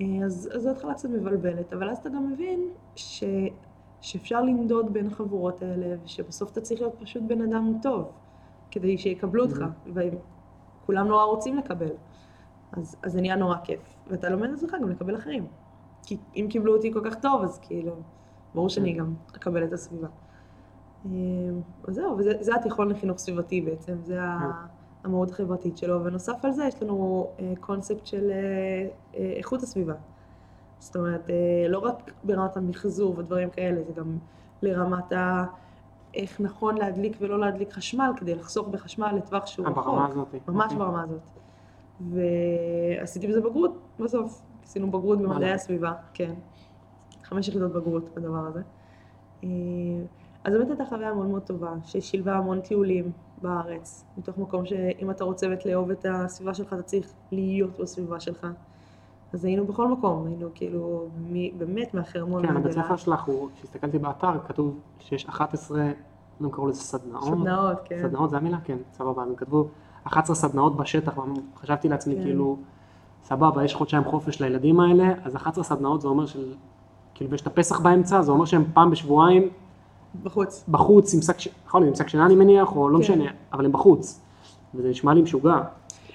אה, 0.00 0.06
אז, 0.24 0.50
אז 0.54 0.62
זו 0.62 0.70
התחלה 0.70 0.94
קצת 0.94 1.08
מבלבלת, 1.08 1.72
אבל 1.72 1.90
אז 1.90 1.98
אתה 1.98 2.08
גם 2.08 2.32
מבין 2.32 2.68
ש, 2.96 3.24
שאפשר 4.00 4.42
לנדוד 4.42 4.92
בין 4.92 5.06
החבורות 5.06 5.62
האלה, 5.62 5.96
ושבסוף 6.04 6.52
אתה 6.52 6.60
צריך 6.60 6.80
להיות 6.80 6.94
פשוט 7.00 7.22
בן 7.26 7.40
אדם 7.40 7.72
טוב, 7.82 8.12
כדי 8.70 8.98
שיקבלו 8.98 9.44
אותך, 9.44 9.64
וכולם 9.94 11.08
נורא 11.08 11.24
רוצים 11.24 11.56
לקבל. 11.56 11.90
אז, 12.72 12.96
אז 13.02 13.12
זה 13.12 13.20
נהיה 13.20 13.36
נורא 13.36 13.56
כיף, 13.64 13.80
ואתה 14.06 14.28
לומד 14.28 14.48
את 14.48 14.54
עצמך 14.54 14.76
גם 14.82 14.90
לקבל 14.90 15.16
אחרים. 15.16 15.46
כי 16.02 16.16
אם 16.36 16.46
קיבלו 16.50 16.76
אותי 16.76 16.92
כל 16.92 17.00
כך 17.04 17.14
טוב, 17.14 17.42
אז 17.42 17.58
כאילו, 17.58 17.92
ברור 18.54 18.68
שאני 18.68 18.92
גם 18.92 19.14
אקבל 19.36 19.64
את 19.64 19.72
הסביבה. 19.72 20.08
אה, 21.06 21.10
אז 21.88 21.94
זהו, 21.94 22.16
וזה 22.18 22.32
זה 22.40 22.54
התיכון 22.54 22.88
לחינוך 22.88 23.18
סביבתי 23.18 23.60
בעצם, 23.60 24.02
זה 24.02 24.22
ה- 24.22 24.66
המהות 25.04 25.30
החברתית 25.30 25.76
שלו, 25.78 26.04
ונוסף 26.04 26.44
על 26.44 26.52
זה 26.52 26.64
יש 26.64 26.82
לנו 26.82 27.26
אה, 27.40 27.52
קונספט 27.60 28.06
של 28.06 28.30
אה, 28.30 28.36
אה, 29.14 29.32
איכות 29.36 29.62
הסביבה. 29.62 29.94
זאת 30.80 30.96
אומרת, 30.96 31.30
אה, 31.30 31.68
לא 31.68 31.78
רק 31.78 32.12
ברמת 32.24 32.56
המחזור 32.56 33.18
ודברים 33.18 33.50
כאלה, 33.50 33.82
זה 33.82 33.92
גם 33.92 34.18
לרמת 34.62 35.12
ה... 35.12 35.44
איך 36.14 36.40
נכון 36.40 36.78
להדליק 36.78 37.16
ולא 37.20 37.40
להדליק 37.40 37.72
חשמל 37.72 38.10
כדי 38.16 38.34
לחסוך 38.34 38.68
בחשמל 38.68 39.12
לטווח 39.16 39.46
שהוא 39.46 39.66
רחוק. 39.66 39.84
ברמה 39.84 40.06
הזאת. 40.06 40.34
ממש 40.48 40.64
אוקיי. 40.64 40.78
ברמה 40.78 41.02
הזאת. 41.02 41.20
ועשיתי 42.00 43.28
בזה 43.28 43.40
בגרות 43.40 43.78
בסוף. 44.00 44.42
עשינו 44.62 44.90
בגרות 44.90 45.18
במדעי. 45.18 45.52
הסביבה, 45.52 45.92
כן. 46.14 46.34
חמש 47.24 47.48
יחידות 47.48 47.72
בגרות 47.72 48.14
בדבר 48.16 48.46
הזה. 48.46 48.62
אה, 49.44 49.48
אז 50.44 50.52
באמת 50.52 50.68
הייתה 50.68 50.84
חוויה 50.84 51.14
מאוד 51.14 51.26
מאוד 51.26 51.42
טובה, 51.42 51.72
ששילבה 51.84 52.36
המון 52.36 52.60
טיולים 52.60 53.12
בארץ, 53.42 54.04
מתוך 54.18 54.38
מקום 54.38 54.66
שאם 54.66 55.10
אתה 55.10 55.24
רוצה 55.24 55.48
באמת 55.48 55.66
לאהוב 55.66 55.90
את 55.90 56.06
הסביבה 56.08 56.54
שלך, 56.54 56.72
אתה 56.72 56.82
צריך 56.82 57.12
להיות 57.32 57.78
בסביבה 57.78 58.20
שלך. 58.20 58.46
אז 59.32 59.44
היינו 59.44 59.64
בכל 59.64 59.88
מקום, 59.88 60.26
היינו 60.26 60.48
כאילו 60.54 61.06
מ- 61.32 61.58
באמת 61.58 61.94
מהחרמון 61.94 62.46
כן, 62.46 62.56
הבית. 62.56 62.72
ספר 62.72 62.96
שלך, 62.96 63.24
הוא- 63.24 63.48
כשהסתכלתי 63.56 63.98
באתר, 63.98 64.32
כתוב 64.48 64.74
שיש 65.00 65.26
11, 65.26 65.90
לא 66.40 66.48
קראו 66.52 66.66
לזה 66.68 66.80
סדנאות. 66.80 67.24
סדנאות, 67.24 67.76
כן. 67.84 67.98
סדנאות 68.02 68.30
זה 68.30 68.36
המילה? 68.36 68.58
כן, 68.64 68.76
סבבה. 68.92 69.22
הם 69.22 69.34
כתבו 69.36 69.68
11 70.04 70.36
סדנאות 70.36 70.76
בשטח, 70.76 71.18
וחשבתי 71.54 71.88
לעצמי, 71.88 72.14
כן. 72.16 72.22
כאילו, 72.22 72.56
סבבה, 73.24 73.64
יש 73.64 73.74
חודשיים 73.74 74.04
חופש 74.04 74.42
לילדים 74.42 74.80
האלה, 74.80 75.12
אז 75.24 75.36
11 75.36 75.64
סדנאות 75.64 76.00
זה 76.00 76.08
אומר 76.08 76.26
של, 76.26 76.52
כאילו, 77.14 77.30
ויש 77.30 77.40
את 77.40 77.46
הפסח 77.46 77.80
באמצע, 77.80 78.22
זה 78.22 78.32
אומר 78.32 78.44
שהם 78.44 78.64
פעם 78.74 78.90
בשבועיים 78.90 79.48
בחוץ. 80.22 80.64
בחוץ 80.68 81.14
עם 81.14 81.20
שק, 81.22 81.36
להיות 81.74 81.88
עם 81.88 81.94
שק 81.94 82.08
שינה 82.08 82.26
אני 82.26 82.34
מניח, 82.34 82.76
או 82.76 82.88
לא 82.88 82.94
כן. 82.96 83.00
משנה, 83.00 83.24
אבל 83.52 83.64
הם 83.64 83.72
בחוץ. 83.72 84.20
וזה 84.74 84.88
נשמע 84.90 85.14
לי 85.14 85.22
משוגע. 85.22 85.60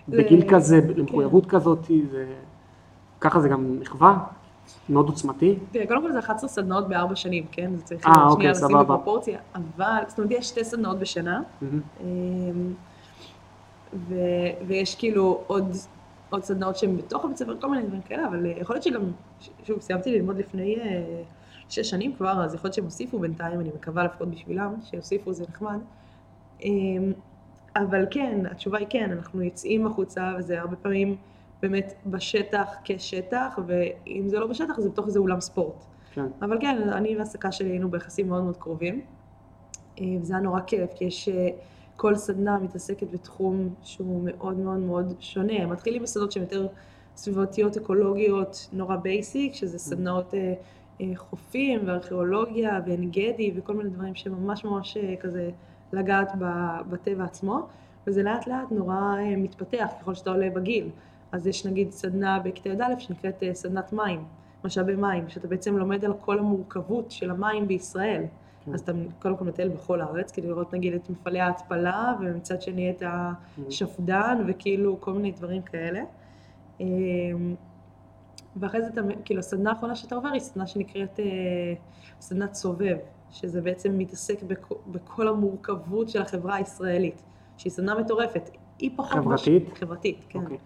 זה- 0.07 0.17
בגיל 0.17 0.49
כזה, 0.49 0.81
כן. 0.81 0.99
למחויבות 0.99 1.45
כזאת, 1.45 1.79
זה... 2.11 2.25
ככה 3.25 3.39
זה 3.39 3.49
גם 3.49 3.79
מחווה, 3.79 4.17
מאוד 4.89 5.05
עוצמתי. 5.05 5.55
תראה, 5.71 5.87
קודם 5.87 6.01
כל 6.01 6.11
זה 6.11 6.19
11 6.19 6.49
סדנאות 6.49 6.87
בארבע 6.87 7.15
שנים, 7.15 7.45
כן? 7.51 7.75
זה 7.75 7.83
צריך 7.83 8.05
אה, 8.05 8.11
להיות 8.11 8.31
אוקיי, 8.31 8.55
שנייה 8.55 8.67
לשים. 8.67 8.79
בפרופורציה, 8.79 9.39
אבל, 9.55 10.03
זאת 10.07 10.19
אומרת, 10.19 10.31
יש 10.31 10.47
שתי 10.47 10.63
סדנאות 10.63 10.99
בשנה. 10.99 11.41
אמ, 12.01 12.73
ויש 14.67 14.95
כאילו 14.95 15.43
עוד, 15.47 15.71
עוד 16.29 16.43
סדנאות 16.43 16.77
שהן 16.77 16.97
בתוך 16.97 17.25
הבית 17.25 17.37
ספר, 17.37 17.57
כל 17.61 17.69
מיני 17.69 17.83
דברים 17.83 18.01
כאלה, 18.01 18.27
אבל 18.27 18.45
אה, 18.45 18.51
יכול 18.61 18.75
להיות 18.75 18.83
שגם, 18.83 19.01
שוב, 19.63 19.81
סיימתי 19.81 20.11
ללמוד 20.11 20.37
לפני 20.37 20.75
אה, 20.79 21.21
שש 21.69 21.89
שנים 21.89 22.15
כבר, 22.15 22.43
אז 22.43 22.53
יכול 22.55 22.67
להיות 22.67 22.73
שהם 22.73 22.85
הוסיפו 22.85 23.19
בינתיים, 23.19 23.59
אני 23.59 23.69
מקווה 23.75 24.03
לפחות 24.03 24.27
בשבילם, 24.27 24.73
שיוסיפו, 24.83 25.33
זה 25.33 25.45
נחמד. 25.49 25.79
אמ, 26.63 27.13
אבל 27.75 28.05
כן, 28.11 28.39
התשובה 28.51 28.77
היא 28.77 28.87
כן, 28.89 29.11
אנחנו 29.11 29.41
יוצאים 29.41 29.87
החוצה, 29.87 30.33
וזה 30.37 30.59
הרבה 30.61 30.75
פעמים 30.75 31.15
באמת 31.61 31.93
בשטח 32.05 32.67
כשטח, 32.83 33.59
ואם 33.67 34.23
זה 34.27 34.39
לא 34.39 34.47
בשטח, 34.47 34.79
זה 34.79 34.89
בתוך 34.89 35.07
איזה 35.07 35.19
אולם 35.19 35.41
ספורט. 35.41 35.85
כן. 36.13 36.25
אבל 36.41 36.57
כן, 36.61 36.89
אני 36.89 37.17
והעסקה 37.17 37.51
שלי 37.51 37.69
היינו 37.69 37.91
ביחסים 37.91 38.29
מאוד 38.29 38.43
מאוד 38.43 38.57
קרובים, 38.57 39.01
אה, 40.01 40.05
וזה 40.21 40.33
היה 40.33 40.43
נורא 40.43 40.59
כיף, 40.61 40.93
כי 40.95 41.05
יש, 41.05 41.29
אה, 41.29 41.49
כל 41.95 42.15
סדנה 42.15 42.59
מתעסקת 42.59 43.11
בתחום 43.11 43.69
שהוא 43.83 44.21
מאוד 44.23 44.57
מאוד 44.57 44.79
מאוד 44.79 45.15
שונה. 45.19 45.65
מתחילים 45.65 46.03
בסדנות 46.03 46.31
שהן 46.31 46.43
יותר 46.43 46.67
סביבתיות, 47.15 47.77
אקולוגיות, 47.77 48.69
נורא 48.73 48.95
basic, 48.95 49.53
שזה 49.53 49.79
סדנאות 49.79 50.33
אה, 50.33 50.53
אה, 51.01 51.11
חופים 51.15 51.79
וארכיאולוגיה 51.85 52.79
ועין 52.85 53.11
גדי 53.11 53.51
וכל 53.55 53.73
מיני 53.73 53.89
דברים 53.89 54.15
שממש 54.15 54.65
ממש 54.65 54.97
אה, 54.97 55.15
כזה 55.19 55.49
לגעת 55.93 56.31
בטבע 56.89 57.23
עצמו, 57.23 57.67
וזה 58.07 58.23
לאט 58.23 58.47
לאט 58.47 58.71
נורא 58.71 59.15
מתפתח 59.37 59.87
ככל 60.01 60.13
שאתה 60.13 60.29
עולה 60.29 60.49
בגיל. 60.49 60.89
אז 61.35 61.47
יש 61.47 61.65
נגיד 61.65 61.91
סדנה 61.91 62.39
בכיתה 62.39 62.69
י"א 62.69 62.99
שנקראת 62.99 63.43
אה, 63.43 63.53
סדנת 63.53 63.93
מים, 63.93 64.23
משאבי 64.63 64.95
מים, 64.95 65.29
שאתה 65.29 65.47
בעצם 65.47 65.77
לומד 65.77 66.05
על 66.05 66.13
כל 66.21 66.39
המורכבות 66.39 67.11
של 67.11 67.31
המים 67.31 67.67
בישראל. 67.67 68.23
כן. 68.65 68.73
אז 68.73 68.81
אתה 68.81 68.91
קודם 69.21 69.37
כל 69.37 69.45
מטייל 69.45 69.69
בכל 69.69 70.01
הארץ, 70.01 70.31
כדי 70.31 70.47
לראות 70.47 70.73
נגיד 70.73 70.93
את 70.93 71.09
מפעלי 71.09 71.39
ההתפלה, 71.39 72.13
ומצד 72.19 72.61
שני 72.61 72.89
את 72.91 73.03
השפד"ן, 73.67 74.43
וכאילו 74.47 75.01
כל 75.01 75.13
מיני 75.13 75.31
דברים 75.31 75.61
כאלה. 75.61 76.01
אמ, 76.79 76.85
ואחרי 78.55 78.81
זה, 78.81 78.87
אתה, 78.87 79.01
כאילו, 79.25 79.39
הסדנה 79.39 79.69
האחרונה 79.69 79.95
שאתה 79.95 80.15
עובר 80.15 80.29
היא 80.29 80.39
סדנה 80.39 80.67
שנקראת 80.67 81.19
אה, 81.19 81.25
סדנת 82.21 82.53
סובב, 82.53 82.97
שזה 83.31 83.61
בעצם 83.61 83.97
מתעסק 83.97 84.43
בכ- 84.43 84.87
בכל 84.87 85.27
המורכבות 85.27 86.09
של 86.09 86.21
החברה 86.21 86.55
הישראלית, 86.55 87.21
שהיא 87.57 87.71
סדנה 87.71 87.95
מטורפת. 87.99 88.49
היא 88.79 88.91
פחות... 88.95 89.11
חברתית? 89.23 89.71
מש... 89.73 89.79
חברתית, 89.79 90.25
כן. 90.29 90.39
אוקיי. 90.39 90.57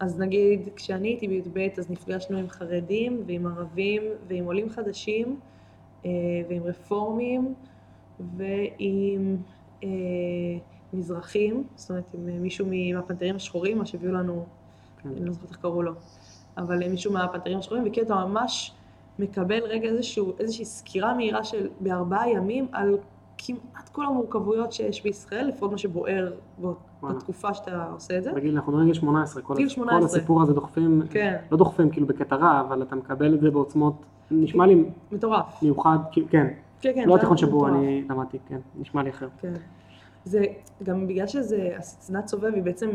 אז 0.00 0.20
נגיד, 0.20 0.68
כשאני 0.76 1.08
הייתי 1.08 1.28
בי"ב, 1.28 1.58
אז 1.78 1.90
נפגשנו 1.90 2.38
עם 2.38 2.48
חרדים 2.48 3.22
ועם 3.26 3.46
ערבים 3.46 4.02
ועם 4.28 4.44
עולים 4.44 4.70
חדשים 4.70 5.40
אה, 6.04 6.10
ועם 6.48 6.62
רפורמים 6.62 7.54
ועם 8.36 9.36
אה, 9.84 9.88
מזרחים, 10.92 11.64
זאת 11.76 11.90
אומרת, 11.90 12.14
עם 12.14 12.42
מישהו 12.42 12.66
מהפנתרים 12.66 13.36
השחורים, 13.36 13.78
מה 13.78 13.86
שהביאו 13.86 14.12
לנו, 14.12 14.46
כן. 15.02 15.08
אני 15.08 15.24
לא 15.24 15.32
זוכרת 15.32 15.50
איך 15.50 15.58
קראו 15.58 15.82
לו, 15.82 15.92
אבל 16.56 16.88
מישהו 16.88 17.12
מהפנתרים 17.12 17.58
השחורים, 17.58 17.84
וכאילו 17.86 18.06
אתה 18.06 18.14
ממש 18.14 18.72
מקבל 19.18 19.62
רגע 19.64 19.88
איזשהו, 19.88 20.32
איזושהי 20.38 20.64
סקירה 20.64 21.14
מהירה 21.14 21.44
של 21.44 21.68
בארבעה 21.80 22.30
ימים 22.30 22.68
על 22.72 22.98
כמעט 23.38 23.88
כל 23.92 24.06
המורכבויות 24.06 24.72
שיש 24.72 25.02
בישראל, 25.02 25.48
לפחות 25.48 25.72
מה 25.72 25.78
שבוער 25.78 26.32
בו- 26.58 26.66
וואלה. 26.66 26.87
בתקופה 27.02 27.54
שאתה 27.54 27.84
עושה 27.92 28.18
את 28.18 28.24
זה. 28.24 28.32
בגיל, 28.32 28.54
אנחנו 28.54 28.84
גיל 28.84 28.94
18, 28.94 29.42
כל, 29.42 29.54
גיל 29.56 29.66
הס- 29.66 29.72
כל 29.72 29.74
18. 29.74 30.04
הסיפור 30.06 30.42
הזה 30.42 30.52
דוחפים, 30.52 31.02
כן, 31.10 31.36
לא 31.50 31.56
דוחפים 31.58 31.90
כאילו 31.90 32.06
בקטע 32.06 32.36
רע, 32.36 32.60
אבל 32.60 32.82
אתה 32.82 32.96
מקבל 32.96 33.34
את 33.34 33.40
זה 33.40 33.50
בעוצמות, 33.50 33.94
נשמע 34.30 34.66
לי 34.66 34.84
מטורף. 35.12 35.62
מיוחד, 35.62 35.98
כן, 36.12 36.22
כן, 36.30 36.46
כן. 36.80 37.04
לא 37.08 37.16
התיכון 37.16 37.36
שבו 37.36 37.56
מטורף. 37.56 37.72
אני 37.74 38.04
למדתי, 38.10 38.38
כן, 38.48 38.58
נשמע 38.78 39.02
לי 39.02 39.10
אחר. 39.10 39.28
כן. 39.40 39.52
זה 40.24 40.42
גם 40.82 41.06
בגלל 41.06 41.26
שזה, 41.26 41.70
הסצנת 41.78 42.26
סובב 42.28 42.54
היא 42.54 42.62
בעצם 42.62 42.90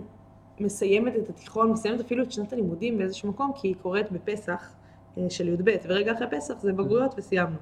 מסיימת 0.59 1.13
את 1.15 1.29
התיכון, 1.29 1.71
מסיימת 1.71 1.99
אפילו 1.99 2.23
את 2.23 2.31
שנת 2.31 2.53
הלימודים 2.53 2.97
באיזשהו 2.97 3.29
מקום, 3.29 3.51
כי 3.55 3.67
היא 3.67 3.75
קורית 3.81 4.11
בפסח, 4.11 4.69
אה, 5.17 5.29
של 5.29 5.47
י"ב, 5.47 5.69
ורגע 5.87 6.13
אחרי 6.13 6.27
פסח 6.31 6.53
זה 6.59 6.73
בגרויות 6.73 7.15
וסיימנו. 7.17 7.55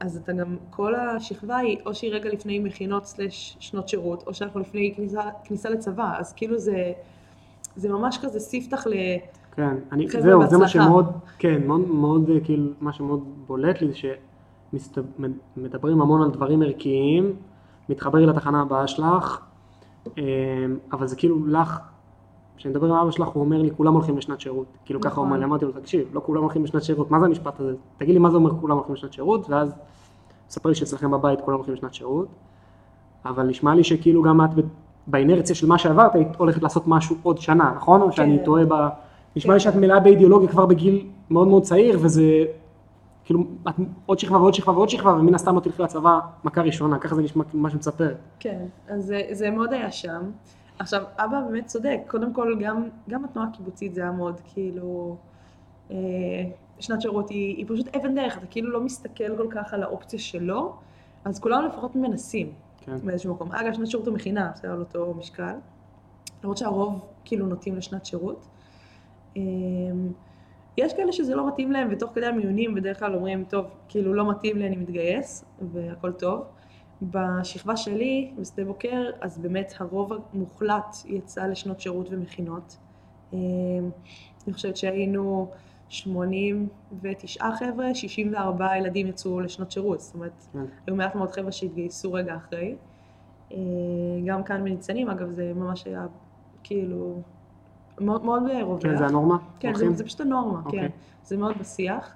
אז 0.00 0.16
אתה 0.16 0.32
גם, 0.32 0.56
כל 0.70 0.94
השכבה 0.94 1.56
היא, 1.56 1.78
או 1.86 1.94
שהיא 1.94 2.12
רגע 2.12 2.30
לפני 2.30 2.58
מכינות 2.58 3.06
סלש 3.06 3.56
שנות 3.60 3.88
שירות, 3.88 4.26
או 4.26 4.34
שאנחנו 4.34 4.60
לפני 4.60 4.92
כניסה, 4.96 5.20
כניסה 5.44 5.70
לצבא, 5.70 6.14
אז 6.18 6.32
כאילו 6.32 6.58
זה, 6.58 6.92
זה 7.76 7.88
ממש 7.88 8.18
כזה 8.22 8.40
ספתח 8.40 8.86
ל... 8.86 8.92
כן, 9.52 9.76
אני, 9.92 10.08
זהו, 10.08 10.22
זה 10.22 10.28
מה 10.30 10.38
בהצלחה. 10.38 10.68
שמאוד, 10.68 11.12
כן, 11.38 11.66
מאוד, 11.66 11.88
מאוד, 11.88 12.30
אה, 12.30 12.40
כאילו, 12.40 12.72
מה 12.80 12.92
שמאוד 12.92 13.24
בולט 13.46 13.80
לי 13.80 13.88
זה 13.88 13.96
שמדברים 14.78 16.00
המון 16.00 16.22
על 16.22 16.30
דברים 16.30 16.62
ערכיים, 16.62 17.36
מתחבר 17.88 18.18
לתחנה 18.18 18.62
הבאה 18.62 18.86
שלך, 18.86 19.40
אה, 20.18 20.22
אבל 20.92 21.06
זה 21.06 21.16
כאילו 21.16 21.46
לך, 21.46 21.80
כשאני 22.58 22.74
מדבר 22.74 22.86
עם 22.86 22.94
אבא 22.94 23.10
שלך, 23.10 23.28
הוא 23.28 23.44
אומר 23.44 23.62
לי, 23.62 23.70
כולם 23.76 23.94
הולכים 23.94 24.18
לשנת 24.18 24.40
שירות. 24.40 24.66
כאילו 24.84 25.00
ככה 25.00 25.08
הוא 25.08 25.14
נכון. 25.14 25.26
אומר 25.26 25.38
לי, 25.38 25.44
אמרתי 25.44 25.64
לו, 25.64 25.72
תקשיב, 25.72 26.08
לא 26.12 26.20
כולם 26.20 26.42
הולכים 26.42 26.64
לשנת 26.64 26.82
שירות, 26.82 27.10
מה 27.10 27.20
זה 27.20 27.26
המשפט 27.26 27.60
הזה? 27.60 27.74
תגיד 27.98 28.12
לי 28.14 28.18
מה 28.18 28.30
זה 28.30 28.36
אומר 28.36 28.50
כולם 28.60 28.76
הולכים 28.76 28.94
לשנת 28.94 29.12
שירות, 29.12 29.50
ואז 29.50 29.74
מספר 30.48 30.68
לי 30.68 30.74
שאצלכם 30.74 31.10
בבית 31.10 31.40
כולם 31.40 31.56
הולכים 31.56 31.74
לשנת 31.74 31.94
שירות, 31.94 32.28
אבל 33.24 33.46
נשמע 33.46 33.74
לי 33.74 33.84
שכאילו 33.84 34.22
גם 34.22 34.44
את 34.44 34.50
באינרציה 35.06 35.54
של 35.54 35.66
מה 35.66 35.78
שעברת, 35.78 36.14
היית 36.14 36.36
הולכת 36.36 36.62
לעשות 36.62 36.82
משהו 36.86 37.16
עוד 37.22 37.38
שנה, 37.38 37.72
נכון? 37.76 38.00
או 38.00 38.12
שאני 38.12 38.38
כן. 38.38 38.44
טועה 38.44 38.64
ב... 38.64 38.88
נשמע 39.36 39.54
לי 39.54 39.60
כן. 39.60 39.64
שאת 39.64 39.74
מלאה 39.74 40.00
באידיאולוגיה 40.00 40.48
כבר 40.48 40.66
בגיל 40.66 41.06
מאוד 41.30 41.48
מאוד 41.48 41.62
צעיר, 41.62 41.98
וזה 42.02 42.44
כאילו 43.24 43.44
את 43.68 43.74
עוד 44.06 44.18
שכבה 44.18 44.38
ועוד 44.38 44.54
שכבה 44.54 44.72
ועוד 44.72 44.88
שכבה, 44.88 45.12
ומן 45.12 45.34
הסתם 45.34 45.54
לא 45.54 45.60
תלכי 45.60 45.82
לצבא 45.82 46.18
מכה 46.44 46.62
ראשונה, 46.62 46.98
ככה 46.98 47.14
זה 47.14 47.22
נשמע 47.22 47.44
מה 47.54 47.70
שמספרת. 47.70 48.16
כן, 48.40 48.58
אז 48.88 49.04
זה, 49.04 49.22
זה 49.30 49.50
מאוד 49.50 49.72
היה 49.72 49.90
שם. 49.90 50.22
עכשיו, 50.78 51.02
אבא 51.16 51.40
באמת 51.40 51.66
צודק, 51.66 52.00
קודם 52.06 52.32
כל 52.32 52.56
גם, 52.60 52.88
גם 53.08 53.24
התנועה 53.24 53.48
הקיבוצית 53.48 53.94
זה 53.94 54.00
היה 54.00 54.10
מאוד 54.10 54.40
כאילו, 54.44 55.16
אה, 55.90 55.96
שנת 56.80 57.02
שירות 57.02 57.30
היא, 57.30 57.56
היא 57.56 57.66
פשוט 57.68 57.96
אבן 57.96 58.14
דרך, 58.14 58.38
אתה 58.38 58.46
כאילו 58.46 58.70
לא 58.70 58.80
מסתכל 58.80 59.36
כל 59.36 59.46
כך 59.50 59.74
על 59.74 59.82
האופציה 59.82 60.18
שלו, 60.18 60.76
אז 61.24 61.40
כולם 61.40 61.66
לפחות 61.66 61.96
מנסים 61.96 62.52
כן. 62.80 62.96
באיזשהו 63.04 63.34
מקום. 63.34 63.52
אגב, 63.52 63.72
שנת 63.72 63.86
שירות 63.86 64.08
ומכינה, 64.08 64.50
זה 64.54 64.72
על 64.72 64.80
אותו 64.80 65.14
משקל, 65.14 65.54
למרות 66.42 66.58
שהרוב 66.58 67.06
כאילו 67.24 67.46
נוטים 67.46 67.76
לשנת 67.76 68.06
שירות. 68.06 68.46
אה, 69.36 69.42
יש 70.76 70.94
כאלה 70.94 71.12
שזה 71.12 71.34
לא 71.34 71.48
מתאים 71.48 71.72
להם, 71.72 71.88
ותוך 71.90 72.10
כדי 72.14 72.26
המיונים 72.26 72.74
בדרך 72.74 72.98
כלל 72.98 73.14
אומרים, 73.14 73.44
טוב, 73.48 73.66
כאילו 73.88 74.14
לא 74.14 74.30
מתאים 74.30 74.56
לי, 74.56 74.66
אני 74.66 74.76
מתגייס, 74.76 75.44
והכל 75.72 76.12
טוב. 76.12 76.44
בשכבה 77.02 77.76
שלי, 77.76 78.32
בשדה 78.38 78.64
בוקר, 78.64 79.10
אז 79.20 79.38
באמת 79.38 79.72
הרוב 79.78 80.12
המוחלט 80.32 80.96
יצא 81.06 81.46
לשנות 81.46 81.80
שירות 81.80 82.06
ומכינות. 82.10 82.76
אה, 83.32 83.38
אני 84.46 84.54
חושבת 84.54 84.76
שהיינו 84.76 85.50
89 85.88 87.44
חבר'ה, 87.58 87.94
64 87.94 88.76
ילדים 88.76 89.06
יצאו 89.06 89.40
לשנות 89.40 89.70
שירות, 89.70 90.00
זאת 90.00 90.14
אומרת, 90.14 90.46
כן. 90.52 90.58
היו 90.86 90.96
מעט 90.96 91.14
מאוד 91.14 91.30
חבר'ה 91.30 91.52
שהתגייסו 91.52 92.12
רגע 92.12 92.36
אחרי. 92.36 92.76
אה, 93.52 93.56
גם 94.26 94.42
כאן 94.42 94.64
בניצנים, 94.64 95.10
אגב, 95.10 95.30
זה 95.30 95.52
ממש 95.56 95.84
היה 95.86 96.06
כאילו 96.62 97.22
מאוד 98.00 98.24
מאוד 98.24 98.42
רווח. 98.50 98.82
כן, 98.82 98.96
זה 98.96 99.06
הנורמה? 99.06 99.36
כן? 99.60 99.74
זה, 99.74 99.90
זה 99.92 100.04
פשוט 100.04 100.20
הנורמה, 100.20 100.60
אוקיי. 100.64 100.80
כן. 100.80 100.88
זה 101.24 101.36
מאוד 101.36 101.58
בשיח. 101.60 102.14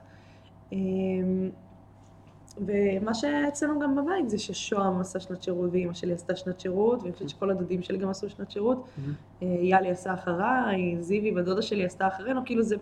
ומה 2.66 3.14
שאצלנו 3.14 3.78
גם 3.80 3.96
בבית 3.96 4.30
זה 4.30 4.38
ששוהם 4.38 5.00
עשה 5.00 5.20
שנת 5.20 5.42
שירות 5.42 5.70
ואימא 5.72 5.94
שלי 5.94 6.12
עשתה 6.12 6.36
שנת 6.36 6.60
שירות, 6.60 7.02
ואני 7.02 7.12
חושבת 7.12 7.28
שכל 7.28 7.50
הדודים 7.50 7.82
שלי 7.82 7.98
גם 7.98 8.08
עשו 8.08 8.30
שנת 8.30 8.50
שירות. 8.50 8.88
מהמם. 8.98 9.14
אה, 9.42 9.46
יאלי 9.62 9.90
עשה 9.90 10.14
אחריי, 10.14 10.96
זיוי, 11.00 11.32
בת 11.32 11.44
דודה 11.44 11.62
שלי 11.62 11.84
עשתה 11.84 12.08
אחרינו, 12.08 12.40
כאילו 12.44 12.62
זה, 12.62 12.76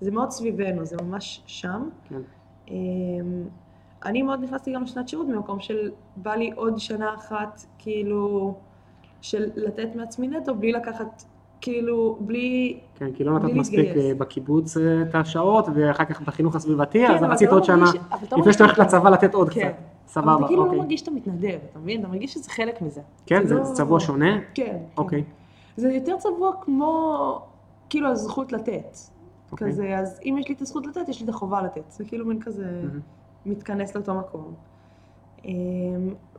זה 0.00 0.10
מאוד 0.10 0.30
סביבנו, 0.30 0.84
זה 0.84 0.96
ממש 1.02 1.42
שם. 1.46 1.88
כן. 2.08 2.20
אמ, 2.68 3.44
אני 4.04 4.22
מאוד 4.22 4.42
נכנסתי 4.42 4.72
גם 4.72 4.82
לשנת 4.82 5.08
שירות 5.08 5.26
ממקום 5.26 5.60
של 5.60 5.90
בא 6.16 6.34
לי 6.34 6.52
עוד 6.54 6.78
שנה 6.78 7.14
אחת, 7.14 7.64
כאילו, 7.78 8.54
של 9.20 9.50
לתת 9.56 9.88
מעצמי 9.94 10.28
נטו 10.28 10.54
בלי 10.54 10.72
לקחת, 10.72 11.24
כאילו, 11.66 12.16
בלי... 12.20 12.78
כן, 12.94 13.12
כי 13.12 13.24
לא 13.24 13.38
נתת 13.38 13.54
מספיק. 13.54 13.96
אה, 13.96 14.12
בקיבוץ 14.18 14.76
אה, 14.76 15.02
את 15.02 15.14
השעות, 15.14 15.66
ואחר 15.74 16.04
כך 16.04 16.20
בחינוך 16.20 16.56
הסביבתי, 16.56 17.06
כן, 17.06 17.14
אז 17.14 17.22
רצית 17.22 17.48
לא 17.48 17.56
עוד 17.56 17.64
שנה, 17.64 17.84
לא 18.32 18.38
לפני 18.38 18.52
שאתה 18.52 18.64
הולכת 18.64 18.78
לצבא 18.78 19.10
לתת 19.10 19.34
עוד 19.34 19.50
כן. 19.50 19.60
קצת. 19.60 19.66
אבל 19.68 20.06
סבבה, 20.06 20.36
אתה 20.36 20.46
כאילו 20.46 20.62
אוקיי. 20.62 20.76
לא 20.76 20.82
מרגיש 20.82 21.00
שאתה 21.00 21.10
מתנדב, 21.10 21.58
אתה 21.70 21.78
מבין? 21.78 22.00
אתה 22.00 22.08
מרגיש 22.08 22.34
שזה 22.34 22.50
חלק 22.50 22.82
מזה. 22.82 23.00
כן, 23.26 23.46
זה 23.46 23.54
לא- 23.54 23.64
צבוע 23.64 24.00
שונה? 24.00 24.38
כן. 24.54 24.76
אוקיי. 24.96 25.22
כן. 25.22 25.28
זה 25.76 25.92
יותר 25.92 26.16
צבוע 26.18 26.52
כמו, 26.60 27.40
כאילו, 27.90 28.08
הזכות 28.08 28.52
לתת. 28.52 28.96
אוקיי. 29.52 29.68
כזה, 29.68 29.98
אז 29.98 30.20
אם 30.24 30.36
יש 30.40 30.48
לי 30.48 30.54
את 30.54 30.62
הזכות 30.62 30.86
לתת, 30.86 31.08
יש 31.08 31.20
לי 31.20 31.24
את 31.24 31.28
החובה 31.28 31.62
לתת. 31.62 31.90
זה 31.90 32.04
כאילו 32.04 32.26
מין 32.26 32.40
כזה 32.40 32.64
מהמם. 32.64 33.00
מתכנס 33.46 33.94
לאותו 33.94 34.14
מקום. 34.14 34.54
אמ, 35.44 35.52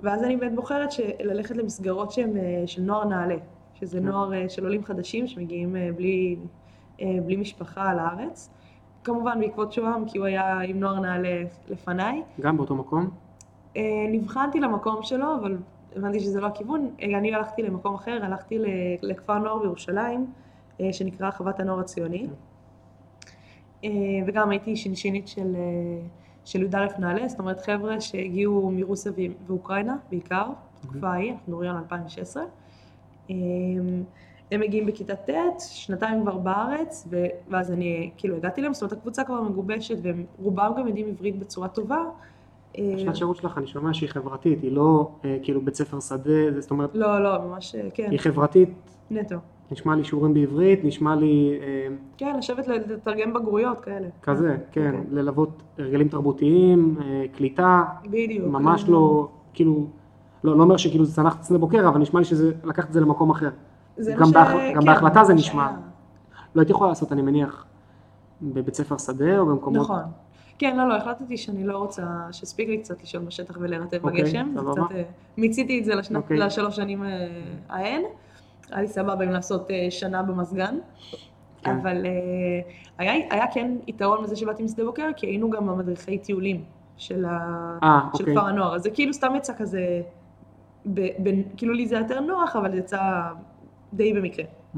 ואז 0.03 0.23
אני 0.23 0.37
באמת 0.37 0.55
בוחרת 0.55 0.89
ללכת 1.19 1.55
למסגרות 1.57 2.11
שהן 2.11 2.37
אה, 2.37 2.63
של 2.65 2.81
נוער 2.81 3.05
נעלה, 3.05 3.35
שזה 3.79 3.99
כן. 3.99 4.05
נוער 4.05 4.33
אה, 4.33 4.49
של 4.49 4.63
עולים 4.63 4.83
חדשים 4.83 5.27
שמגיעים 5.27 5.75
אה, 5.75 5.89
בלי, 5.95 6.35
אה, 7.01 7.17
בלי 7.25 7.35
משפחה 7.35 7.93
לארץ. 7.93 8.49
כמובן 9.03 9.39
בעקבות 9.39 9.73
שוהם, 9.73 10.05
כי 10.05 10.17
הוא 10.17 10.25
היה 10.25 10.59
עם 10.59 10.79
נוער 10.79 10.99
נעלה 10.99 11.43
לפניי. 11.69 12.21
גם 12.41 12.57
באותו 12.57 12.75
מקום? 12.75 13.09
נבחנתי 14.11 14.59
למקום 14.59 15.03
שלו, 15.03 15.35
אבל 15.35 15.57
הבנתי 15.95 16.19
שזה 16.19 16.41
לא 16.41 16.47
הכיוון. 16.47 16.89
אני 17.01 17.35
הלכתי 17.35 17.61
למקום 17.61 17.95
אחר, 17.95 18.19
הלכתי 18.23 18.59
לכפר 19.01 19.37
נוער 19.37 19.59
בירושלים, 19.59 20.25
שנקרא 20.91 21.31
חוות 21.31 21.59
הנוער 21.59 21.79
הציוני. 21.79 22.27
אה, 23.83 23.89
וגם 24.27 24.49
הייתי 24.49 24.75
שינשינית 24.75 25.27
של, 25.27 25.55
של 26.45 26.63
י"א 26.63 26.99
נעל"ה, 26.99 27.27
זאת 27.27 27.39
אומרת 27.39 27.59
חבר'ה 27.59 28.01
שהגיעו 28.01 28.71
מרוסיה 28.71 29.11
ואוקראינה 29.47 29.97
בעיקר, 30.09 30.49
בתקופה 30.83 31.07
ההיא, 31.07 31.31
אנחנו 31.31 31.51
מדברים 31.51 31.71
על 31.71 31.77
2016. 31.77 32.43
אה, 33.29 33.35
הם 34.51 34.59
מגיעים 34.59 34.85
בכיתה 34.85 35.15
ט', 35.15 35.59
שנתיים 35.59 36.21
כבר 36.21 36.37
בארץ, 36.37 37.07
ו- 37.09 37.25
ואז 37.49 37.71
אני 37.71 38.11
כאילו 38.17 38.35
הגעתי 38.35 38.61
להם, 38.61 38.73
זאת 38.73 38.81
אומרת 38.81 38.93
הקבוצה 38.97 39.23
כבר 39.23 39.41
מגובשת, 39.41 39.97
והם 40.01 40.25
רובם 40.39 40.71
גם 40.77 40.87
יודעים 40.87 41.07
עברית 41.07 41.39
בצורה 41.39 41.67
טובה. 41.67 42.03
אה, 42.77 42.93
השנת 42.95 43.15
שירות 43.15 43.37
שלך, 43.37 43.57
אני 43.57 43.67
שומע 43.67 43.93
שהיא 43.93 44.09
חברתית, 44.09 44.61
היא 44.61 44.71
לא 44.71 45.09
אה, 45.25 45.37
כאילו 45.43 45.61
בית 45.61 45.75
ספר 45.75 45.99
שדה, 45.99 46.61
זאת 46.61 46.71
אומרת, 46.71 46.89
לא, 46.93 47.23
לא, 47.23 47.41
ממש, 47.41 47.75
אה, 47.75 47.89
כן, 47.93 48.11
היא 48.11 48.19
חברתית, 48.19 48.69
נטו. 49.11 49.35
נשמע 49.71 49.95
לי 49.95 50.03
שיעורים 50.03 50.33
בעברית, 50.33 50.83
נשמע 50.83 51.15
לי 51.15 51.59
אה, 51.61 51.87
כן, 52.17 52.35
לשבת 52.37 52.67
לתרגם 52.67 53.33
בגרויות 53.33 53.79
כאלה. 53.79 54.07
כזה, 54.21 54.57
כן, 54.71 54.95
אוקיי. 54.95 55.01
ללוות 55.11 55.63
הרגלים 55.77 56.07
תרבותיים, 56.07 56.95
אה, 57.01 57.25
קליטה, 57.37 57.83
בדיוק. 58.05 58.47
ממש 58.47 58.83
אה, 58.83 58.89
לא, 58.89 59.27
כאילו, 59.53 59.87
לא 60.43 60.57
לא 60.57 60.63
אומר 60.63 60.77
שכאילו 60.77 61.05
זה 61.05 61.15
צנח 61.15 61.47
שדה 61.47 61.57
בוקר, 61.57 61.87
אבל 61.89 61.99
נשמע 61.99 62.19
לי 62.19 62.25
שזה, 62.25 62.51
לקחת 62.63 62.87
את 62.87 62.93
זה 62.93 63.01
למקום 63.01 63.29
אחר. 63.29 63.49
זה 63.97 64.13
גם 64.19 64.25
ש- 64.25 64.31
בהח- 64.33 64.51
גם 64.75 64.81
כן, 64.81 64.85
בהחלטה 64.85 65.23
זה 65.23 65.33
מה 65.33 65.39
נשמע. 65.39 65.65
שהיה. 65.67 65.77
לא 66.55 66.61
הייתי 66.61 66.71
יכולה 66.71 66.89
לעשות, 66.89 67.11
אני 67.11 67.21
מניח, 67.21 67.65
בבית 68.41 68.75
ספר 68.75 68.97
שדה 68.97 69.37
או 69.39 69.45
במקומות... 69.45 69.81
נכון. 69.83 69.99
כן, 70.59 70.77
לא, 70.77 70.89
לא, 70.89 70.95
החלטתי 70.97 71.37
שאני 71.37 71.63
לא 71.63 71.77
רוצה, 71.77 72.03
שהספיק 72.31 72.69
לי 72.69 72.77
קצת 72.77 73.01
לישון 73.01 73.25
בשטח 73.25 73.57
ולרטב 73.61 74.05
אוקיי, 74.05 74.21
בגשם. 74.23 74.51
זה 74.53 74.59
סבבה. 74.59 74.71
קצת, 74.85 74.95
אה, 74.95 75.03
מיציתי 75.37 75.79
את 75.79 75.85
זה 75.85 75.95
לשנת- 75.95 76.15
אוקיי. 76.15 76.37
לשלוש 76.37 76.75
שנים 76.75 77.03
אה, 77.03 77.27
ההן. 77.69 78.01
היה 78.71 78.81
לי 78.81 78.87
סבבה 78.87 79.23
עם 79.23 79.29
לעשות 79.31 79.71
אה, 79.71 79.87
שנה 79.89 80.23
במזגן. 80.23 80.75
כן. 81.63 81.77
אבל 81.81 82.05
היה 82.97 83.13
היה 83.31 83.45
כן 83.53 83.75
יתרון 83.87 84.23
בזה 84.23 84.35
שבאתי 84.35 84.63
משדה 84.63 84.83
בוקר, 84.83 85.09
כי 85.15 85.25
היינו 85.27 85.49
גם 85.49 85.69
המדריכי 85.69 86.17
טיולים 86.17 86.63
של 86.97 87.25
אה, 87.25 87.99
של 88.13 88.23
אוקיי. 88.23 88.35
כפר 88.35 88.47
הנוער. 88.47 88.75
אז 88.75 88.83
זה 88.83 88.89
כאילו 88.89 89.13
סתם 89.13 89.33
יצא 89.37 89.53
כזה, 89.57 90.01
ב- 90.93 91.09
בין- 91.19 91.43
כאילו 91.57 91.73
לי 91.73 91.87
זה 91.87 91.95
יותר 91.95 92.19
נוח, 92.19 92.55
אבל 92.55 92.71
זה 92.71 92.77
יצא 92.77 92.99
די 93.93 94.13
במקרה. 94.13 94.45
Mhm. 94.75 94.77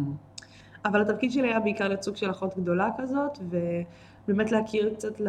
אבל 0.85 1.01
התפקיד 1.01 1.31
שלי 1.31 1.47
היה 1.47 1.59
בעיקר 1.59 1.87
להיות 1.87 2.01
סוג 2.03 2.15
של 2.15 2.31
אחות 2.31 2.57
גדולה 2.57 2.89
כזאת, 2.97 3.39
ובאמת 4.27 4.51
להכיר 4.51 4.93
קצת 4.93 5.21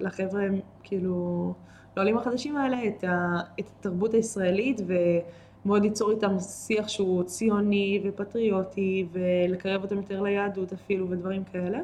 לחבר'ה, 0.00 0.44
כאילו, 0.82 1.52
לעולים 1.96 2.18
החדשים 2.18 2.56
האלה, 2.56 2.86
את, 2.86 3.04
ה, 3.04 3.36
את 3.60 3.64
התרבות 3.78 4.14
הישראלית, 4.14 4.80
ומאוד 4.86 5.82
ליצור 5.82 6.10
איתם 6.10 6.38
שיח 6.38 6.88
שהוא 6.88 7.22
ציוני 7.22 8.02
ופטריוטי, 8.04 9.06
ולקרב 9.12 9.82
אותם 9.82 9.96
יותר 9.96 10.22
ליהדות 10.22 10.72
אפילו, 10.72 11.10
ודברים 11.10 11.44
כאלה. 11.44 11.78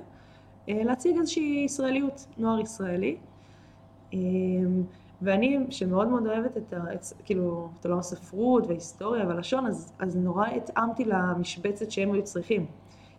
אה, 0.68 0.84
להציג 0.84 1.16
איזושהי 1.18 1.62
ישראליות, 1.64 2.26
נוער 2.38 2.60
ישראלי. 2.60 3.16
ואני, 5.22 5.58
שמאוד 5.70 6.08
מאוד 6.08 6.26
אוהבת 6.26 6.56
את 6.56 6.72
ה... 6.72 6.94
את, 6.94 7.04
כאילו, 7.24 7.68
את 7.80 7.86
עולם 7.86 7.98
הספרות 7.98 8.66
וההיסטוריה 8.66 9.26
והלשון, 9.26 9.66
אז, 9.66 9.92
אז 9.98 10.16
נורא 10.16 10.46
התאמתי 10.46 11.04
למשבצת 11.04 11.90
שהם 11.90 12.12
היו 12.12 12.24
צריכים. 12.24 12.66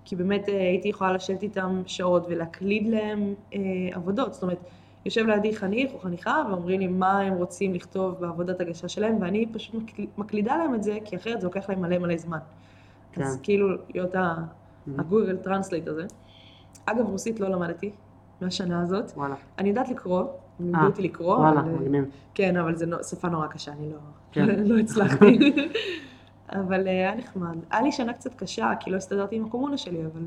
כי 0.05 0.15
באמת 0.15 0.49
אה, 0.49 0.53
הייתי 0.53 0.87
יכולה 0.87 1.13
לשבת 1.13 1.43
איתם 1.43 1.81
שעות 1.85 2.25
ולהקליד 2.29 2.87
להם 2.87 3.33
אה, 3.53 3.59
עבודות. 3.93 4.33
זאת 4.33 4.43
אומרת, 4.43 4.59
יושב 5.05 5.25
לידי 5.25 5.55
חניך 5.55 5.93
או 5.93 5.99
חניכה 5.99 6.43
ואומרים 6.49 6.79
לי 6.79 6.87
מה 6.87 7.19
הם 7.19 7.33
רוצים 7.33 7.73
לכתוב 7.73 8.15
בעבודת 8.19 8.61
הגשה 8.61 8.87
שלהם, 8.87 9.17
ואני 9.21 9.45
פשוט 9.53 9.75
מקל, 9.75 10.05
מקלידה 10.17 10.57
להם 10.57 10.75
את 10.75 10.83
זה, 10.83 10.97
כי 11.05 11.15
אחרת 11.15 11.41
זה 11.41 11.47
לוקח 11.47 11.69
להם 11.69 11.81
מלא 11.81 11.97
מלא 11.97 12.17
זמן. 12.17 12.39
כן. 13.11 13.21
אז 13.21 13.39
כאילו, 13.43 13.67
להיות. 13.93 14.15
הגוגל 14.97 15.37
טרנסלייט 15.37 15.87
הזה. 15.87 16.05
אגב, 16.85 17.09
רוסית 17.09 17.39
לא 17.39 17.49
למדתי 17.49 17.91
מהשנה 18.41 18.81
הזאת. 18.81 19.11
וואלה. 19.15 19.35
אני 19.57 19.69
יודעת 19.69 19.89
לקרוא, 19.89 20.23
הם 20.59 20.65
לימדו 20.65 20.79
אה, 20.81 20.85
אותי 20.85 21.01
לקרוא, 21.01 21.35
וואלה, 21.37 21.61
מגניב. 21.61 22.05
כן, 22.33 22.57
אבל 22.57 22.75
זו 22.75 22.85
שפה 23.09 23.29
נורא 23.29 23.47
קשה, 23.47 23.71
אני 23.71 23.89
לא, 23.91 23.97
כן. 24.31 24.45
לא 24.69 24.77
הצלחתי. 24.79 25.39
אבל 26.49 26.87
אה, 26.87 26.91
היה 26.91 27.15
נחמד. 27.15 27.55
היה 27.71 27.81
לי 27.81 27.91
שנה 27.91 28.13
קצת 28.13 28.33
קשה, 28.35 28.71
כי 28.79 28.91
לא 28.91 28.97
הסתדרתי 28.97 29.35
עם 29.35 29.45
הקומונה 29.45 29.77
שלי, 29.77 30.05
אבל 30.05 30.21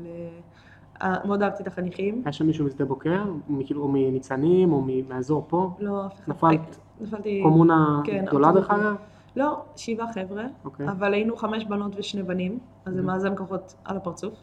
אה, 1.01 1.15
מאוד 1.25 1.41
אהבתי 1.43 1.63
את 1.63 1.67
החניכים. 1.67 2.21
היה 2.25 2.31
שם 2.33 2.47
מישהו 2.47 2.65
משדה 2.65 2.85
בוקר, 2.85 3.23
מכאילו, 3.49 3.81
או 3.81 3.87
מניצנים, 3.87 4.73
או 4.73 4.85
מהאזור 5.09 5.45
פה? 5.49 5.69
לא, 5.79 6.05
אף 6.05 6.13
אחד. 6.19 6.29
נפלת 6.31 6.77
נפלתי... 7.01 7.39
קומונה 7.43 8.01
כן, 8.03 8.25
גדולה 8.27 8.51
דרך. 8.51 8.69
אגב? 8.71 8.95
לא, 9.35 9.61
שבעה 9.75 10.13
חבר'ה, 10.13 10.43
אוקיי, 10.65 10.89
אבל 10.89 11.13
היינו 11.13 11.37
חמש 11.37 11.65
בנות 11.65 11.91
ושני 11.97 12.23
בנים, 12.23 12.59
אז 12.85 12.93
זה 12.93 13.01
Mhm. 13.01 13.03
מאזן 13.03 13.35
כוחות 13.35 13.73
על 13.85 13.97
הפרצוף. 13.97 14.33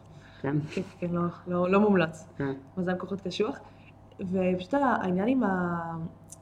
כן, 0.41 0.55
כן, 0.71 0.81
כן, 0.99 1.07
לא, 1.11 1.21
לא, 1.47 1.69
לא 1.71 1.79
מומלץ. 1.79 2.27
כן. 2.37 2.53
מאזן 2.77 2.93
כוחות 2.97 3.21
קשוח. 3.21 3.59
ופשוט 4.19 4.73
העניין 4.73 5.27
עם, 5.27 5.43
ה... 5.43 5.81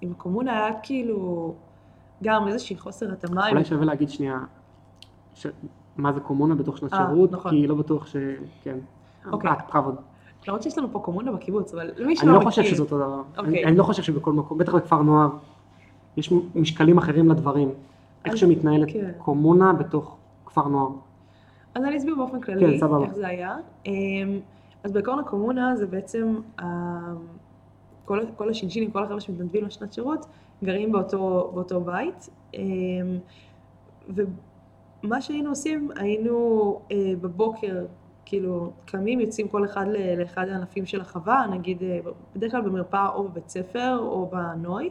עם 0.01 0.11
הקומונה 0.11 0.51
היה 0.65 0.73
כאילו 0.83 1.53
גם 2.23 2.47
איזושהי 2.47 2.77
חוסר 2.77 3.11
התאמה. 3.13 3.45
עם- 3.45 3.53
אולי 3.53 3.65
שווה 3.65 3.85
להגיד 3.85 4.09
שנייה, 4.09 4.39
ש- 5.33 5.47
מה 5.97 6.13
זה 6.13 6.19
קומונה 6.19 6.55
בתוך 6.55 6.77
שנת 6.77 6.93
אה, 6.93 7.05
שירות, 7.09 7.31
נכון. 7.31 7.51
כי 7.51 7.67
לא 7.67 7.75
בטוח 7.75 8.07
ש... 8.07 8.15
כן. 8.63 8.77
אוקיי. 9.31 9.49
אה, 9.49 9.55
בכבוד. 9.67 9.95
למרות 10.47 10.63
שיש 10.63 10.77
לנו 10.77 10.87
פה 10.91 10.99
קומונה 10.99 11.31
בקיבוץ, 11.31 11.73
אבל 11.73 11.91
למי 11.97 12.05
אני 12.05 12.15
שלא 12.15 12.31
לא 12.31 12.37
מכיר. 12.37 12.49
חושב 12.49 12.63
שזה 12.63 12.81
אותו 12.83 12.97
דבר. 12.97 13.21
אוקיי. 13.37 13.43
אני- 13.53 13.65
אני 13.65 13.77
לא 13.77 13.83
חושב 13.83 14.03
שבכל 14.03 14.33
מקום, 14.33 14.57
בטח 14.57 14.75
בכפר 14.75 15.01
נוער, 15.01 15.29
יש 16.17 16.33
משקלים 16.55 16.97
אחרים 16.97 17.29
לדברים. 17.29 17.69
איך 18.25 18.37
שמתנהלת 18.37 18.87
כן. 18.93 19.11
קומונה 19.17 19.73
בתוך 19.73 20.17
כפר 20.45 20.67
נוער. 20.67 20.89
אז 21.75 21.83
אני 21.83 21.97
אסביר 21.97 22.15
באופן 22.15 22.41
כללי 22.41 22.79
כן. 22.79 22.87
איך 23.03 23.13
זה 23.13 23.27
היה. 23.27 23.55
אמ, 23.85 23.91
אז 24.83 24.91
בעקרון 24.91 25.19
הקומונה 25.19 25.75
זה 25.75 25.87
בעצם, 25.87 26.35
ה- 26.61 27.13
כל, 28.05 28.19
כל 28.35 28.49
השינשינים, 28.49 28.91
כל 28.91 29.03
החבר'ה 29.03 29.19
שמתנדבים 29.19 29.65
לשנת 29.65 29.93
שירות, 29.93 30.25
גרים 30.63 30.91
באותו, 30.91 31.51
באותו 31.53 31.81
בית. 31.81 32.29
אמ, 32.53 32.59
ומה 35.03 35.21
שהיינו 35.21 35.49
עושים, 35.49 35.89
היינו 35.95 36.79
אה, 36.91 36.97
בבוקר, 37.21 37.85
כאילו, 38.25 38.71
קמים, 38.85 39.19
יוצאים 39.19 39.47
כל 39.47 39.65
אחד 39.65 39.85
לאחד 40.17 40.49
הענפים 40.49 40.85
של 40.85 41.01
החווה, 41.01 41.45
נגיד, 41.51 41.83
אה, 41.83 41.99
בדרך 42.35 42.51
כלל 42.51 42.61
במרפאה 42.61 43.09
או 43.09 43.23
בבית 43.23 43.49
ספר 43.49 43.97
או 43.99 44.29
בנוי. 44.31 44.89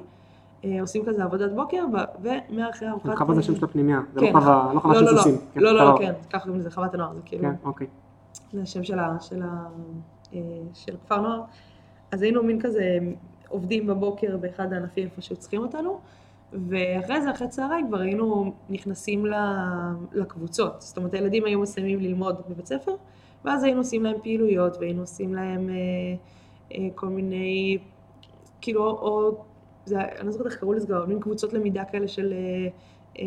אה, 0.64 0.80
עושים 0.80 1.04
כזה 1.04 1.24
עבודת 1.24 1.52
בוקר, 1.52 1.84
ומאחרי 2.22 2.88
ארוחת... 2.88 3.14
חווה 3.18 3.34
זה 3.34 3.40
השם 3.40 3.54
של 3.56 3.64
הפנימייה, 3.64 4.00
זה 4.14 4.20
כן. 4.20 4.26
לא 4.34 4.40
חווה 4.40 4.70
לא 4.74 4.80
חווה 4.80 4.94
לא, 4.94 5.00
של 5.00 5.04
לא, 5.06 5.12
לא, 5.12 5.16
סוסים. 5.16 5.34
לא, 5.56 5.72
לא, 5.74 5.84
לא. 5.84 5.98
כן, 5.98 6.12
ככה 6.30 6.42
קוראים 6.44 6.60
לזה 6.60 6.70
חוות 6.70 6.94
הנוער, 6.94 7.14
זה 7.14 7.20
כאילו, 7.24 7.42
כן, 7.42 7.54
אוקיי. 7.64 7.86
זה 8.52 8.62
השם 8.62 8.84
של 8.84 8.98
ה- 8.98 9.16
של 9.20 9.42
ה- 9.42 9.68
אה, 10.34 10.38
של 10.74 10.96
כפר 11.06 11.20
נוער. 11.20 11.40
אז 12.12 12.22
היינו 12.22 12.42
מין 12.42 12.60
כזה 12.60 12.98
עובדים 13.48 13.86
בבוקר 13.86 14.36
באחד 14.36 14.72
הענפים 14.72 15.04
איפה 15.04 15.22
שהיו 15.22 15.36
צריכים 15.36 15.60
אותנו, 15.62 16.00
ואחרי 16.52 17.22
זה, 17.22 17.30
אחרי 17.30 17.48
צהריים, 17.48 17.88
כבר 17.88 18.00
היינו 18.00 18.52
נכנסים 18.70 19.26
לקבוצות. 20.12 20.74
זאת 20.78 20.96
אומרת, 20.96 21.14
הילדים 21.14 21.44
היו 21.44 21.60
מסיימים 21.60 22.00
ללמוד 22.00 22.36
בבית 22.48 22.66
ספר, 22.66 22.94
ואז 23.44 23.64
היינו 23.64 23.80
עושים 23.80 24.04
להם 24.04 24.16
פעילויות, 24.22 24.76
והיינו 24.76 25.00
עושים 25.00 25.34
להם 25.34 25.70
אה, 25.70 25.74
אה, 26.74 26.88
כל 26.94 27.06
מיני, 27.06 27.78
כאילו, 28.60 28.84
או, 28.84 29.44
זה, 29.84 30.00
אני 30.00 30.26
לא 30.26 30.32
זוכרת 30.32 30.46
איך 30.46 30.60
קראו 30.60 30.72
לזה, 30.72 30.96
אבל 30.96 31.06
מין 31.06 31.20
קבוצות 31.20 31.52
למידה 31.52 31.84
כאלה 31.84 32.08
של 32.08 32.32
אה, 32.32 32.68
אה, 33.18 33.24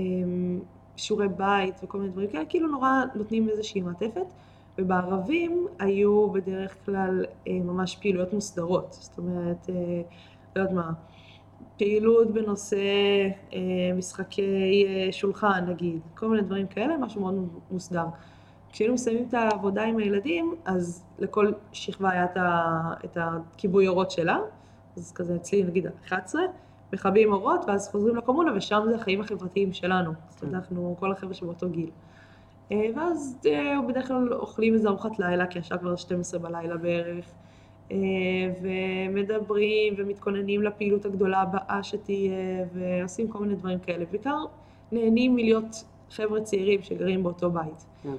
שיעורי 0.96 1.28
בית 1.28 1.76
וכל 1.84 1.98
מיני 1.98 2.12
דברים 2.12 2.30
כאלה, 2.30 2.46
כאילו 2.46 2.68
נורא 2.68 2.90
נותנים 3.16 3.50
איזושהי 3.50 3.82
מעטפת. 3.82 4.26
ובערבים 4.78 5.68
היו 5.80 6.30
בדרך 6.30 6.76
כלל 6.86 7.26
אה, 7.48 7.54
ממש 7.54 7.96
פעילויות 7.96 8.34
מוסדרות, 8.34 8.98
זאת 9.00 9.18
אומרת, 9.18 9.70
אה, 9.70 10.02
לא 10.56 10.62
יודעת 10.62 10.76
מה, 10.76 10.92
פעילות 11.78 12.34
בנושא 12.34 12.78
אה, 13.54 13.60
משחקי 13.98 14.86
שולחן 15.12 15.66
נגיד, 15.68 16.00
כל 16.18 16.28
מיני 16.28 16.42
דברים 16.42 16.68
כאלה, 16.68 16.98
משהו 16.98 17.22
מאוד 17.22 17.48
מוסדר. 17.72 18.06
כשהיינו 18.72 18.94
מסיימים 18.94 19.26
את 19.30 19.34
העבודה 19.34 19.84
עם 19.84 19.98
הילדים, 19.98 20.56
אז 20.66 21.06
לכל 21.20 21.52
שכבה 21.72 22.12
היה 22.12 22.26
את, 23.06 23.18
הכיבוי 23.18 23.88
אורות 23.88 24.12
שלה, 24.12 24.38
אז 24.98 25.14
כזה 25.14 25.36
אצלי 25.36 25.64
נגיד 25.64 25.86
11, 26.06 26.42
מכבים 26.94 27.34
אורות 27.34 27.66
ואז 27.68 27.90
חוזרים 27.92 28.16
לקומונה 28.16 28.52
ושם 28.56 28.84
זה 28.90 28.96
החיים 28.96 29.22
החברתיים 29.22 29.74
שלנו, 29.74 30.12
זאת 30.30 30.44
אומרת 30.44 30.56
אנחנו 30.56 30.96
כל 31.00 31.12
החבר'ה 31.12 31.34
שבאותו 31.34 31.70
גיל. 31.70 31.90
אה, 32.72 32.88
ואז 32.96 33.38
אה, 33.46 33.82
בדרך 33.88 34.08
כלל 34.08 34.34
אוכלים 34.34 34.74
איזה 34.74 34.90
ארוחת 34.90 35.20
לילה, 35.20 35.48
כי 35.48 35.60
השעה 35.60 35.78
כבר 35.78 35.96
12 35.96 36.40
בלילה 36.40 36.78
בערך, 36.78 37.26
אה, 37.92 37.98
ומדברים 38.62 39.94
ומתכוננים 39.98 40.64
לפעילות 40.64 41.06
הגדולה 41.06 41.42
הבאה 41.42 41.84
שתהיה, 41.84 42.66
ועושים 42.74 43.28
כל 43.28 43.40
מיני 43.40 43.56
דברים 43.56 43.80
כאלה. 43.80 44.06
בעיקר 44.12 44.46
נהנים 44.92 45.36
מלהיות 45.36 45.84
חבר'ה 46.12 46.42
צעירים 46.42 46.82
שגרים 46.82 47.24
באותו 47.24 47.52
בית. 47.52 47.86
כן. 48.04 48.10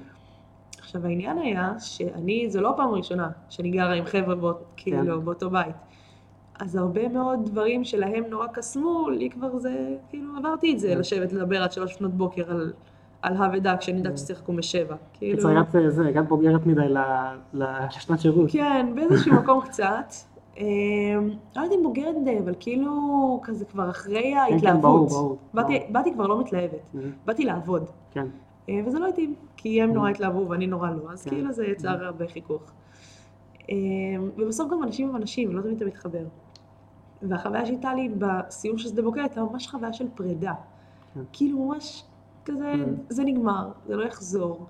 עכשיו 0.79 1.05
העניין 1.05 1.37
היה 1.37 1.73
שאני, 1.79 2.49
זו 2.49 2.61
לא 2.61 2.69
הפעם 2.69 2.89
הראשונה 2.89 3.29
שאני 3.49 3.69
גרה 3.69 3.93
עם 3.93 4.05
חבר'ה 4.05 4.35
באות, 4.35 4.63
כאילו 4.77 5.21
באותו 5.21 5.49
בית. 5.49 5.75
אז 6.59 6.75
הרבה 6.75 7.07
מאוד 7.07 7.39
דברים 7.45 7.83
שלהם 7.83 8.23
נורא 8.29 8.47
קסמו, 8.47 9.09
לי 9.09 9.29
כבר 9.29 9.57
זה, 9.57 9.95
כאילו 10.09 10.37
עברתי 10.37 10.73
את 10.73 10.79
זה, 10.79 10.87
כן. 10.87 10.99
לשבת 10.99 11.33
לדבר 11.33 11.63
עד 11.63 11.71
שלוש 11.71 11.95
לפנות 11.95 12.13
בוקר 12.13 12.51
על, 12.51 12.73
על 13.21 13.37
הא 13.37 13.49
ודע, 13.53 13.75
כשאני 13.79 13.97
יודעת 13.97 14.19
כן. 14.27 14.33
לקום 14.33 14.55
בשבע. 14.55 14.95
כאילו, 15.13 15.37
קיצר, 15.37 15.79
אה, 15.83 15.89
זה, 15.89 16.07
הגעת 16.07 16.27
בוגרת 16.27 16.65
מדי 16.65 16.87
לשנת 17.53 18.19
שירות. 18.19 18.49
כן, 18.51 18.91
באיזשהו 18.95 19.33
מקום 19.43 19.61
קצת. 19.61 20.13
אמ, 20.57 20.63
לא 21.55 21.61
יודעת 21.61 21.77
אם 21.77 21.83
בוגרת 21.83 22.15
די, 22.23 22.39
אבל 22.39 22.53
כאילו, 22.59 22.91
כזה 23.43 23.65
כבר 23.65 23.89
אחרי 23.89 24.31
כן, 24.33 24.37
ההתלהבות. 24.53 24.81
ברור, 25.09 25.37
ברור. 25.53 25.87
באתי, 25.91 26.13
כבר 26.13 26.27
לא 26.27 26.39
מתלהבת, 26.39 26.79
Mhm, 26.93 26.97
באתי 27.25 27.45
לעבוד. 27.45 27.83
כן. 28.11 28.27
אה, 28.69 28.79
וזה 28.85 28.99
לא 28.99 29.07
התאים, 29.07 29.35
כי 29.57 29.81
הם 29.81 29.93
נורא 29.93 30.07
Mhm. 30.09 30.11
התלהבו 30.13 30.49
ואני 30.49 30.67
נורא 30.67 30.89
לא, 30.89 31.11
אז 31.11 31.23
כן. 31.23 31.29
כאילו 31.29 31.51
זה 31.51 31.65
יצר 31.65 32.05
הרבה 32.05 32.27
חיכוך. 32.27 32.61
אה, 33.69 33.75
ובסוף 34.37 34.71
גם 34.71 34.83
אנשים 34.83 35.09
הם 35.09 35.15
אנשים, 35.15 35.49
ולא 35.49 35.61
תמיד 35.61 35.75
אתה 35.75 35.85
מתחבר. 35.85 36.23
והחוויה 37.21 37.65
שהייתה 37.65 37.93
לי 37.93 38.09
בסיום 38.17 38.77
של 38.77 38.89
שדה 38.89 39.01
בוקר 39.01 39.19
הייתה 39.21 39.41
ממש 39.43 39.67
חוויה 39.67 39.93
של 39.93 40.05
פרידה. 40.15 40.53
כן. 41.13 41.19
כאילו 41.33 41.59
ממש 41.65 42.03
כזה, 42.47 42.73
Mhm. 42.73 42.87
זה 43.09 43.23
נגמר, 43.23 43.69
זה 43.87 43.95
לא 43.95 44.03
יחזור. 44.03 44.65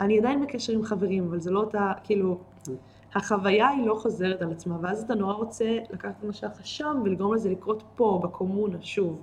אני 0.00 0.18
עדיין 0.18 0.42
בקשר 0.42 0.72
עם 0.72 0.82
חברים, 0.82 1.24
אבל 1.28 1.40
זה 1.40 1.50
לא 1.50 1.60
אותה, 1.60 1.92
כאילו, 2.04 2.38
כן. 2.66 2.72
החוויה 3.14 3.68
היא 3.68 3.86
לא 3.86 3.94
חוזרת 3.94 4.42
על 4.42 4.52
עצמה, 4.52 4.76
ואז 4.80 5.02
אתה 5.02 5.14
נורא 5.14 5.32
רוצה 5.32 5.64
לקחת 5.90 6.14
את 6.18 6.24
מה 6.24 6.32
שהיה 6.32 6.52
לך 6.52 6.66
שם 6.66 7.00
ולגרום 7.04 7.34
לזה 7.34 7.50
לקרות 7.50 7.82
פה, 7.96 8.20
בקומונה, 8.22 8.76
שוב. 8.80 9.18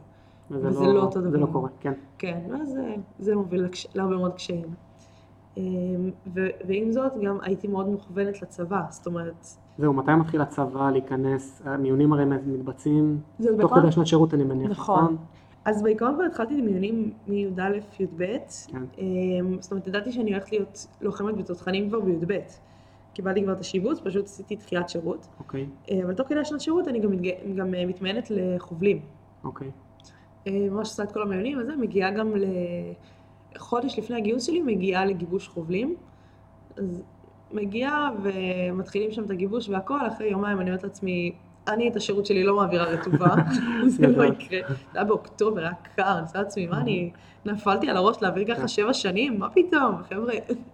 וזה 0.51 0.87
לא 0.87 1.01
אותו 1.01 1.21
זה 1.21 1.29
דבר. 1.29 1.39
לא 1.39 1.45
קורה, 1.51 1.69
כן. 1.79 1.93
כן, 2.17 2.39
ואז 2.49 2.69
זה, 2.69 2.95
זה 3.19 3.35
מוביל 3.35 3.63
לקש... 3.63 3.87
להרבה 3.95 4.15
מאוד 4.17 4.33
קשיים. 4.33 4.65
אמ, 5.57 5.63
ו... 6.35 6.47
ועם 6.67 6.91
זאת, 6.91 7.11
גם 7.23 7.37
הייתי 7.41 7.67
מאוד 7.67 7.87
מוכוונת 7.89 8.41
לצבא, 8.41 8.81
זאת 8.89 9.05
אומרת, 9.07 9.47
זהו, 9.77 9.93
מתי 9.93 10.15
מתחיל 10.15 10.41
הצבא 10.41 10.91
להיכנס? 10.91 11.61
המיונים 11.65 12.13
הרי 12.13 12.25
מתבצעים 12.25 13.19
זה 13.39 13.49
תוך 13.61 13.73
כדי 13.75 13.91
שנת 13.91 14.07
שירות, 14.07 14.33
אני 14.33 14.43
מניח, 14.43 14.71
נכון. 14.71 15.03
נכון? 15.03 15.17
אז 15.67 15.83
בעיקרון 15.83 16.15
כבר 16.15 16.23
התחלתי 16.23 16.53
את 16.53 16.59
המיונים 16.59 17.13
מי"א, 17.27 17.61
י"ב, 17.99 18.25
כן. 18.67 18.83
אמ, 18.97 19.61
זאת 19.61 19.71
אומרת, 19.71 19.87
ידעתי 19.87 20.11
שאני 20.11 20.31
הולכת 20.31 20.51
להיות 20.51 20.87
לוחמת 21.01 21.37
בתותחנים 21.37 21.89
כבר 21.89 21.99
בי"ב. 21.99 22.39
קיבלתי 23.13 23.43
כבר 23.43 23.53
את 23.53 23.59
השיבוץ, 23.59 23.99
פשוט 23.99 24.25
עשיתי 24.25 24.55
דחיית 24.55 24.89
שירות. 24.89 25.27
אוקיי, 25.39 25.67
אה, 25.91 26.03
אבל 26.03 26.13
תוך 26.13 26.27
כדי 26.27 26.39
השנת 26.39 26.61
שירות 26.61 26.87
אני 26.87 26.99
גם. 26.99 27.11
גם 27.55 27.73
אה, 27.73 27.85
מתמיינת 27.85 28.27
לחובלים. 28.29 28.99
אוקיי. 29.43 29.71
אה, 30.47 30.67
ממש 30.71 30.89
עושה 30.89 31.03
את 31.03 31.11
כל 31.11 31.21
המיונים 31.21 31.59
וזה, 31.59 31.75
מגיעה 31.75 32.11
גם 32.11 32.33
לחודש 33.55 33.99
לפני 33.99 34.17
הגיוס 34.17 34.43
שלי, 34.43 34.61
מגיעה 34.61 35.05
לגיבוש 35.05 35.47
חובלים. 35.47 35.95
אז 36.77 37.03
מגיעה 37.51 38.11
ומתחילים 38.23 39.11
שם 39.11 39.23
את 39.23 39.29
הגיבוש 39.29 39.69
והכל, 39.69 40.07
אחרי 40.07 40.27
יומיים 40.27 40.61
אני 40.61 40.69
אומרת 40.69 40.83
לעצמי, 40.83 41.35
אני 41.67 41.89
את 41.89 41.95
השירות 41.95 42.25
שלי 42.25 42.43
לא 42.43 42.55
מעבירה 42.55 42.85
רטובה, 42.85 43.35
זה 43.87 44.07
לא. 44.07 44.23
יקרה. 44.23 44.59
זה 44.69 44.75
היה 44.93 45.03
באוקטובר, 45.03 45.61
היה 45.61 45.71
קר, 45.95 46.13
אני 46.13 46.21
עושה 46.21 46.39
לעצמי, 46.39 46.65
מה 46.67 46.81
אני 46.81 47.11
נפלתי 47.45 47.89
על 47.89 47.97
הראש 47.97 48.17
להעביר 48.21 48.55
ככה 48.55 48.67
שבע 48.67 48.93
שנים? 48.93 49.39
מה 49.39 49.49
פתאום, 49.49 50.03
חבר'ה, 50.09 50.33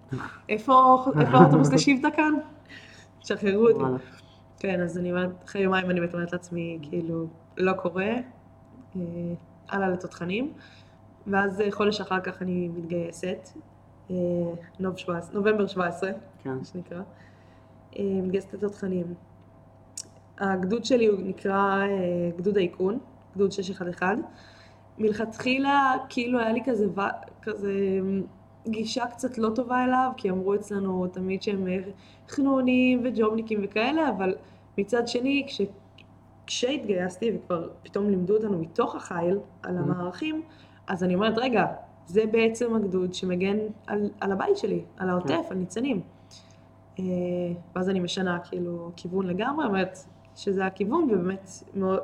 איפה 0.50 0.74
האוטובוס 1.16 1.74
לשבטה 1.74 2.12
כאן? 2.12 2.34
שחררו 3.20 3.70
אותי. 3.70 4.04
כן, 4.60 4.82
אז 4.82 4.98
אני 4.98 5.12
אומרת, 5.12 5.44
אחרי 5.46 5.62
יומיים 5.62 5.90
אני 5.90 6.00
מתאמנת 6.00 6.32
לעצמי, 6.34 6.80
כאילו, 6.82 7.28
לא 7.58 7.74
קורה, 7.74 8.06
אה, 8.96 9.02
הלאה 9.70 9.90
לתותחנים, 9.90 10.54
ואז 11.28 11.62
אה, 11.62 11.72
חודש 11.72 12.02
אחר 12.02 12.20
כך 12.20 12.42
אני 12.42 12.70
מתגייסת, 12.76 13.50
אה, 14.12 14.16
נוב 14.80 14.98
17, 14.98 15.34
נובמבר 15.36 15.68
17, 15.68 16.12
כן. 16.44 16.50
מה 16.50 16.66
שנקרא, 16.66 17.02
מתגייסת 18.00 18.54
לתותחנים. 18.54 19.14
הגדוד 20.40 20.86
שלי 20.86 21.06
הוא 21.08 21.20
נקרא 21.24 21.82
אה, 21.82 21.88
גדוד 22.38 22.58
האיכון, 22.58 23.00
גדוד 23.36 23.52
611. 23.52 24.14
מלכתחילה, 24.98 25.94
כאילו 26.10 26.40
היה 26.40 26.52
לי 26.52 26.62
כזה, 26.66 26.88
כזה 27.42 27.74
גישה 28.68 29.06
קצת 29.08 29.38
לא 29.38 29.50
טובה 29.56 29.84
אליו, 29.86 30.12
כי 30.18 30.30
אמרו 30.30 30.56
אצלנו 30.56 31.08
תמיד 31.08 31.42
שהם 31.44 31.68
אה, 31.68 31.78
חנונים 32.30 33.02
וג'ובניקים 33.04 33.60
וכאלה, 33.64 34.10
אבל 34.10 34.36
מצד 34.78 35.08
שני, 35.08 35.44
כש, 35.48 35.62
כשהתגייסתי 36.48 37.32
וכבר 37.36 37.70
פתאום 37.84 38.10
לימדו 38.10 38.36
אותנו 38.36 38.60
מתוך 38.60 38.96
החיל 38.96 39.40
על 39.64 39.78
Mhm. 39.78 39.82
המערכים, 39.82 40.42
אז 40.88 41.04
אני 41.04 41.16
אומרת, 41.16 41.38
רגע, 41.38 41.66
זה 42.06 42.24
בעצם 42.32 42.76
הגדוד 42.76 43.14
שמגן 43.14 43.58
על, 43.88 44.10
על 44.20 44.32
הבית 44.32 44.58
שלי, 44.58 44.82
על 44.98 45.10
העוטף, 45.10 45.46
על 45.50 45.58
ניצנים. 45.58 46.02
אה, 47.00 47.04
ואז 47.76 47.90
אני 47.90 48.00
משנה 48.00 48.40
כאילו 48.40 48.92
כיוון 48.96 49.28
לגמרי, 49.28 49.66
אומרת 49.66 49.98
שזה 50.36 50.66
הכיוון, 50.66 51.04
ובאמת 51.12 51.50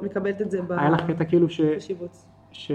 מקבלת 0.02 0.42
את 0.42 0.52
זה 0.52 0.60
היה 0.70 0.90
לך 0.90 1.02
קטע 1.12 1.26
כאילו 1.26 1.50
ש... 1.50 1.62
בשיבוץ. 1.62 2.26
ש... 2.52 2.72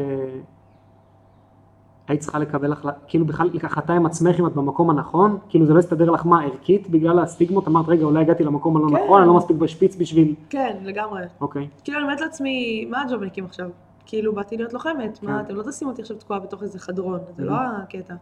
היית 2.08 2.20
צריכה 2.20 2.38
לקבל 2.38 2.72
החלטה, 2.72 2.98
כאילו 3.08 3.24
בכלל 3.26 3.50
החלטה 3.62 3.92
עם 3.92 4.06
עצמך 4.06 4.40
אם 4.40 4.46
את 4.46 4.52
במקום 4.52 4.90
הנכון, 4.90 5.38
כאילו 5.48 5.66
זה 5.66 5.74
לא 5.74 5.78
הסתדר 5.78 6.10
לך 6.10 6.26
מה 6.26 6.42
ערכית 6.42 6.90
בגלל 6.90 7.18
הסטיגמות, 7.18 7.68
אמרת 7.68 7.88
רגע 7.88 8.04
אולי 8.04 8.20
הגעתי 8.20 8.44
למקום 8.44 8.76
הלא 8.76 8.88
כן. 8.98 9.04
נכון, 9.04 9.20
אני 9.20 9.28
לא 9.28 9.34
מספיק 9.34 9.56
בשפיץ 9.56 9.96
בשביל, 9.96 10.34
כן, 10.50 10.76
לגמרי. 10.82 11.22
אוקיי, 11.40 11.68
כאילו 11.84 11.98
אני 11.98 12.04
אומרת 12.06 12.20
לעצמי, 12.20 12.86
מה 12.90 13.02
הג'ובניקים 13.02 13.44
עכשיו? 13.44 13.70
כאילו 14.06 14.34
באתי 14.34 14.56
להיות 14.56 14.72
לוחמת, 14.72 15.22
מה 15.22 15.38
כן. 15.38 15.44
אתם 15.44 15.54
לא 15.56 15.62
תשימו 15.62 15.90
אותי 15.90 16.02
עכשיו 16.02 16.16
תקועה 16.16 16.38
בתוך 16.40 16.62
איזה 16.62 16.78
חדרון, 16.78 17.20
זה 17.36 17.44
לא 17.44 17.52
Mhm. 17.52 17.82
הקטע. 17.82 18.14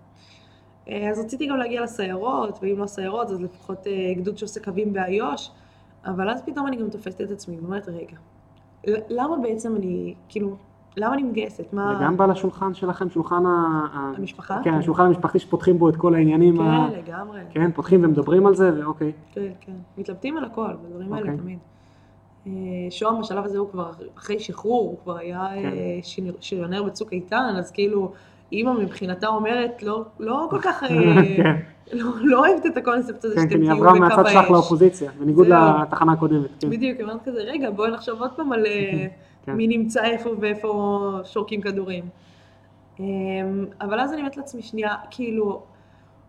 אה, 0.89 1.11
אז 1.11 1.19
רציתי 1.21 1.47
גם 1.47 1.57
להגיע 1.57 1.83
לסיירות, 1.83 2.59
ואם 2.63 2.79
לא 2.79 2.87
סיירות 2.87 3.31
אז 3.31 3.41
לפחות 3.41 3.87
אה, 3.87 3.93
גדוד 4.17 4.39
שעושה 4.39 4.61
קווים 4.61 4.93
באיו"ש, 4.93 5.51
אבל 6.07 6.31
אז 6.31 6.43
פתאום 6.43 6.67
אני 6.67 6.77
גם 6.77 6.89
תופסת 6.91 7.21
את 7.21 7.31
עצמי 7.31 7.57
ואומרת, 7.61 7.89
רגע, 7.89 8.17
למה 9.09 9.37
בעצם 9.43 9.77
אני, 9.77 10.15
כאילו, 10.29 10.57
למה 10.97 11.15
אני 11.15 11.23
מתגייסת? 11.23 11.73
מה... 11.73 11.97
וגם 11.99 12.17
בא 12.17 12.27
לשולחן 12.27 12.75
שלכם, 12.75 13.11
שולחן 13.11 13.47
ה... 13.47 13.49
ה- 13.93 14.13
המשפחה? 14.19 14.61
כן, 14.65 14.75
השולחן 14.75 15.03
המשפחתי 15.03 15.39
שפותחים 15.39 15.79
בו 15.79 15.89
את 15.89 15.97
כל 15.97 16.15
העניינים, 16.15 16.61
ה- 16.61 16.89
כן, 16.93 16.99
לגמרי. 16.99 17.41
כן, 17.51 17.73
פותחים 17.73 18.05
ומדברים 18.05 18.47
על 18.47 18.55
זה, 18.55 18.71
ואוקיי, 18.81 19.13
כן, 19.33 19.53
כן. 19.61 19.73
מתלבטים 19.99 20.37
על 20.37 20.45
הכל, 20.45 20.69
בדברים 20.85 21.13
האלה 21.13 21.25
אוקיי. 21.33 21.39
תמיד. 21.43 21.59
אה, 22.47 22.53
שוהם 22.91 23.21
בשלב 23.21 23.45
הזה 23.45 23.59
הוא 23.59 23.69
כבר 23.71 23.91
אחרי 24.19 24.39
שחרור, 24.41 24.89
הוא 24.91 24.99
כבר 25.03 25.17
היה 25.17 25.49
כן. 25.55 25.67
אה, 25.73 25.99
שיר- 26.03 26.37
שריונר 26.41 26.83
בצוק 26.83 27.13
איתן, 27.13 27.55
אז 27.59 27.71
כאילו, 27.71 28.13
אימא 28.53 28.73
מבחינתה 28.73 29.27
אומרת, 29.29 29.83
לא, 29.83 30.03
לא 30.19 30.47
כל 30.51 30.59
כך, 30.63 30.83
אה, 30.83 30.89
כן, 31.37 31.57
לא, 31.93 32.11
לא 32.21 32.39
אוהבת 32.39 32.67
את 32.67 32.77
הקונספט 32.77 33.25
הזה 33.25 33.35
כן, 33.35 33.41
שאתם 33.41 33.55
כן, 33.55 33.63
היא 33.63 33.71
תהיו 33.71 33.77
עברה 33.77 33.93
בקו 33.93 34.01
מהצד 34.01 34.27
שלך 34.27 34.37
האש. 34.37 34.51
לאופוזיציה, 34.51 35.11
בניגוד 35.19 35.47
זהו. 35.49 35.83
לתחנה 35.83 36.13
הקודמת, 36.13 36.49
כן, 36.61 36.71
בדיוק, 36.71 36.99
היא 36.99 37.07
אומרת 37.07 37.23
כזה, 37.25 37.41
רגע, 37.41 37.71
בואי 37.71 37.91
נחשוב 37.91 38.23
עוד 38.23 38.31
פעם 38.37 38.53
על 38.53 38.67
אה, 38.67 39.07
כן. 39.45 39.53
מי 39.53 39.67
נמצא 39.67 40.05
איפה 40.05 40.31
ואיפה 40.41 41.11
שורקים 41.25 41.61
כדורים. 41.61 42.05
אמ, 43.01 43.05
אבל 43.81 44.01
אז 44.01 44.13
אני 44.13 44.21
אומרת 44.21 44.37
לעצמי, 44.37 44.63
שנייה, 44.63 44.95
כאילו, 45.11 45.63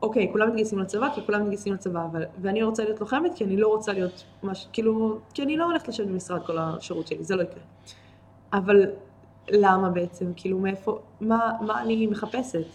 אוקיי, 0.01 0.29
כולם 0.31 0.47
מתגייסים 0.47 0.79
לצבא, 0.79 1.09
כי 1.15 1.21
כולם 1.25 1.41
מתגייסים 1.41 1.73
לצבא, 1.73 2.05
אבל, 2.11 2.23
ואני 2.41 2.63
רוצה 2.63 2.83
להיות 2.83 2.99
לוחמת, 2.99 3.31
כי 3.35 3.43
אני 3.43 3.57
לא 3.57 3.67
רוצה 3.67 3.93
להיות, 3.93 4.23
מש, 4.43 4.67
כאילו, 4.73 5.17
כי 5.33 5.43
אני 5.43 5.57
לא 5.57 5.65
הולכת 5.65 5.87
לשבת 5.87 6.07
במשרד 6.07 6.45
כל 6.45 6.57
השירות 6.57 7.07
שלי, 7.07 7.23
זה 7.23 7.35
לא 7.35 7.41
יקרה. 7.41 7.63
אבל 8.53 8.85
למה 9.51 9.89
בעצם? 9.89 10.25
כאילו, 10.35 10.59
מאיפה, 10.59 10.99
מה, 11.21 11.51
מה 11.61 11.81
אני 11.81 12.07
מחפשת? 12.07 12.65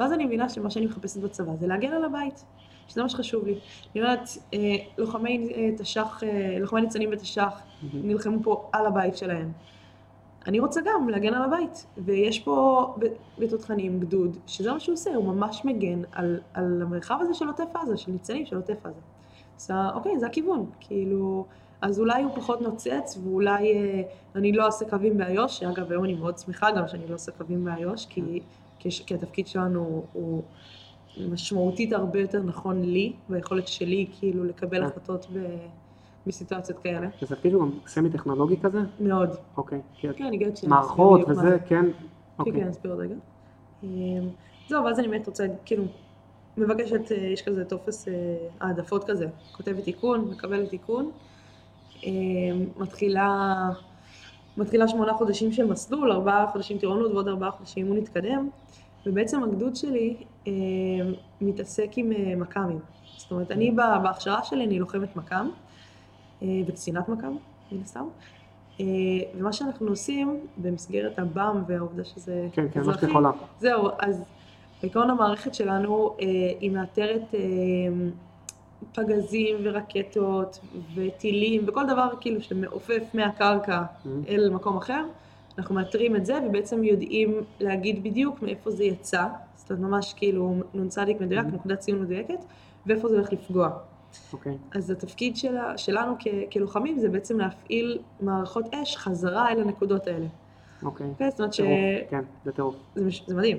ואז 0.00 0.12
אני 0.12 0.24
מבינה 0.24 0.48
שמה 0.48 0.70
שאני 0.70 0.86
מחפשת 0.86 1.20
בצבא 1.20 1.56
זה 1.56 1.66
להגן 1.66 1.92
על 1.92 2.04
הבית, 2.04 2.44
שזה 2.88 3.02
מה 3.02 3.08
שחשוב 3.08 3.46
לי. 3.46 3.58
אני 3.94 4.02
אומרת, 4.02 4.28
אה, 4.54 4.58
לוחמי 4.98 5.52
אה, 5.54 5.70
תש"ח, 5.78 6.22
אה, 6.24 6.58
לוחמי 6.60 6.80
ניצנים 6.80 7.10
בתש"ח, 7.10 7.62
נלחמו 7.94 8.42
פה 8.42 8.68
על 8.72 8.86
הבית 8.86 9.16
שלהם. 9.16 9.52
אני 10.46 10.60
רוצה 10.60 10.80
גם 10.84 11.08
להגן 11.08 11.34
על 11.34 11.42
הבית, 11.42 11.86
ויש 11.98 12.38
פה 12.38 12.86
בתותחנים 13.38 14.00
גדוד, 14.00 14.36
שזה 14.46 14.72
מה 14.72 14.80
שהוא 14.80 14.92
עושה, 14.92 15.14
הוא 15.14 15.34
ממש 15.34 15.64
מגן 15.64 16.02
על, 16.12 16.40
על 16.54 16.82
המרחב 16.82 17.18
הזה 17.20 17.34
של 17.34 17.46
עוטף 17.46 17.68
עזה, 17.74 17.96
של 17.96 18.12
ניצנים 18.12 18.46
של 18.46 18.56
עוטף 18.56 18.86
עזה. 18.86 19.00
אז 19.56 19.70
אוקיי, 19.94 20.18
זה 20.18 20.26
הכיוון, 20.26 20.66
כאילו, 20.80 21.46
אז 21.82 22.00
אולי 22.00 22.22
הוא 22.22 22.30
פחות 22.36 22.60
נוצץ, 22.60 23.18
ואולי 23.24 23.72
אה, 23.72 24.02
אני 24.34 24.52
לא 24.52 24.66
אעשה 24.66 24.90
קווים 24.90 25.18
באיו"ש, 25.18 25.58
שאגב 25.58 25.92
היום 25.92 26.04
אני 26.04 26.14
מאוד 26.14 26.38
שמחה 26.38 26.70
גם 26.70 26.88
שאני 26.88 27.08
לא 27.08 27.14
עושה 27.14 27.32
קווים 27.32 27.64
באיו"ש, 27.64 28.06
כי, 28.06 28.40
כי, 28.80 29.14
התפקיד 29.14 29.46
שלנו 29.46 30.04
הוא 30.12 30.42
משמעותית 31.28 31.92
הרבה 31.92 32.20
יותר 32.20 32.42
נכון 32.42 32.82
לי, 32.82 33.12
והיכולת 33.28 33.68
שלי 33.68 34.06
כאילו 34.18 34.44
לקבל 34.44 34.78
כן. 34.78 34.84
החלטות 34.84 35.26
ב, 35.32 35.38
בסיטואציות 36.26 36.78
כאלה, 36.78 37.08
זה 37.20 37.26
תפקיד 37.36 37.50
שהוא 37.50 37.62
גם 37.62 37.70
סמי 37.86 38.10
טכנולוגי 38.10 38.56
כזה, 38.62 38.80
מאוד. 39.00 39.30
אוקיי, 39.56 39.80
כן, 40.00 40.24
אני 40.24 40.36
אגיד 40.36 40.56
שאני 40.56 40.70
מערכות 40.70 41.20
וזה, 41.28 41.40
זה. 41.40 41.58
כן, 41.58 41.66
כן, 41.68 41.90
אוקיי, 42.38 42.52
כן, 42.52 42.68
אסביר 42.68 42.92
עוד 42.92 43.00
רגע. 43.00 43.14
אמ, 43.82 43.88
זהו, 44.68 44.84
ואז 44.84 44.98
אני 44.98 45.08
באמת 45.08 45.26
רוצה, 45.26 45.46
כאילו, 45.64 45.84
מבקשת, 46.56 47.12
אה, 47.12 47.16
יש 47.16 47.42
כזה 47.42 47.64
טופס 47.64 48.08
אה, 48.08 48.12
העדפות 48.60 49.04
כזה, 49.04 49.26
כותבת 49.52 49.84
תיקון, 49.84 50.30
מקבלת 50.30 50.68
תיקון, 50.68 51.10
אמ, 52.04 52.66
מתחילה, 52.76 53.68
מתחילה 54.60 54.88
שמונה 54.88 55.12
חודשים 55.14 55.52
של 55.52 55.66
מסלול, 55.66 56.12
ארבעה 56.12 56.46
חודשים 56.52 56.78
טירונות 56.78 57.12
ועוד 57.12 57.28
ארבעה 57.28 57.50
חודשים 57.50 57.86
אימון 57.86 57.98
התקדם, 57.98 58.48
ובעצם 59.06 59.42
הגדוד 59.42 59.76
שלי 59.76 60.16
אמ, 60.46 60.52
מתעסק 61.40 61.90
עם 61.96 62.12
אה, 62.12 62.36
מכ"מים. 62.36 62.78
זאת 63.16 63.30
אומרת, 63.30 63.50
אני 63.50 63.70
ב- 63.70 64.02
בהכשרה 64.02 64.44
שלי 64.44 64.64
אני 64.64 64.78
לוחמת 64.78 65.16
מכ"ם, 65.16 65.50
אה, 66.42 66.48
וקצינת 66.66 67.08
מכ"ם, 67.08 67.36
מן 67.72 67.80
הסתם. 67.82 68.04
אה, 68.80 68.84
ומה 69.34 69.52
שאנחנו 69.52 69.88
עושים 69.88 70.40
במסגרת 70.56 71.18
הבאם 71.18 71.62
והעובדה 71.66 72.04
שזה 72.04 72.48
כן, 72.52 72.66
כן, 72.72 72.80
אזרחי, 72.80 73.06
זהו, 73.60 73.88
אז 73.98 74.24
בעיקרון 74.82 75.10
המערכת 75.10 75.54
שלנו 75.54 76.16
אה, 76.20 76.26
היא 76.60 76.70
מאתרת 76.70 77.34
אה, 77.34 77.38
פגזים 78.94 79.56
ורקטות 79.62 80.58
וטילים 80.94 81.62
וכל 81.66 81.86
דבר 81.86 82.08
כאילו 82.20 82.42
שמעופף 82.42 83.02
מהקרקע 83.14 83.82
Mhm. 83.82 84.08
אל 84.28 84.50
מקום 84.50 84.76
אחר, 84.76 85.04
אנחנו 85.58 85.74
מאתרים 85.74 86.16
את 86.16 86.26
זה 86.26 86.38
ובעצם 86.46 86.84
יודעים 86.84 87.34
להגיד 87.60 88.02
בדיוק 88.02 88.42
מאיפה 88.42 88.70
זה 88.70 88.84
יצא, 88.84 89.24
זאת 89.56 89.70
אומרת 89.70 89.82
ממש 89.90 90.14
כאילו 90.16 90.54
נ"צ 90.74 90.98
מדויק, 91.20 91.44
Mhm. 91.46 91.54
נקודת 91.54 91.78
ציון 91.78 92.02
מדויקת, 92.02 92.38
ואיפה 92.86 93.08
זה 93.08 93.16
הולך 93.16 93.32
לפגוע. 93.32 93.70
אוקיי, 94.32 94.56
אז 94.74 94.90
התפקיד 94.90 95.36
שלה, 95.36 95.78
שלנו 95.78 96.14
כ, 96.18 96.26
כלוחמים 96.52 96.98
זה 96.98 97.08
בעצם 97.08 97.38
להפעיל 97.38 97.98
מערכות 98.20 98.74
אש 98.74 98.96
חזרה 98.96 99.50
אל 99.52 99.60
הנקודות 99.60 100.06
האלה. 100.06 100.26
אוקיי, 100.82 101.06
אוקיי? 101.10 101.30
זאת 101.30 101.40
אומרת 101.40 101.52
טירוף, 101.52 102.10
כן, 102.10 102.24
זה 102.44 102.52
טירוף. 102.52 102.74
זה 103.26 103.36
מדהים. 103.36 103.58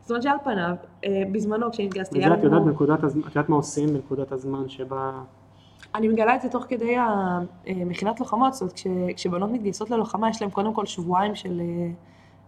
זאת 0.00 0.10
אומרת 0.10 0.22
שעל 0.22 0.36
פניו, 0.44 0.74
אה, 1.04 1.22
בזמנו 1.32 1.70
כשהתגייסתי, 1.70 2.18
וזה 2.18 2.26
היה 2.26 2.34
את 2.38 2.44
יודעת 2.44 2.60
לנו... 2.60 2.70
בנקודת 2.70 3.04
הזמן, 3.04 3.22
את 3.22 3.36
יודעת 3.36 3.48
מה 3.48 3.56
עושים 3.56 3.88
בנקודת 3.88 4.32
הזמן 4.32 4.68
שבה, 4.68 5.22
אני 5.94 6.08
מגלה 6.08 6.34
את 6.34 6.42
זה 6.42 6.48
תוך 6.48 6.64
כדי 6.68 6.96
המכינת 7.66 8.20
לוחמות, 8.20 8.52
זאת 8.52 8.60
אומרת, 8.60 8.74
כש, 8.74 8.86
כשבנות 9.16 9.50
מתגייסות 9.50 9.90
ללוחמה, 9.90 10.30
יש 10.30 10.42
להן 10.42 10.50
קודם 10.50 10.74
כל 10.74 10.86
שבועיים 10.86 11.34
של 11.34 11.60
אה, 11.60 11.90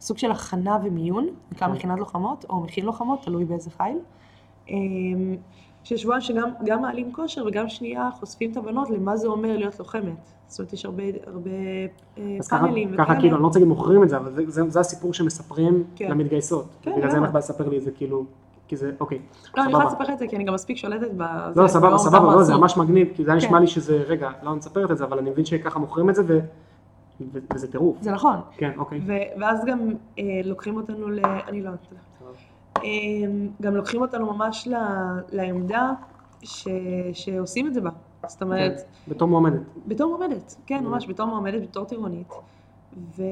סוג 0.01 0.19
של 0.19 0.31
הכנה 0.31 0.79
ומיון, 0.85 1.29
נקרא 1.53 1.69
כן. 1.69 1.73
מכינת 1.73 1.99
לוחמות, 1.99 2.45
או 2.49 2.61
מכין 2.61 2.85
לוחמות, 2.85 3.23
תלוי 3.23 3.45
באיזה 3.45 3.71
חיל. 3.71 3.99
אה, 5.83 5.87
ששבועיים 5.87 6.21
שגם 6.23 6.51
גם 6.65 6.83
מעלים 6.83 7.13
כושר 7.13 7.45
וגם 7.47 7.69
שנייה 7.69 8.09
חושפים 8.21 8.51
את 8.53 8.57
הבנות 8.57 8.91
למה 8.91 9.17
זה 9.17 9.29
אומר 9.29 9.57
להיות 9.57 9.79
לוחמת. 9.79 10.15
זאת 10.47 10.59
אומרת, 10.59 10.73
יש 10.73 10.85
הרבה, 10.85 11.03
הרבה 11.27 11.51
אה, 12.19 12.37
אז 12.41 12.49
ככה, 12.49 12.61
פאנלים 12.61 12.95
ככה 12.99 13.15
כאילו, 13.21 13.35
אני 13.37 13.43
לא 13.43 13.47
רוצה 13.47 13.59
להגיד 13.59 13.69
מוכרים 13.69 14.03
את 14.03 14.09
זה, 14.09 14.17
אבל 14.17 14.33
זה- 14.35 14.43
זה 14.51 14.71
זה 14.71 14.81
הסיפור 14.81 15.15
שמספרים 15.15 15.85
כן. 15.97 16.11
למתגייסות. 16.11 16.65
כן, 16.83 16.93
בגלל 16.97 17.11
זה 17.11 17.17
אין? 17.17 17.25
לך 17.25 17.31
בעיה 17.31 17.39
לספר 17.39 17.69
לי 17.69 17.79
את 17.79 17.83
זה 17.83 17.91
כאילו, 17.91 18.25
כי 18.69 18.77
זה, 18.77 18.91
אוקיי, 19.01 19.19
לא, 19.57 19.63
אני 19.63 19.71
יכולה 19.71 19.91
סבבה. 19.91 20.03
לספר 20.03 20.13
את 20.15 20.19
זה, 20.19 20.27
כי 20.27 20.37
אני 20.37 20.45
גם 20.45 20.55
מספיק 20.55 20.77
שולטת 20.77 21.11
בזה. 21.17 21.61
לא, 21.63 21.67
סבבה, 21.69 21.99
סבבה, 21.99 22.35
לא, 22.35 22.43
זה. 22.43 22.55
ממש 22.55 22.77
מגניב, 22.77 23.09
כי 23.15 23.25
זה 23.25 23.31
היה 23.31 23.37
נשמע 23.39 23.51
כן. 23.51 23.61
לי 23.61 23.67
שזה, 23.67 24.03
רגע, 24.07 24.31
לא 24.43 24.51
אני 24.51 24.59
מספרת 24.59 24.91
את 24.91 24.99
זה, 24.99 25.05
אבל 25.05 25.19
אני 25.19 25.31
מבין 25.31 25.45
שככה 25.45 25.79
מוכרים 25.79 26.11
את 26.11 26.15
זה, 26.15 26.23
ו- 26.27 26.41
וזה 27.55 27.73
טירוף. 27.73 27.97
זה 28.01 28.11
נכון. 28.13 28.37
כן, 28.57 28.71
אוקיי. 28.77 29.01
ואז 29.41 29.65
גם 29.67 29.81
אה, 30.19 30.25
לוקחים 30.45 30.77
אותנו 30.77 31.09
ל... 31.11 31.21
אני 31.49 31.63
לא. 31.63 31.69
אה, 31.69 31.75
גם 33.63 33.77
לוקחים 33.77 34.01
אותנו 34.03 34.33
ממש. 34.33 34.69
לעמדה 35.33 35.93
ש... 36.43 36.69
שעושים 37.13 37.67
את 37.67 37.75
זה 37.75 37.81
בה. 37.81 37.91
זאת 38.27 38.43
אומרת, 38.43 38.77
כן, 38.77 39.13
בתור 39.13 39.29
מועמדת. 39.29 39.61
בתור 39.87 40.17
מועמדת, 40.17 40.57
כן, 40.67 40.79
Mm. 40.79 40.89
ממש, 40.89 41.07
בתור 41.07 41.27
מועמדת, 41.27 41.63
בתור 41.63 41.85
טירונית. 41.85 42.33
ו... 43.17 43.23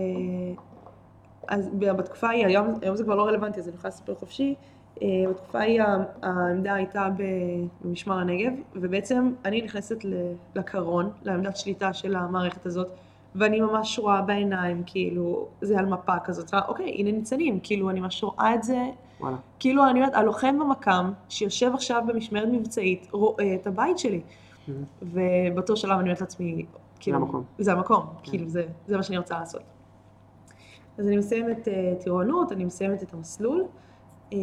אז 1.49 1.71
בתקופה 1.79 2.27
ההיא, 2.27 2.47
היום, 2.47 2.75
היום 2.83 2.97
זה 2.97 3.05
כבר 3.05 3.15
לא 3.15 3.23
רלוונטי, 3.23 3.61
אז 3.61 3.69
אני 3.69 3.77
יכולה 3.77 3.89
לספר 3.89 4.15
חופשי. 4.15 4.55
אה, 5.03 5.09
בתקופה 5.31 5.59
ההיא 5.59 5.83
העמדה 6.23 6.75
הייתה 6.75 7.09
במשמר 7.85 8.19
הנגב, 8.19 8.53
ובעצם 8.75 9.33
אני 9.45 9.63
נכנסת 9.63 9.97
לקרון, 10.55 11.11
לעמדת 11.23 11.57
שליטה 11.57 11.93
של 11.93 12.17
המערכת 12.17 12.67
הזאת, 12.67 12.89
ואני 13.35 13.61
ממש 13.61 13.99
רואה 13.99 14.23
בעיניים, 14.23 14.83
כאילו, 14.87 15.49
זה 15.61 15.79
על 15.79 15.87
מפה 15.87 16.19
כזאת, 16.25 16.55
אוקיי, 16.69 16.95
הנה 16.99 17.13
ניצנים, 17.13 17.61
כאילו, 17.63 17.91
אני 17.91 18.01
ממש 18.01 18.25
רואה 18.25 18.55
את 18.55 18.63
זה, 18.63 18.79
וואלה. 19.21 19.37
כאילו, 19.59 19.87
אני 19.91 20.01
אומרת, 20.01 20.15
הלוחם 20.15 20.59
במקם, 20.59 21.13
שיושב 21.29 21.71
עכשיו 21.75 22.03
במשמרת 22.07 22.49
מבצעית, 22.53 23.09
רואה 23.13 23.55
את 23.55 23.67
הבית 23.67 23.99
שלי. 23.99 24.21
מהמם. 24.69 24.85
ובאותו 25.03 25.77
שלב 25.77 25.93
אני 25.93 26.03
אומרת 26.03 26.21
לעצמי, 26.21 26.67
כאילו, 27.01 27.17
המקום. 27.17 27.45
זה 27.59 27.73
המקום, 27.73 28.07
כן. 28.23 28.31
כאילו, 28.31 28.49
זה, 28.49 28.67
זה 28.87 28.97
מה 28.97 29.03
שאני 29.03 29.19
רוצה 29.19 29.39
לעשות. 29.39 29.63
אז 30.99 31.07
אני 31.07 31.17
מסיימת 31.17 31.69
uh, 31.69 32.03
טירונות, 32.03 32.53
אני 32.53 32.65
מסיימת 32.65 33.03
את 33.03 33.15
המסלול. 33.15 33.65
Um, 34.31 34.35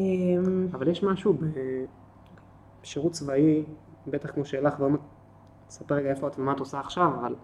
אבל 0.73 0.87
יש 0.87 1.03
משהו 1.03 1.37
בשירות 2.83 3.11
צבאי, 3.11 3.63
בטח 4.07 4.31
כמו 4.31 4.45
שלך, 4.45 4.79
והיום 4.79 4.97
תספר 5.67 5.95
רגע 5.95 6.09
איפה 6.09 6.27
את 6.27 6.39
ומה 6.39 6.51
את 6.51 6.59
עושה 6.59 6.79
עכשיו, 6.79 7.11
אבל 7.19 7.35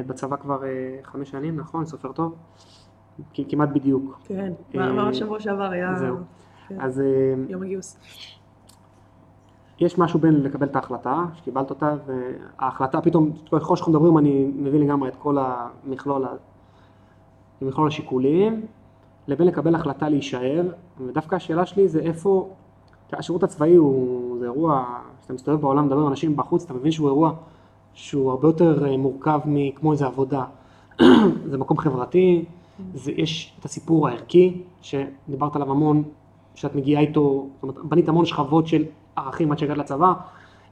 את 0.00 0.06
בצבא 0.06 0.36
כבר 0.36 0.64
אה, 0.64 0.98
חמש 1.02 1.30
שנים, 1.30 1.56
נכון? 1.56 1.86
סופר 1.86 2.12
טוב? 2.12 2.34
כמעט 3.48 3.68
בדיוק. 3.68 4.18
כן, 4.24 4.52
אה, 4.74 4.92
ממש 4.92 5.18
שבוע 5.18 5.40
שעבר 5.40 5.70
היה 5.70 5.94
זהו. 5.94 6.16
כן. 6.68 6.80
אז 6.80 7.00
אה, 7.00 7.04
יום 7.48 7.62
הגיוס. 7.62 7.96
יש 9.80 9.98
משהו 9.98 10.18
בין 10.20 10.42
לקבל 10.42 10.66
את 10.66 10.76
ההחלטה, 10.76 11.24
שקיבלת 11.34 11.70
אותה, 11.70 11.94
וההחלטה 12.06 13.00
פתאום, 13.00 13.32
ככל 13.52 13.76
שאנחנו 13.76 13.92
מדברים 13.92 14.18
אני 14.18 14.50
מבין 14.56 14.80
לגמרי 14.82 15.08
את 15.08 15.16
כל 15.16 15.36
המכלול, 15.38 16.24
ה- 16.24 16.36
מכלול 17.62 17.86
השיקולים, 17.88 18.66
לבין 19.28 19.46
לקבל 19.46 19.74
החלטה 19.74 20.08
להישאר, 20.08 20.62
ודווקא 21.06 21.34
השאלה 21.36 21.66
שלי 21.66 21.88
זה 21.88 22.00
איפה, 22.00 22.50
השירות 23.12 23.42
הצבאי 23.42 23.74
הוא, 23.74 24.38
זה 24.38 24.44
אירוע, 24.44 24.84
כשאתה 25.20 25.32
מסתובב 25.32 25.60
בעולם, 25.60 25.86
מדבר 25.86 26.00
עם 26.00 26.08
אנשים 26.08 26.36
בחוץ, 26.36 26.64
אתה 26.64 26.74
מבין 26.74 26.92
שהוא 26.92 27.08
אירוע 27.08 27.32
שהוא 27.92 28.30
הרבה 28.30 28.48
יותר 28.48 28.86
אה, 28.86 28.96
מורכב 28.96 29.40
מכמו 29.44 29.92
איזה 29.92 30.06
עבודה. 30.06 30.44
זה 31.50 31.58
מקום 31.58 31.78
חברתי, 31.78 32.44
זה, 32.94 33.12
יש 33.16 33.56
את 33.60 33.64
הסיפור 33.64 34.08
הערכי, 34.08 34.62
שדיברת 34.82 35.56
עליו 35.56 35.70
המון, 35.70 36.02
שאת 36.54 36.74
מגיעה 36.74 37.02
איתו, 37.02 37.46
זאת 37.54 37.62
אומרת, 37.62 37.78
בנית 37.84 38.08
המון 38.08 38.24
שכבות 38.24 38.66
של 38.66 38.84
ערכים 39.16 39.52
עד 39.52 39.58
שהגעת 39.58 39.78
לצבא. 39.78 40.12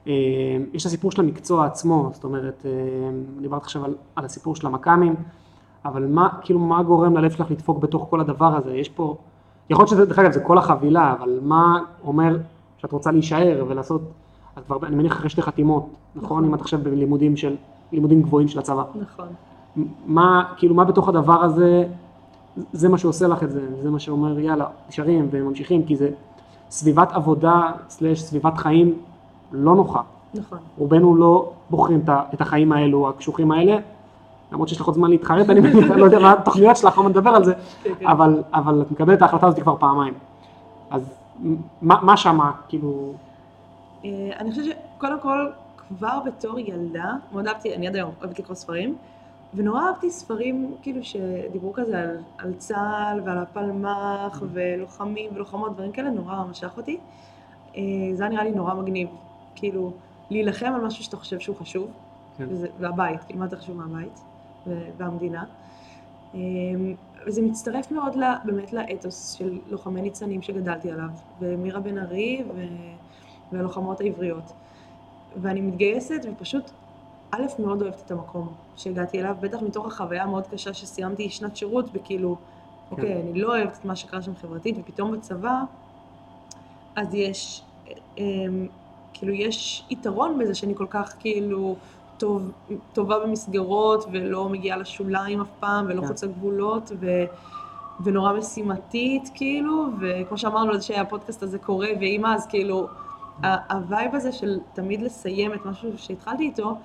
אה, 0.07 0.13
יש 0.73 0.81
את 0.81 0.87
הסיפור 0.87 1.11
של 1.11 1.21
המקצוע 1.21 1.65
עצמו, 1.65 2.09
זאת 2.13 2.23
אומרת, 2.23 2.65
אה, 2.65 2.71
דיברת 3.41 3.61
עכשיו 3.61 3.85
על, 3.85 3.95
על 4.15 4.25
הסיפור 4.25 4.55
של 4.55 4.67
המכ"מים, 4.67 5.15
אבל 5.85 6.05
מה, 6.05 6.29
כאילו, 6.41 6.59
מה 6.59 6.83
גורם 6.83 7.17
ללב 7.17 7.31
שלך 7.31 7.51
לדפוק 7.51 7.79
בתוך 7.79 8.07
כל 8.09 8.21
הדבר 8.21 8.55
הזה? 8.57 8.75
יש 8.75 8.89
פה, 8.89 9.15
יכול 9.69 9.83
להיות 9.83 9.89
שזה, 9.89 10.05
דרך 10.05 10.19
אגב, 10.19 10.31
זה 10.31 10.39
כל 10.39 10.57
החבילה, 10.57 11.15
אבל 11.19 11.39
מה 11.41 11.79
אומר 12.03 12.37
שאת 12.77 12.91
רוצה 12.91 13.11
להישאר 13.11 13.65
ולעשות, 13.67 14.01
את 14.57 14.65
כבר, 14.65 14.77
אני 14.83 14.95
מניח 14.95 15.11
אחרי 15.11 15.29
שתי 15.29 15.41
חתימות, 15.41 15.89
נכון? 16.15 16.25
נכון. 16.25 16.45
אם 16.45 16.55
את 16.55 16.61
עכשיו 16.61 16.79
בלימודים 16.83 17.37
של, 17.37 17.55
לימודים 17.91 18.21
גבוהים 18.21 18.47
של 18.47 18.59
הצבא. 18.59 18.83
נכון. 18.95 19.27
מה, 20.05 20.43
כאילו, 20.57 20.75
מה 20.75 20.83
בתוך 20.83 21.09
הדבר 21.09 21.43
הזה, 21.43 21.85
זה 22.71 22.89
מה 22.89 22.97
שעושה 22.97 23.27
לך 23.27 23.43
את 23.43 23.51
זה, 23.51 23.81
זה 23.81 23.89
מה 23.89 23.99
שאומר, 23.99 24.39
יאללה, 24.39 24.65
נשארים 24.89 25.27
וממשיכים, 25.31 25.85
כי 25.85 25.95
זה 25.95 26.09
סביבת 26.69 27.11
עבודה, 27.11 27.71
סלש 27.89 28.21
סביבת 28.21 28.57
חיים 28.57 28.95
לא 29.51 29.75
נוחה. 29.75 30.01
נכון. 30.33 30.57
רובנו 30.77 31.15
לא 31.15 31.51
בוחרים 31.69 32.01
את 32.33 32.41
החיים 32.41 32.71
האלו, 32.71 33.09
הקשוחים 33.09 33.51
האלה, 33.51 33.77
למרות 34.51 34.69
שיש 34.69 34.79
לך 34.79 34.85
עוד 34.85 34.95
זמן 34.95 35.09
להתחרט, 35.09 35.49
אני 35.49 35.59
אני 35.59 35.99
לא 36.01 36.05
יודע 36.05 36.19
מה 36.19 36.31
התוכניות 36.31 36.77
שלך, 36.77 36.97
עוד 36.97 37.05
נדבר 37.05 37.29
על 37.29 37.43
זה, 37.43 37.53
כן, 37.83 37.93
כן. 37.99 38.07
אבל, 38.07 38.43
אבל 38.53 38.81
את 38.81 38.91
מקבלת 38.91 39.17
את 39.17 39.21
ההחלטה 39.21 39.47
הזאת 39.47 39.59
כבר 39.59 39.75
פעמיים. 39.79 40.13
אז 40.91 41.13
מה, 41.81 41.95
מה 42.01 42.17
שמה, 42.17 42.51
כאילו, 42.67 43.13
אה, 44.05 44.09
אני 44.39 44.49
חושבת 44.49 44.65
שקודם 44.65 45.19
כל, 45.21 45.47
כבר 45.89 46.19
בתור 46.25 46.59
ילדה, 46.59 47.13
מאוד 47.31 47.47
אהבתי, 47.47 47.75
אני 47.75 47.87
עד 47.87 47.95
היום 47.95 48.11
אוהבת 48.21 48.39
לקרוא 48.39 48.55
ספרים, 48.55 48.95
ונורא 49.57 49.81
אהבתי 49.81 50.09
ספרים 50.09 50.75
כאילו 50.81 51.03
שדיברו 51.03 51.73
כזה 51.73 51.99
על, 51.99 52.17
על 52.37 52.53
צה"ל 52.53 53.21
ועל 53.25 53.37
הפלמ"ח 53.37 54.43
ולוחמים 54.53 55.31
ולוחמות, 55.33 55.73
דברים 55.73 55.91
כאלה, 55.91 56.09
נורא 56.09 56.43
משך 56.49 56.77
אותי. 56.77 56.97
אה, 57.75 57.81
זה 58.13 58.23
היה 58.23 58.31
נראה 58.31 58.43
לי 58.43 58.51
נורא 58.51 58.73
מגניב, 58.73 59.09
כאילו, 59.55 59.91
להילחם 60.29 60.71
על 60.75 60.81
משהו 60.81 61.03
שאתה 61.03 61.17
חושב 61.17 61.39
שהוא 61.39 61.55
חשוב, 61.55 61.91
כן. 62.37 62.45
וזה, 62.49 62.67
והבית, 62.79 63.23
כאילו 63.23 63.39
מה 63.39 63.45
יותר 63.45 63.57
חשוב 63.57 63.77
מהבית 63.77 64.21
והמדינה. 64.97 65.43
אה, 66.35 66.39
וזה 67.27 67.41
מצטרף 67.41 67.91
מאוד 67.91 68.15
ל, 68.15 68.23
באמת 68.45 68.73
לאתוס 68.73 69.31
של 69.31 69.59
לוחמי 69.69 70.01
ניצנים 70.01 70.41
שגדלתי 70.41 70.91
עליו, 70.91 71.09
ומירה 71.39 71.79
בן 71.79 71.97
ארי 71.97 72.43
ו... 72.55 72.65
והלוחמות 73.51 74.01
העבריות. 74.01 74.53
ואני 75.41 75.61
מתגייסת 75.61 76.21
ופשוט, 76.31 76.71
א', 77.31 77.45
מאוד 77.59 77.81
אוהבת 77.81 78.01
את 78.05 78.11
המקום 78.11 78.53
שהגעתי 78.75 79.19
אליו, 79.19 79.35
בטח 79.39 79.61
מתוך 79.61 79.87
החוויה 79.87 80.23
המאוד 80.23 80.47
קשה 80.47 80.73
שסיימתי 80.73 81.29
שנת 81.29 81.57
שירות, 81.57 81.85
וכאילו, 81.93 82.35
אוקיי, 82.91 83.21
אני 83.21 83.41
לא 83.41 83.55
אוהבת 83.55 83.77
את 83.79 83.85
מה 83.85 83.95
שקרה 83.95 84.21
שם 84.21 84.35
חברתית, 84.35 84.75
ופתאום 84.79 85.11
בצבא, 85.11 85.61
אז 86.95 87.13
יש, 87.13 87.61
אמ, 88.17 88.67
כאילו, 89.13 89.33
יש 89.33 89.85
יתרון 89.89 90.39
בזה 90.39 90.55
שאני 90.55 90.75
כל 90.75 90.85
כך, 90.89 91.15
כאילו, 91.19 91.75
טוב, 92.17 92.51
טובה 92.93 93.19
במסגרות, 93.19 94.05
ולא 94.11 94.49
מגיעה 94.49 94.77
לשוליים 94.77 95.41
אף 95.41 95.47
פעם, 95.59 95.85
ולא 95.89 96.01
כן. 96.01 96.07
חוצה 96.07 96.27
גבולות, 96.27 96.91
ו... 96.99 97.23
ונורא 98.03 98.33
משימתית, 98.33 99.29
כאילו, 99.35 99.85
וכמו 99.99 100.37
שאמרנו, 100.37 100.73
זה 100.77 100.81
שהפודקאסט 100.81 101.43
הזה 101.43 101.59
קורה, 101.59 101.87
ואימא, 101.99 102.35
אז 102.35 102.47
כאילו, 102.47 102.87
ה 103.69 103.78
vibe 103.78 104.15
הזה 104.15 104.31
של 104.31 104.59
תמיד 104.73 105.01
לסיים 105.01 105.53
את 105.53 105.65
משהו 105.65 105.89
שהתחלתי 105.97 106.43
איתו, 106.43 106.75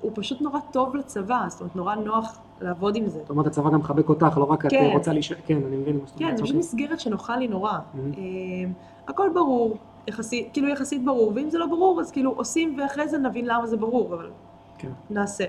הוא 0.00 0.12
פשוט 0.14 0.40
נורא 0.40 0.60
טוב 0.70 0.96
לצבא, 0.96 1.44
זאת 1.48 1.60
אומרת, 1.60 1.76
נורא 1.76 1.94
נוח 1.94 2.38
לעבוד 2.60 2.96
עם 2.96 3.06
זה. 3.06 3.18
זאת 3.18 3.30
אומרת, 3.30 3.46
הצבא 3.46 3.70
גם 3.70 3.78
מחבק 3.78 4.08
אותך, 4.08 4.38
לא 4.38 4.44
רק 4.44 4.66
את 4.66 4.70
כן. 4.70 4.90
רוצה 4.92 5.12
להישאר, 5.12 5.36
כן, 5.46 5.58
אני 5.66 5.76
מבין 5.76 5.96
מה 5.96 6.06
שאת 6.06 6.18
כן, 6.18 6.24
אומרת, 6.24 6.36
זו 6.38 6.44
פשוט 6.44 6.56
אוקיי. 6.56 6.68
מסגרת 6.68 7.00
שנוחה 7.00 7.36
לי 7.36 7.48
נורא. 7.48 7.78
מהמם. 7.94 8.12
אמ, 8.12 8.72
הכל 9.08 9.30
ברור, 9.34 9.76
יחסית, 10.08 10.48
כאילו 10.52 10.68
יחסית 10.68 11.04
ברור, 11.04 11.32
ואם 11.34 11.50
זה 11.50 11.58
לא 11.58 11.66
ברור, 11.66 12.00
אז 12.00 12.10
כאילו 12.10 12.32
עושים 12.36 12.78
ואחרי 12.78 13.08
זה 13.08 13.18
נבין 13.18 13.44
למה 13.46 13.66
זה 13.66 13.76
ברור, 13.76 14.14
אבל 14.14 14.30
כן. 14.78 14.90
נעשה. 15.10 15.44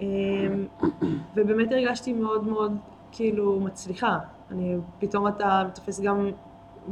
אמ, 0.00 0.06
ובאמת 1.36 1.72
הרגשתי 1.72 2.12
מאוד 2.12 2.44
מאוד 2.44 2.76
כאילו 3.12 3.60
מצליחה. 3.60 4.18
אני, 4.50 4.76
פתאום 4.98 5.28
אתה 5.28 5.62
תופס 5.74 6.00
גם, 6.00 6.28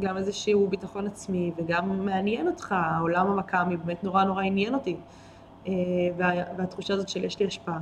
גם 0.01 0.17
איזשהו 0.17 0.69
ביטחון 0.69 1.07
עצמי, 1.07 1.53
וגם 1.57 2.07
מעניין 2.07 2.49
אותך, 2.49 2.75
העולם 2.79 3.27
המכ"מי 3.27 3.77
באמת 3.77 4.05
נורא 4.05 4.25
נורא 4.25 4.43
עניין 4.43 4.75
אותי. 4.75 4.97
אה, 5.69 5.73
וה, 6.17 6.31
והתחושה 6.57 6.95
הזאת 6.95 7.09
של 7.09 7.25
יש 7.25 7.41
לי 7.41 7.47
השפעה. 7.47 7.79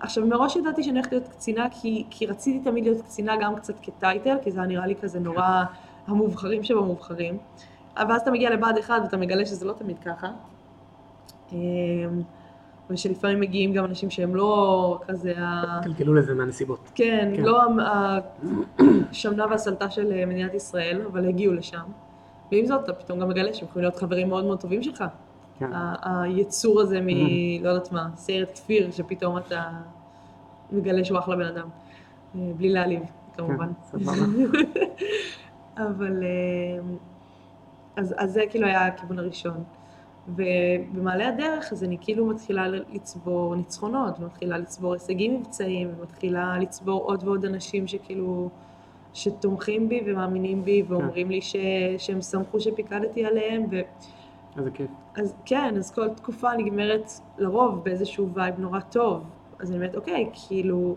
עכשיו, 0.00 0.26
מראש 0.26 0.56
ידעתי 0.56 0.82
שאני 0.82 0.98
הולכת 0.98 1.12
להיות 1.12 1.28
קצינה, 1.28 1.66
כי, 1.70 2.04
כי 2.10 2.26
רציתי 2.26 2.70
תמיד 2.70 2.84
להיות 2.84 3.02
קצינה 3.02 3.36
גם 3.40 3.56
קצת 3.56 3.74
כטייטל, 3.82 4.36
כי 4.42 4.50
זה 4.50 4.60
היה 4.60 4.68
נראה 4.68 4.86
לי 4.86 4.94
כזה 4.96 5.20
נורא 5.20 5.64
המובחרים 6.06 6.64
שבמובחרים. 6.64 7.38
אבל 7.96 8.12
אז 8.12 8.20
אתה 8.20 8.30
מגיע 8.30 8.50
לבה"ד 8.50 8.78
1 8.78 8.94
ואתה 9.02 9.16
מגלה 9.16 9.46
שזה 9.46 9.66
לא 9.66 9.72
תמיד 9.72 9.98
ככה. 9.98 10.28
אמ, 11.52 11.56
ושלפעמים 12.90 13.40
מגיעים 13.40 13.72
גם 13.72 13.84
אנשים 13.84 14.10
שהם 14.10 14.36
לא 14.36 15.00
כזה 15.08 15.34
ה... 15.38 15.80
קלקלו 15.84 16.14
לזה 16.14 16.34
מהנסיבות. 16.34 16.90
כן, 16.94 17.32
כן. 17.36 17.42
לא 17.42 17.62
השמנה 19.10 19.46
והסלטה 19.50 19.90
של 19.90 20.12
אה, 20.12 20.26
מדינת 20.26 20.54
ישראל, 20.54 21.02
אבל 21.06 21.28
הגיעו 21.28 21.54
לשם. 21.54 21.84
ועם 22.52 22.66
זאת, 22.66 22.84
אתה 22.84 22.92
פתאום 22.92 23.18
גם 23.18 23.28
מגלה 23.28 23.54
שהם 23.54 23.68
יכולים 23.68 23.84
להיות 23.84 23.96
חברים 23.96 24.28
מאוד 24.28 24.44
מאוד 24.44 24.60
טובים 24.60 24.82
שלך. 24.82 25.04
כן. 25.58 25.70
היצור 26.02 26.80
הזה 26.80 27.00
מ... 27.00 27.08
לא 27.62 27.68
יודעת 27.68 27.92
מה, 27.92 28.08
סיירת 28.16 28.50
כפיר, 28.54 28.90
שפתאום 28.90 29.38
אתה 29.38 29.62
מגלה 30.72 31.04
שהוא 31.04 31.18
אחלה 31.18 31.36
בן 31.36 31.46
אדם. 31.46 31.68
אה, 32.34 32.50
בלי 32.56 32.68
להעליב, 32.68 33.02
כמובן. 33.36 33.72
כן. 33.92 33.98
אבל... 35.86 36.22
אה, 36.22 36.80
אז, 37.96 38.14
אז 38.18 38.32
זה 38.32 38.42
כאילו 38.50 38.66
היה 38.66 38.86
הכיוון 38.86 39.18
הראשון. 39.18 39.64
ובמעלה 40.28 41.28
הדרך 41.28 41.72
אז 41.72 41.84
אני 41.84 41.96
כאילו 42.00 42.26
מתחילה 42.26 42.68
לצבור 42.68 43.56
ניצחונות, 43.56 44.20
ומתחילה 44.20 44.58
לצבור 44.58 44.92
הישגים 44.92 45.40
מבצעיים, 45.40 45.90
ומתחילה 45.98 46.58
לצבור 46.58 47.02
עוד 47.02 47.24
ועוד 47.24 47.44
אנשים 47.44 47.86
שכאילו, 47.86 48.48
שתומכים 49.14 49.88
בי 49.88 50.02
ומאמינים 50.06 50.64
בי, 50.64 50.82
ואומרים 50.88 51.30
לי 51.30 51.42
ש, 51.42 51.56
שהם 51.98 52.22
שמחו 52.22 52.60
שפיקדתי 52.60 53.24
עליהם, 53.24 53.64
ו... 53.70 53.80
איזה 54.58 54.70
כיף. 54.70 54.90
אז 55.16 55.34
כן, 55.44 55.74
אז 55.76 55.90
כל 55.90 56.08
תקופה 56.08 56.54
נגמרת 56.56 57.10
לרוב 57.38 57.84
באיזשהו 57.84 58.28
vibe 58.34 58.60
נורא 58.60 58.80
טוב. 58.80 59.24
אז 59.58 59.70
אני 59.70 59.78
אומרת, 59.78 59.96
אוקיי, 59.96 60.30
כאילו, 60.32 60.96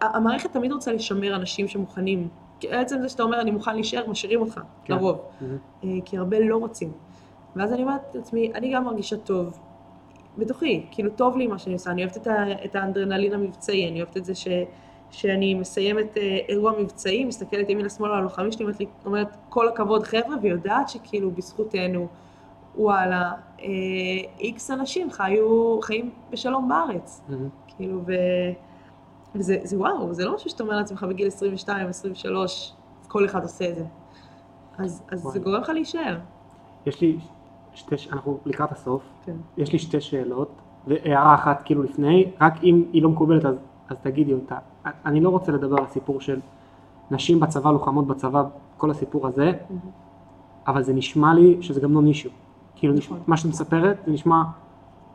המערכת 0.00 0.52
תמיד 0.52 0.72
רוצה 0.72 0.92
לשמר 0.92 1.36
אנשים 1.36 1.68
שמוכנים. 1.68 2.28
כי 2.60 2.72
עצם 2.72 3.00
זה 3.02 3.08
שאתה 3.08 3.22
אומר, 3.22 3.40
אני 3.40 3.50
מוכן 3.50 3.74
להישאר, 3.74 4.10
משאירים 4.10 4.40
אותך, 4.40 4.60
כן. 4.84 4.94
לרוב. 4.94 5.18
מהמם. 5.40 5.56
אה, 5.84 5.88
כי 6.04 6.18
הרבה 6.18 6.38
לא 6.38 6.56
רוצים. 6.56 6.92
ואז 7.56 7.72
אני 7.72 7.82
אומרת 7.82 8.14
לעצמי, 8.14 8.52
אני 8.54 8.74
גם 8.74 8.84
מרגישה 8.84 9.16
טוב, 9.16 9.58
בתוכי, 10.38 10.86
כאילו 10.90 11.10
טוב 11.10 11.36
לי 11.36 11.46
מה 11.46 11.58
שאני 11.58 11.74
עושה, 11.74 11.90
אני 11.90 12.04
אוהבת 12.04 12.16
את, 12.16 12.26
ה, 12.26 12.64
את 12.64 12.76
האדרנלין 12.76 13.32
המבצעי, 13.32 13.88
אני 13.88 14.02
אוהבת 14.02 14.16
את 14.16 14.24
זה 14.24 14.34
ש, 14.34 14.48
שאני 15.10 15.54
מסיימת 15.54 16.16
אה, 16.16 16.38
אירוע 16.48 16.72
מבצעי, 16.80 17.24
מסתכלת 17.24 17.70
ימינה 17.70 17.88
שמאלה 17.88 18.12
על 18.14 18.20
הלוחמים 18.20 18.52
שלי, 18.52 18.64
אומרת, 18.64 18.80
אומרת 19.06 19.36
כל 19.48 19.68
הכבוד 19.68 20.02
חבר'ה, 20.02 20.36
ויודעת 20.42 20.88
שכאילו 20.88 21.30
בזכותנו, 21.30 22.08
וואלה, 22.76 23.32
אה, 23.60 23.66
איקס 24.38 24.70
אנשים 24.70 25.10
חיו, 25.10 25.78
חיים 25.82 26.10
בשלום 26.30 26.68
בארץ, 26.68 27.22
מהמם. 27.28 27.48
כאילו, 27.76 28.00
ו... 28.06 28.12
וזה 29.34 29.56
זה 29.62 29.78
וואו, 29.78 30.14
זה 30.14 30.24
לא 30.24 30.34
משהו 30.34 30.50
שאתה 30.50 30.62
אומר 30.62 30.76
לעצמך 30.76 31.06
בגיל 31.08 31.26
22, 31.26 31.88
23, 31.88 32.72
כל 33.08 33.24
אחד 33.24 33.42
עושה 33.42 33.68
את 33.70 33.74
זה. 33.74 33.84
אז, 34.78 35.02
אז 35.10 35.20
זה. 35.20 35.38
גורם 35.38 35.60
לך 35.60 35.68
להישאר. 35.68 36.18
יש 36.86 37.00
לי 37.00 37.18
שתי, 37.74 37.94
אנחנו 38.12 38.38
לקראת 38.46 38.72
הסוף, 38.72 39.02
כן. 39.24 39.36
יש 39.56 39.72
לי 39.72 39.78
שתי 39.78 40.00
שאלות, 40.00 40.50
והערה 40.86 41.34
אחת 41.34 41.62
כאילו 41.64 41.82
לפני, 41.82 42.30
רק 42.40 42.64
אם 42.64 42.84
היא 42.92 43.02
לא 43.02 43.08
מקובלת 43.08 43.44
אז, 43.44 43.54
אז 43.88 43.96
תגידי 44.02 44.32
אותה. 44.32 44.58
אני 44.84 45.20
לא 45.20 45.28
רוצה 45.28 45.52
לדבר 45.52 45.76
על 45.78 45.84
הסיפור 45.84 46.20
של 46.20 46.40
נשים 47.10 47.40
בצבא, 47.40 47.70
לוחמות 47.70 48.06
בצבא, 48.06 48.44
כל 48.76 48.90
הסיפור 48.90 49.26
הזה, 49.26 49.52
אבל 50.66 50.82
זה 50.82 50.92
נשמע 50.92 51.34
לי 51.34 51.56
שזה 51.60 51.80
גם 51.80 51.94
לא 51.94 52.02
נישו. 52.02 52.30
כאילו. 52.80 52.94
נשמע, 52.94 53.16
מה 53.26 53.36
שאת 53.36 53.46
מספרת, 53.46 53.96
זה 54.06 54.12
נשמע 54.12 54.42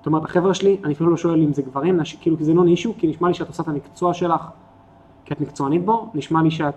זאת 0.05 0.07
אומרת, 0.07 0.25
החבר'ה 0.25 0.53
שלי, 0.53 0.77
אני 0.83 0.93
אפילו 0.93 1.09
לא 1.09 1.17
שואל 1.17 1.41
אם 1.41 1.53
זה 1.53 1.61
גברים, 1.61 1.97
נש- 1.97 2.15
כאילו, 2.15 2.37
כי 2.37 2.43
זה 2.43 2.53
לא 2.53 2.63
נישו, 2.65 2.93
כי 2.97 3.07
נשמע 3.07 3.27
לי 3.27 3.33
שאת 3.33 3.47
עושה 3.47 3.63
את 3.63 3.67
המקצוע 3.67 4.13
שלך, 4.13 4.47
כי 5.25 5.33
את 5.33 5.41
מקצוענית 5.41 5.85
בו, 5.85 6.09
נשמע 6.13 6.41
לי 6.41 6.51
שאת 6.51 6.75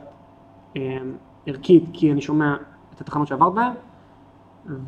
אה, 0.77 0.99
ערכית, 1.47 1.85
כי 1.93 2.13
אני 2.13 2.21
שומע 2.21 2.57
את 2.95 3.01
התחנות 3.01 3.27
שעברת 3.29 3.53
בהן, 3.53 3.73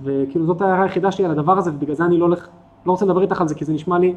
וכאילו 0.03 0.47
זאת 0.47 0.61
ההערה 0.61 0.83
היחידה 0.83 1.13
שלי 1.13 1.25
על 1.25 1.31
הדבר 1.31 1.59
הזה, 1.59 1.71
ובגלל 1.71 1.95
זה 1.95 2.05
אני 2.05 2.19
לא 2.19 2.25
הולך, 2.25 2.49
לא 2.87 2.93
רוצה 2.93 3.05
לדבר 3.05 3.23
איתך 3.23 3.41
על 3.41 3.49
זה, 3.49 3.55
כי 3.55 3.65
זה 3.65 3.73
נשמע 3.73 3.99
לי, 3.99 4.15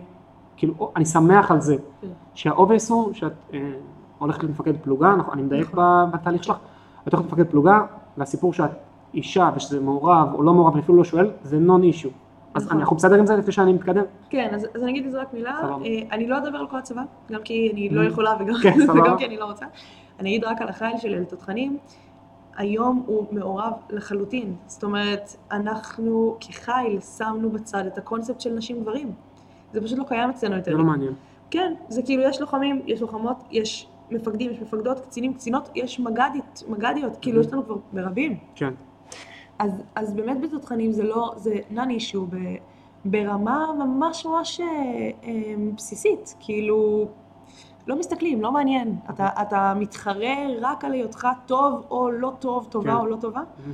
כאילו, 0.57 0.91
אני 0.95 1.05
שמח 1.05 1.51
על 1.51 1.61
זה, 1.61 1.75
כן. 2.01 2.07
שה 2.33 2.50
obvious 2.50 2.89
הוא 2.91 3.13
שאת 3.13 3.33
אה, 3.53 3.71
הולכת 4.19 4.43
למפקד 4.43 4.73
פלוגה, 4.77 5.15
נכון, 5.15 5.33
אני 5.33 5.41
מדייק 5.41 5.71
נכון. 5.71 6.11
בתהליך 6.11 6.43
שלך, 6.43 6.57
את 7.07 7.13
הולכת 7.13 7.31
למפקד 7.31 7.51
פלוגה, 7.51 7.85
והסיפור 8.17 8.53
שאת 8.53 8.71
אישה 9.13 9.49
ושזה 9.55 9.79
מעורב 9.79 10.33
או 10.33 10.43
לא 10.43 10.53
מעורב, 10.53 10.73
אני 10.73 10.81
אפילו 10.81 10.97
לא 10.97 11.03
שואל, 11.03 11.31
זה 11.43 11.59
non-issue. 11.59 12.09
אז 12.53 12.65
נכון. 12.65 12.79
אנחנו 12.79 12.95
בסדר 12.95 13.15
עם 13.19 13.25
זה 13.25 13.35
לפני 13.35 13.51
שאני 13.51 13.73
מתקדם? 13.73 14.03
כן, 14.29 14.49
אז, 14.55 14.67
אז 14.75 14.83
אני 14.83 14.91
אגיד 14.91 15.05
לזה 15.05 15.21
רק 15.21 15.33
מילה, 15.33 15.57
סבבה. 15.61 15.85
אה, 15.85 15.99
אני 16.11 16.27
לא 16.27 16.37
אדבר 16.37 16.57
על 16.57 16.67
כל 16.67 16.77
הצבא, 16.77 17.01
גם 17.31 17.41
כי 17.43 17.69
אני 17.73 17.89
לא 17.89 18.01
Mhm. 18.01 18.05
יכולה 18.11 18.33
וגם, 18.39 18.53
כן. 18.63 18.77
וגם 19.03 19.17
כי 19.17 19.25
אני 19.25 19.37
לא 19.37 19.45
רוצה. 19.45 19.65
אני 20.19 20.29
אגיד 20.29 20.43
רק 20.43 20.61
על 20.61 20.69
החייל 20.69 20.97
שלי, 20.97 21.15
על 21.17 21.23
תותחנים, 21.23 21.77
היום 22.57 23.03
הוא 23.05 23.25
מעורב 23.31 23.71
לחלוטין. 23.89 24.55
זאת 24.67 24.83
אומרת, 24.83 25.35
אנחנו 25.51 26.35
כחיל 26.41 26.99
שמנו 27.17 27.49
בצד 27.49 27.85
את 27.85 27.97
הקונספט 27.97 28.41
של 28.41 28.53
נשים 28.53 28.81
גברים. 28.81 29.11
זה 29.73 29.81
פשוט 29.81 29.97
לא 29.99 30.03
קיים 30.03 30.29
אצלנו 30.29 30.55
יותר. 30.55 30.71
זה 30.71 30.77
לא 30.77 30.83
מעניין. 30.83 31.13
כן, 31.51 31.73
זה 31.89 32.01
כאילו 32.01 32.23
יש 32.23 32.41
לוחמים, 32.41 32.81
יש 32.85 33.01
לוחמות, 33.01 33.43
יש 33.51 33.87
מפקדים, 34.11 34.51
יש 34.51 34.59
מפקדות, 34.61 34.99
קצינים, 34.99 35.33
קצינות, 35.33 35.69
יש 35.75 35.99
מג"דית, 35.99 36.63
מג"דיות, 36.67 37.17
כאילו 37.21 37.41
Mhm. 37.41 37.45
יש 37.45 37.53
לנו 37.53 37.65
כבר 37.65 37.75
ברבים. 37.93 38.37
כן. 38.55 38.73
אז, 39.59 39.71
אז 39.95 40.13
באמת 40.13 40.41
בתותחנים 40.41 40.91
זה 40.91 41.03
לא, 41.03 41.33
זה 41.35 41.55
נון 41.69 41.89
אישו 41.89 42.27
ברמה 43.05 43.65
ממש 43.79 44.25
ממש 44.25 44.59
אה, 44.61 44.65
אה, 45.23 45.31
בסיסית, 45.75 46.35
כאילו, 46.39 47.07
לא 47.87 47.99
מסתכלים, 47.99 48.41
לא 48.41 48.51
מעניין. 48.51 48.95
אתה, 49.09 49.27
אתה 49.41 49.73
מתחרה 49.79 50.33
רק 50.61 50.85
על 50.85 50.93
היותך 50.93 51.27
טוב 51.45 51.85
או 51.91 52.11
לא 52.11 52.31
טוב, 52.39 52.67
טובה 52.69 52.91
כן. 52.91 52.95
או 52.97 53.05
לא 53.07 53.15
טובה. 53.15 53.41
Mhm. 53.41 53.69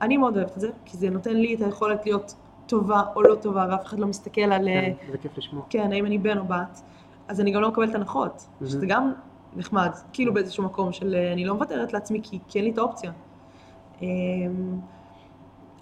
אני 0.00 0.16
מאוד 0.16 0.36
אוהבת 0.36 0.54
את 0.56 0.60
זה, 0.60 0.70
כי 0.84 0.96
זה 0.96 1.10
נותן 1.10 1.36
לי 1.36 1.54
את 1.54 1.60
היכולת 1.60 2.06
להיות 2.06 2.34
טובה 2.66 3.02
או 3.16 3.22
לא 3.22 3.34
טובה, 3.34 3.66
ואף 3.70 3.84
אחד 3.84 3.98
לא 3.98 4.06
מסתכל 4.06 4.40
על, 4.40 4.68
אה, 4.68 4.88
כן, 5.06 5.12
זה 5.12 5.18
כיף 5.18 5.38
לשמוע. 5.38 5.62
כן, 5.70 5.92
האם 5.92 6.06
אני 6.06 6.18
בן 6.18 6.38
או 6.38 6.44
בת, 6.44 6.82
אז 7.28 7.40
אני 7.40 7.50
גם 7.50 7.62
לא 7.62 7.68
מקבלת 7.68 7.94
הנחות, 7.94 8.36
Mhm. 8.60 8.66
שזה 8.66 8.86
גם 8.86 9.12
נחמד, 9.56 9.90
כאילו 10.12 10.34
באיזשהו 10.34 10.64
מקום 10.64 10.92
של 10.92 11.14
אני 11.32 11.44
לא 11.44 11.54
מוותרת 11.54 11.92
לעצמי 11.92 12.20
כי, 12.22 12.38
כי 12.48 12.58
אין 12.58 12.64
לי 12.64 12.72
את 12.72 12.78
האופציה. 12.78 13.12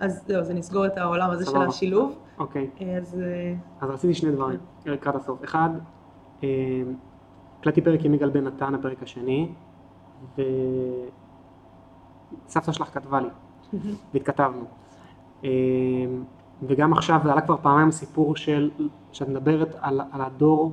אז 0.00 0.24
זהו, 0.26 0.40
אז 0.40 0.50
אני 0.50 0.60
אסגור 0.60 0.86
את 0.86 0.98
העולם 0.98 1.30
הזה 1.30 1.46
של. 1.46 1.56
השילוב. 1.56 2.18
אוקיי, 2.38 2.70
אה, 2.80 2.96
אז 2.96 3.20
אה, 3.20 3.54
אז 3.80 3.90
רציתי 3.90 4.14
שני 4.14 4.30
דברים 4.32 4.58
לקראת 4.86 5.14
הסוף. 5.14 5.44
אחד, 5.44 5.70
אה, 6.44 6.48
הקלטתי 7.60 7.80
פרק 7.80 8.04
עם 8.04 8.14
יגאל 8.14 8.30
בן 8.30 8.44
נתן, 8.44 8.74
הפרק 8.74 9.02
השני, 9.02 9.52
וסבתא 12.48 12.72
שלך 12.72 12.94
כתבה 12.94 13.20
לי, 13.20 13.28
והתכתבנו. 14.14 14.64
וגם 16.62 16.92
עכשיו, 16.92 17.20
זה 17.24 17.32
עלה 17.32 17.40
כבר 17.40 17.56
פעמיים 17.62 17.88
הסיפור 17.88 18.36
של, 18.36 18.70
שאת 19.12 19.28
מדברת 19.28 19.76
על, 19.80 20.00
על 20.12 20.20
הדור, 20.20 20.72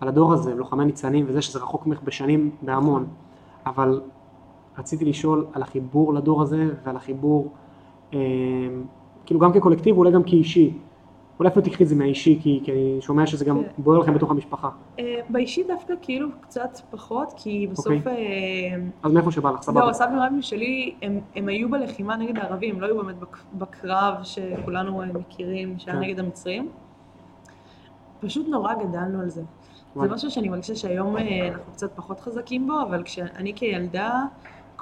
על 0.00 0.08
הדור 0.08 0.32
הזה, 0.32 0.54
לוחמי 0.54 0.84
ניצנים 0.84 1.24
וזה 1.28 1.42
שזה 1.42 1.58
רחוק 1.58 1.86
ממך 1.86 2.02
בשנים 2.02 2.50
בהמון, 2.62 3.06
אבל 3.66 4.00
רציתי 4.78 5.04
לשאול 5.04 5.46
על 5.52 5.62
החיבור 5.62 6.14
לדור 6.14 6.42
הזה 6.42 6.68
ועל 6.84 6.96
החיבור, 6.96 7.52
כאילו 9.26 9.40
גם 9.40 9.52
כקולקטיב, 9.52 9.96
אולי 9.98 10.10
גם 10.10 10.22
כאישי. 10.22 10.72
אולי 11.38 11.50
אפילו 11.50 11.64
תקחי 11.64 11.84
את 11.84 11.88
זה 11.88 11.94
מהאישי, 11.94 12.38
כי, 12.42 12.60
כי 12.64 12.72
אני 12.72 12.96
שומע 13.00 13.26
שזה 13.26 13.44
גם 13.44 13.62
כן. 13.62 13.68
בוער 13.78 13.98
לכם 13.98 14.14
בתוך 14.14 14.30
המשפחה. 14.30 14.68
אה, 14.98 15.20
באישי 15.28 15.64
דווקא 15.64 15.94
כאילו 16.02 16.28
קצת 16.40 16.80
פחות, 16.90 17.32
כי 17.36 17.66
בסוף... 17.72 17.86
אוקיי. 17.86 18.12
אה, 18.72 18.76
אז 19.02 19.12
מאיפה 19.12 19.30
שבא 19.30 19.50
לך, 19.50 19.62
סבבה. 19.62 19.80
לא, 19.80 19.90
הסבים 19.90 20.18
רבים 20.18 20.42
שלי, 20.42 20.94
הם, 21.02 21.20
הם 21.34 21.48
היו 21.48 21.70
בלחימה 21.70 22.16
נגד 22.16 22.38
הערבים, 22.38 22.74
הם 22.74 22.80
לא 22.80 22.86
היו 22.86 22.96
באמת 22.96 23.18
בק- 23.18 23.38
בקרב 23.54 24.14
שכולנו 24.22 25.02
אה, 25.02 25.06
מכירים, 25.06 25.78
שהיה 25.78 25.96
כן. 25.96 26.02
נגד 26.02 26.20
המצרים. 26.20 26.68
פשוט 28.20 28.48
נורא 28.48 28.74
גדלנו 28.74 29.20
על 29.20 29.28
זה. 29.28 29.42
זה 29.94 30.08
משהו 30.08 30.30
שאני 30.30 30.48
מרגישה 30.48 30.74
שהיום 30.74 31.16
אנחנו 31.16 31.72
קצת 31.72 31.96
פחות 31.96 32.20
חזקים 32.20 32.66
בו, 32.66 32.82
אבל 32.82 33.02
כשאני 33.02 33.54
כילדה, 33.54 34.24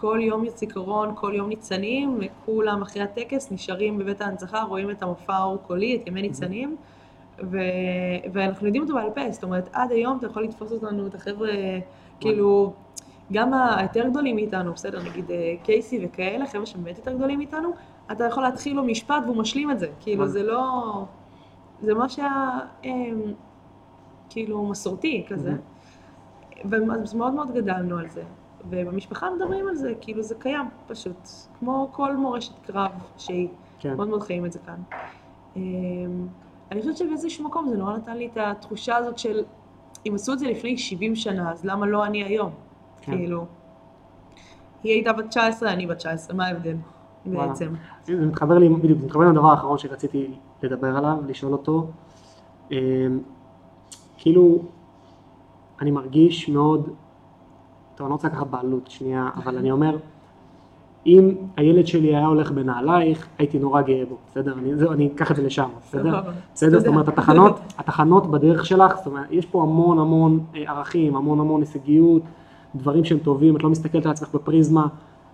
כל 0.04 0.18
יום 0.22 0.44
זיכרון, 0.48 1.12
כל 1.14 1.32
יום 1.34 1.48
ניצנים, 1.48 2.20
כולם 2.44 2.82
אחרי 2.82 3.02
הטקס 3.02 3.52
נשארים 3.52 3.98
בבית 3.98 4.20
ההנצחה, 4.20 4.62
רואים 4.62 4.90
את 4.90 5.02
המופע 5.02 5.34
האור-קולי, 5.34 5.96
את 5.96 6.06
ימי 6.06 6.22
ניצנים, 6.22 6.76
ו... 7.42 7.58
ואנחנו 8.32 8.66
יודעים 8.66 8.82
אותו 8.82 8.94
בעל 8.94 9.10
פה, 9.10 9.30
זאת 9.30 9.42
אומרת, 9.42 9.68
עד 9.72 9.92
היום 9.92 10.18
אתה 10.18 10.26
יכול 10.26 10.42
לתפוס 10.44 10.72
אותנו, 10.72 11.06
את 11.06 11.14
החבר'ה, 11.14 11.50
כאילו, 12.20 12.72
גם 13.32 13.54
היותר 13.54 14.08
גדולים 14.08 14.36
מאיתנו, 14.36 14.72
בסדר, 14.72 15.02
נגיד 15.02 15.30
אה, 15.30 15.54
קייסי 15.62 16.06
וכאלה, 16.06 16.46
חבר'ה 16.46 16.66
שבאמת 16.66 16.98
יותר 16.98 17.12
גדולים 17.12 17.38
מאיתנו, 17.38 17.68
אתה 18.12 18.24
יכול 18.24 18.42
להתחיל 18.42 18.76
לו 18.76 18.84
משפט 18.84 19.22
והוא 19.24 19.36
משלים 19.36 19.70
את 19.70 19.78
זה, 19.78 19.86
כאילו. 20.00 20.28
זה 20.28 20.42
לא... 20.42 20.82
זה 21.80 21.94
ממש 21.94 22.18
היה, 22.18 22.58
אמ, 22.84 23.22
כאילו, 24.30 24.66
מסורתי 24.66 25.24
כזה. 25.28 25.52
ואז 26.64 27.14
מאוד 27.14 27.34
מאוד 27.34 27.54
גדלנו 27.54 27.98
על 27.98 28.10
זה. 28.10 28.22
ובמשפחה 28.70 29.30
מדברים 29.30 29.68
על 29.68 29.74
זה, 29.74 29.92
כאילו 30.00 30.22
זה 30.22 30.34
קיים 30.34 30.66
פשוט. 30.86 31.28
כמו 31.58 31.88
כל 31.92 32.16
מורשת 32.16 32.52
קרב 32.66 32.90
שהיא. 33.16 33.48
כן, 33.78 33.96
מאוד 33.96 34.08
מאוד 34.08 34.22
חיים 34.22 34.46
את 34.46 34.52
זה 34.52 34.58
כאן. 34.58 34.76
אמ, 35.56 36.26
אני 36.72 36.80
חושבת 36.80 36.96
שבאיזשהו 36.96 37.44
מקום 37.44 37.68
זה 37.68 37.76
נורא 37.76 37.96
נתן 37.96 38.16
לי 38.16 38.26
את 38.26 38.36
התחושה 38.36 38.96
הזאת 38.96 39.18
של, 39.18 39.44
אם 40.06 40.12
עשו 40.14 40.32
את 40.32 40.38
זה 40.38 40.46
לפני 40.46 40.78
70 40.78 41.16
שנה, 41.16 41.52
אז 41.52 41.64
למה 41.64 41.86
לא 41.86 42.04
אני 42.04 42.24
היום? 42.24 42.50
כן. 43.00 43.16
כאילו, 43.16 43.46
היא 44.82 44.92
הייתה 44.92 45.12
בת 45.12 45.28
19, 45.28 45.72
אני 45.72 45.86
בת 45.86 45.96
19, 45.96 46.36
מה 46.36 46.46
ההבדל. 46.46 46.76
בעצם? 47.26 47.74
זה 48.04 48.26
מתחבר 48.26 48.58
לי, 48.58 48.68
בדיוק, 48.68 48.98
זה 48.98 49.06
מתחבר 49.06 49.28
לדבר 49.28 49.50
האחרון 49.50 49.78
שרציתי 49.78 50.30
לדבר 50.62 50.96
עליו, 50.96 51.16
לשאול 51.28 51.52
אותו. 51.52 51.86
אה, 52.72 52.78
כאילו, 54.16 54.58
אני 55.80 55.90
מרגיש 55.90 56.48
מאוד, 56.48 56.90
טוב, 57.96 58.04
אני 58.04 58.10
לא 58.10 58.14
רוצה 58.14 58.28
לקחת 58.28 58.46
בעלות 58.46 58.90
שנייה, 58.90 59.30
אבל 59.36 59.58
אני 59.58 59.70
אומר, 59.70 59.96
אם 61.06 61.34
הילד 61.56 61.86
שלי 61.86 62.16
היה 62.16 62.26
הולך 62.26 62.50
בנעלייך, 62.50 63.28
הייתי 63.38 63.58
נורא 63.58 63.82
גאה 63.82 64.04
בו, 64.08 64.16
בסדר? 64.30 64.54
אני, 64.58 64.76
זהו, 64.76 64.92
אני 64.92 65.10
אקח 65.14 65.30
את 65.30 65.36
זה 65.36 65.42
לשם, 65.42 65.68
בסדר? 65.82 66.20
בסדר? 66.54 66.78
זאת. 66.78 66.88
אומרת, 66.88 67.08
התחנות, 67.08 67.60
התחנות 67.78 68.30
בדרך 68.30 68.66
שלך, 68.66 68.96
זאת 68.96 69.06
אומרת, 69.06 69.26
יש 69.30 69.46
פה 69.46 69.62
המון 69.62 69.98
המון 69.98 70.40
אה, 70.54 70.70
ערכים, 70.70 71.16
המון 71.16 71.40
המון 71.40 71.60
הישגיות, 71.60 72.22
דברים 72.74 73.04
שהם 73.04 73.18
טובים, 73.18 73.56
את 73.56 73.62
לא 73.62 73.70
מסתכלת 73.70 74.06
על 74.06 74.12
עצמך 74.12 74.34
בפריזמה 74.34 74.86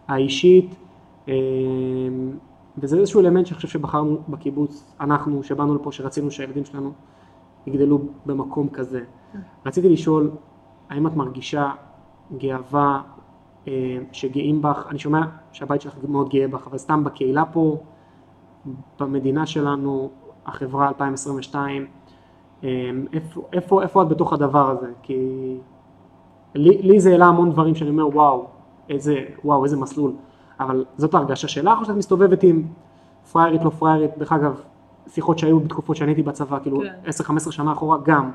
האישית, 0.09 0.75
אה, 1.29 1.35
וזה 2.79 2.99
איזשהו 2.99 3.21
אלמנט 3.21 3.47
שאני 3.47 3.57
חושב 3.57 3.69
שבחרנו 3.69 4.19
בקיבוץ, 4.29 4.85
אנחנו, 5.01 5.43
שבאנו 5.43 5.75
לפה, 5.75 5.93
שרצינו 5.93 6.31
שהילדים 6.31 6.65
שלנו 6.65 6.93
יגדלו 7.67 8.01
במקום 8.27 8.69
כזה. 8.69 9.01
רציתי 9.67 9.89
לשאול, 9.89 10.31
האם 10.91 11.07
את 11.07 11.17
מרגישה 11.17 11.71
גאווה 12.39 13.03
אה, 13.69 13.99
שגאים 14.13 14.63
בך, 14.63 14.87
אני 14.91 14.99
שומע 14.99 15.23
שהבית 15.53 15.81
שלך 15.81 15.95
מאוד 16.09 16.29
גאה 16.29 16.49
בך, 16.49 16.67
אבל 16.67 16.79
סתם 16.79 17.05
בקהילה 17.05 17.45
פה, 17.45 17.77
במדינה 19.01 19.47
שלנו, 19.47 20.11
החברה 20.47 20.89
2022, 20.89 21.87
אה, 22.65 22.91
איפה, 23.13 23.43
איפה, 23.53 23.83
איפה 23.83 24.03
את 24.03 24.09
בתוך 24.09 24.33
הדבר 24.33 24.71
הזה? 24.71 24.93
כי 25.03 25.57
לי, 26.55 26.83
לי 26.83 27.01
זה 27.01 27.11
העלה 27.11 27.27
המון 27.27 27.51
דברים 27.51 27.75
שאני 27.75 27.91
אומר, 27.91 28.09
וואו, 28.09 28.47
איזה, 28.89 29.25
וואו, 29.45 29.65
איזה 29.65 29.77
מסלול. 29.77 30.13
אבל 30.61 30.85
זאת 30.97 31.15
ההרגשה 31.15 31.49
שלך, 31.49 31.79
או 31.81 31.85
שאת 31.85 31.97
מסתובבת 31.97 32.43
עם 32.43 32.63
פריירית, 33.33 33.65
לא 33.65 33.71
פריירית, 33.71 34.19
דרך 34.19 34.33
אגב, 34.33 34.61
שיחות 35.07 35.39
שהיו 35.39 35.61
בתקופות 35.61 35.97
שאני 35.97 36.11
הייתי 36.11 36.23
בצבא, 36.23 36.59
כאילו 36.59 36.81
כן. 37.05 37.11
10-15 37.47 37.51
שנה 37.51 37.73
אחורה 37.73 37.99
גם, 38.05 38.31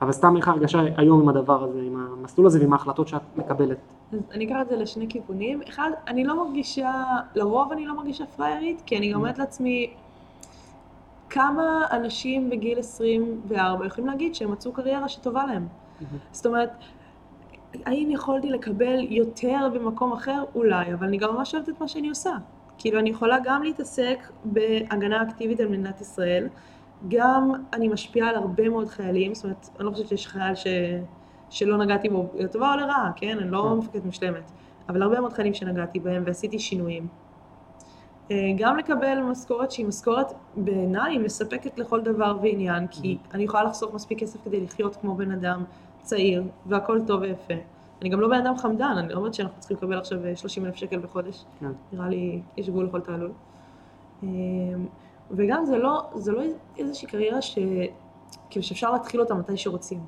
אבל 0.00 0.12
סתם 0.12 0.36
איך 0.36 0.48
ההרגשה 0.48 0.80
היום 0.96 1.20
עם 1.20 1.28
הדבר 1.28 1.64
הזה, 1.64 1.80
עם 1.82 1.96
המסלול 1.96 2.46
הזה 2.46 2.60
ועם 2.60 2.72
ההחלטות 2.72 3.08
שאת 3.08 3.22
מקבלת. 3.36 3.78
אז 4.12 4.18
אני 4.30 4.46
אקח 4.46 4.56
את 4.62 4.68
זה 4.68 4.76
לשני 4.76 5.08
כיוונים. 5.08 5.60
אחד, 5.68 5.90
אני 6.06 6.24
לא 6.24 6.44
מרגישה, 6.44 6.92
לרוב 7.34 7.72
אני 7.72 7.86
לא 7.86 7.96
מרגישה 7.96 8.26
פריירית, 8.26 8.82
כי 8.86 8.98
אני 8.98 9.12
גם 9.12 9.18
אומרת 9.18 9.38
לעצמי, 9.38 9.94
כמה 11.30 11.86
אנשים 11.90 12.50
בגיל 12.50 12.78
24 12.78 13.86
יכולים 13.86 14.10
להגיד 14.10 14.34
שהם 14.34 14.52
מצאו 14.52 14.72
קריירה 14.72 15.08
שטובה 15.08 15.46
להם. 15.46 15.66
זאת 16.32 16.46
אומרת, 16.46 16.70
האם 17.86 18.08
יכולתי 18.10 18.50
לקבל 18.50 19.00
יותר 19.00 19.68
במקום 19.74 20.12
אחר? 20.12 20.44
אולי, 20.54 20.94
אבל 20.94 21.06
אני 21.06 21.16
גם 21.16 21.34
ממש 21.34 21.54
אוהבת 21.54 21.68
את 21.68 21.80
מה 21.80 21.88
שאני 21.88 22.08
עושה. 22.08 22.32
כאילו, 22.78 22.98
אני 22.98 23.10
יכולה 23.10 23.36
גם 23.44 23.62
להתעסק 23.62 24.18
בהגנה 24.44 25.22
אקטיבית 25.22 25.60
על 25.60 25.68
מדינת 25.68 26.00
ישראל, 26.00 26.48
גם 27.08 27.52
אני 27.72 27.88
משפיעה 27.88 28.28
על 28.28 28.34
הרבה 28.34 28.68
מאוד 28.68 28.88
חיילים, 28.88 29.34
זאת 29.34 29.44
אומרת, 29.44 29.68
אני 29.76 29.86
לא 29.86 29.90
חושבת 29.90 30.08
שיש 30.08 30.26
חייל 30.26 30.54
ש... 30.54 30.66
שלא 31.50 31.76
נגעתי 31.76 32.08
בו 32.08 32.26
לטובה 32.34 32.74
או 32.74 32.80
לרעה, 32.80 33.12
כן? 33.16 33.38
אני 33.38 33.50
לא 33.50 33.68
כן. 33.70 33.78
מפקדת 33.78 34.04
מושלמת, 34.04 34.50
אבל 34.88 35.02
הרבה 35.02 35.20
מאוד 35.20 35.32
חיילים 35.32 35.54
שנגעתי 35.54 36.00
בהם 36.00 36.22
ועשיתי 36.26 36.58
שינויים. 36.58 37.06
אה, 38.30 38.36
גם 38.56 38.76
לקבל 38.76 39.18
משכורת 39.30 39.70
שהיא 39.70 39.86
משכורת 39.86 40.32
בעיניי 40.56 41.18
מספקת 41.18 41.78
לכל 41.78 42.00
דבר 42.00 42.38
ועניין, 42.42 42.86
כי 42.86 43.18
Mm-hmm. 43.20 43.34
אני 43.34 43.42
יכולה 43.42 43.64
לחסוך 43.64 43.94
מספיק 43.94 44.20
כסף 44.20 44.44
כדי 44.44 44.60
לחיות 44.60 44.96
כמו 44.96 45.14
בן 45.14 45.30
אדם 45.30 45.64
צעיר, 46.02 46.42
והכל 46.66 47.00
טוב 47.06 47.20
ויפה. 47.20 47.54
אני 48.02 48.08
גם 48.08 48.20
לא 48.20 48.28
בן 48.28 48.46
אדם 48.46 48.56
חמדן, 48.56 48.94
אני 48.98 49.08
לא 49.08 49.16
אומרת 49.16 49.34
שאנחנו 49.34 49.60
צריכים 49.60 49.76
לקבל 49.76 49.98
עכשיו 49.98 50.18
30 50.34 50.66
אלף 50.66 50.74
שקל 50.74 50.98
בחודש. 50.98 51.44
כן. 51.60 51.66
נראה 51.92 52.08
לי 52.08 52.40
יש 52.56 52.68
גבול 52.68 52.86
לכל 52.86 53.00
תעלול. 53.00 53.32
וגם 55.30 55.64
זה 55.64 55.78
לא, 55.78 56.02
זה 56.14 56.32
לא 56.32 56.42
איזושהי 56.78 57.08
קריירה 57.08 57.42
ש... 57.42 57.58
כאילו 58.50 58.66
שאפשר 58.66 58.92
להתחיל 58.92 59.20
אותה 59.20 59.34
מתי 59.34 59.56
שרוצים. 59.56 60.00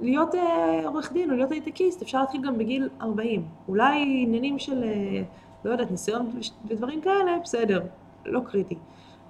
להיות 0.00 0.34
אה, 0.34 0.80
עורך 0.86 1.12
דין 1.12 1.30
או 1.30 1.36
להיות 1.36 1.50
הייטקיסט 1.50 2.02
אפשר 2.02 2.20
להתחיל 2.20 2.42
גם 2.42 2.58
בגיל 2.58 2.88
40. 3.02 3.46
אולי 3.68 4.22
עניינים 4.22 4.58
של, 4.58 4.84
אה, 4.84 5.22
לא 5.64 5.70
יודעת, 5.70 5.90
ניסיון 5.90 6.30
ודברים 6.68 7.00
כאלה, 7.00 7.38
בסדר, 7.42 7.82
לא 8.26 8.40
קריטי. 8.40 8.76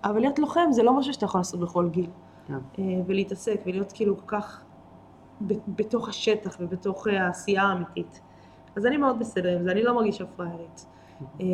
אבל 0.04 0.20
להיות 0.20 0.38
לוחם 0.38 0.68
זה 0.70 0.82
לא 0.82 0.92
משהו 0.92 1.12
שאתה 1.12 1.24
יכול 1.24 1.40
לעשות 1.40 1.60
בכל 1.60 1.88
גיל. 1.88 2.06
כן. 2.46 2.54
אה, 2.78 2.84
ולהתעסק 3.06 3.60
ולהיות 3.66 3.92
כאילו 3.92 4.16
כל 4.16 4.26
כך 4.26 4.62
ב- 5.46 5.52
בתוך 5.76 6.08
השטח 6.08 6.56
ובתוך 6.60 7.08
אה, 7.08 7.26
העשייה 7.26 7.62
האמיתית. 7.62 8.20
אז 8.76 8.86
אני 8.86 8.96
מאוד 8.96 9.18
בסדר 9.18 9.56
עם 9.56 9.62
זה, 9.64 9.70
אני 9.70 9.82
לא 9.82 9.94
מרגישה 9.94 10.24
פריירית. 10.36 10.86
אמ, 11.40 11.46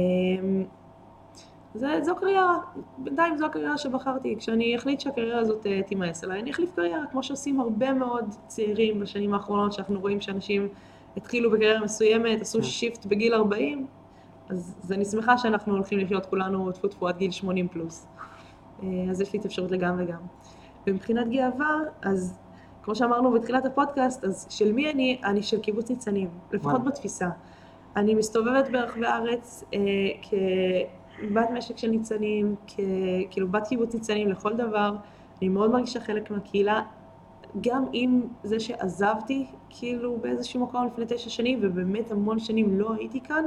זה, 1.74 1.98
זו 2.02 2.16
קריירה, 2.16 2.58
בינתיים 2.98 3.36
זו 3.36 3.46
הקריירה 3.46 3.78
שבחרתי. 3.78 4.36
כשאני 4.38 4.76
אחליט 4.76 5.00
שהקריירה 5.00 5.38
הזאת 5.38 5.66
אה, 5.66 5.82
תימאס 5.82 6.24
עליי, 6.24 6.40
אני 6.40 6.50
אחליף 6.50 6.70
קריירה, 6.74 7.06
כמו 7.10 7.22
שעושים 7.22 7.60
הרבה 7.60 7.92
מאוד 7.92 8.34
צעירים 8.46 9.00
בשנים 9.00 9.34
האחרונות, 9.34 9.72
שאנחנו 9.72 10.00
רואים 10.00 10.20
שאנשים 10.20 10.68
התחילו 11.16 11.50
בקריירה 11.50 11.80
מסוימת, 11.80 12.40
עשו 12.40 12.58
כן. 12.58 12.64
שיפט 12.64 13.06
בגיל 13.06 13.34
40, 13.34 13.86
אז, 14.48 14.74
אז 14.84 14.92
אני 14.92 15.04
שמחה 15.04 15.38
שאנחנו 15.38 15.74
הולכים 15.74 15.98
לחיות 15.98 16.26
כולנו 16.26 16.72
טפו 16.72 16.88
טפו 16.88 17.08
עד 17.08 17.16
גיל 17.16 17.30
80 17.30 17.68
פלוס. 17.68 18.06
אה, 18.82 18.88
אז 19.10 19.20
יש 19.20 19.32
לי 19.32 19.38
את 19.38 19.44
האפשרות 19.44 19.70
לגם 19.70 19.94
וגם. 19.98 20.20
ומבחינת 20.86 21.28
גאווה, 21.28 21.78
אז 22.02 22.38
כמו 22.82 22.94
שאמרנו 22.94 23.32
בתחילת 23.32 23.66
הפודקאסט, 23.66 24.24
אז 24.24 24.46
של 24.50 24.72
מי 24.72 24.90
אני? 24.90 25.20
אני 25.24 25.42
של 25.42 25.60
קיבוץ 25.60 25.90
ניצנים, 25.90 26.28
לפחות. 26.52 26.84
בתפיסה. 26.84 27.28
אני 27.96 28.14
מסתובבת 28.14 28.70
ברחבי 28.70 29.06
הארץ 29.06 29.64
אה, 29.74 29.78
כבת 31.20 31.50
משק 31.50 31.78
של 31.78 31.90
ניצנים, 31.90 32.54
כ- 32.66 32.80
כאילו 33.30 33.48
בת 33.48 33.68
קיבוץ 33.68 33.94
ניצנים 33.94 34.28
לכל 34.28 34.52
דבר. 34.56 34.96
אני 35.40 35.48
מאוד 35.48 35.70
מרגישה 35.70 36.00
חלק 36.00 36.30
מהקהילה, 36.30 36.82
גם 37.60 37.84
עם 37.92 38.22
זה 38.42 38.60
שעזבתי, 38.60 39.46
כאילו 39.70 40.16
באיזשהו 40.16 40.60
מקום 40.60 40.86
לפני 40.86 41.04
תשע 41.08 41.30
שנים, 41.30 41.58
ובאמת 41.62 42.10
המון 42.10 42.38
שנים 42.38 42.78
לא 42.78 42.94
הייתי 42.94 43.20
כאן, 43.20 43.44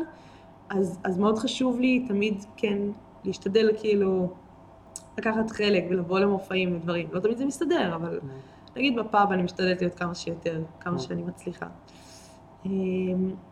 אז, 0.70 1.00
אז 1.04 1.18
מאוד 1.18 1.38
חשוב 1.38 1.80
לי 1.80 2.06
תמיד 2.08 2.46
כן 2.58 2.78
להשתדל 3.26 3.70
כאילו 3.78 4.30
לקחת 5.18 5.50
חלק 5.52 5.84
ולבוא 5.90 6.20
למופעים 6.20 6.76
ודברים. 6.76 7.08
לא 7.12 7.20
תמיד 7.20 7.38
זה 7.38 7.46
מסתדר, 7.46 7.96
אבל 7.96 8.20
נגיד 8.76 8.96
בפאב 9.00 9.32
אני 9.32 9.44
משתדלת 9.44 9.82
להיות 9.82 9.96
כמה 9.96 10.16
שיותר, 10.16 10.62
כמה 10.80 10.98
כן. 10.98 11.04
שאני 11.04 11.24
מצליחה. 11.24 11.66
אמ, 12.66 12.72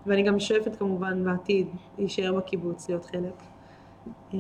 ואני 0.05 0.23
גם 0.23 0.39
שואפת 0.39 0.75
כמובן 0.75 1.23
בעתיד 1.23 1.67
להישאר 1.97 2.33
בקיבוץ, 2.33 2.89
להיות 2.89 3.05
חלק. 3.05 3.43
אה, 4.33 4.39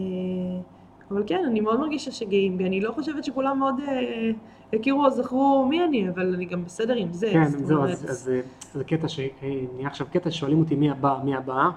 אבל 1.11 1.23
כן, 1.27 1.43
אני 1.47 1.59
מאוד 1.59 1.79
מרגישה 1.79 2.11
שגאים 2.11 2.57
בי, 2.57 2.65
אני 2.65 2.81
לא 2.81 2.91
חושבת 2.91 3.23
שכולם 3.23 3.59
מאוד 3.59 3.75
אה, 3.87 4.31
הכירו 4.73 5.05
או 5.05 5.09
זכרו 5.09 5.65
מי 5.69 5.83
אני, 5.83 6.09
אבל 6.09 6.33
אני 6.33 6.45
גם 6.45 6.65
בסדר 6.65 6.95
עם 6.95 7.13
זה. 7.13 7.29
כן, 7.33 7.47
זהו, 7.47 7.83
אז 7.83 8.31
אה, 8.33 8.41
זה 8.73 8.83
קטע 8.83 9.07
ש... 9.07 9.19
נהיה 9.75 9.87
עכשיו 9.87 10.07
קטע 10.11 10.31
ששואלים 10.31 10.59
אותי 10.59 10.75
מי 10.75 10.91
הבא, 10.91 11.17
מי 11.23 11.35
הבא. 11.35 11.69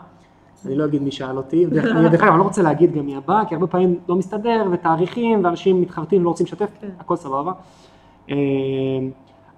אני 0.66 0.76
לא 0.76 0.84
אגיד 0.84 1.02
מי 1.02 1.10
שאל 1.10 1.36
אותי, 1.36 1.66
דרך 1.66 1.84
דרך 2.12 2.22
אגב, 2.22 2.30
אני 2.30 2.38
לא 2.38 2.44
רוצה 2.44 2.62
להגיד 2.62 2.94
גם 2.94 3.06
מי 3.06 3.16
הבא, 3.16 3.42
כי 3.48 3.54
הרבה 3.54 3.66
פעמים 3.66 3.98
לא 4.08 4.16
מסתדר, 4.16 4.64
ותאריכים, 4.72 5.44
ואנשים 5.44 5.80
מתחרטים 5.80 6.20
ולא 6.20 6.28
רוצים 6.28 6.46
לשתף, 6.46 6.70
כן. 6.80 6.88
הכל 6.98 7.16
סבבה. 7.16 7.52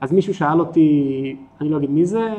אז 0.00 0.12
מישהו 0.12 0.34
שאל 0.34 0.60
אותי, 0.60 1.36
אני 1.60 1.68
לא 1.68 1.76
אגיד 1.76 1.90
מי 1.90 2.04
זה, 2.04 2.34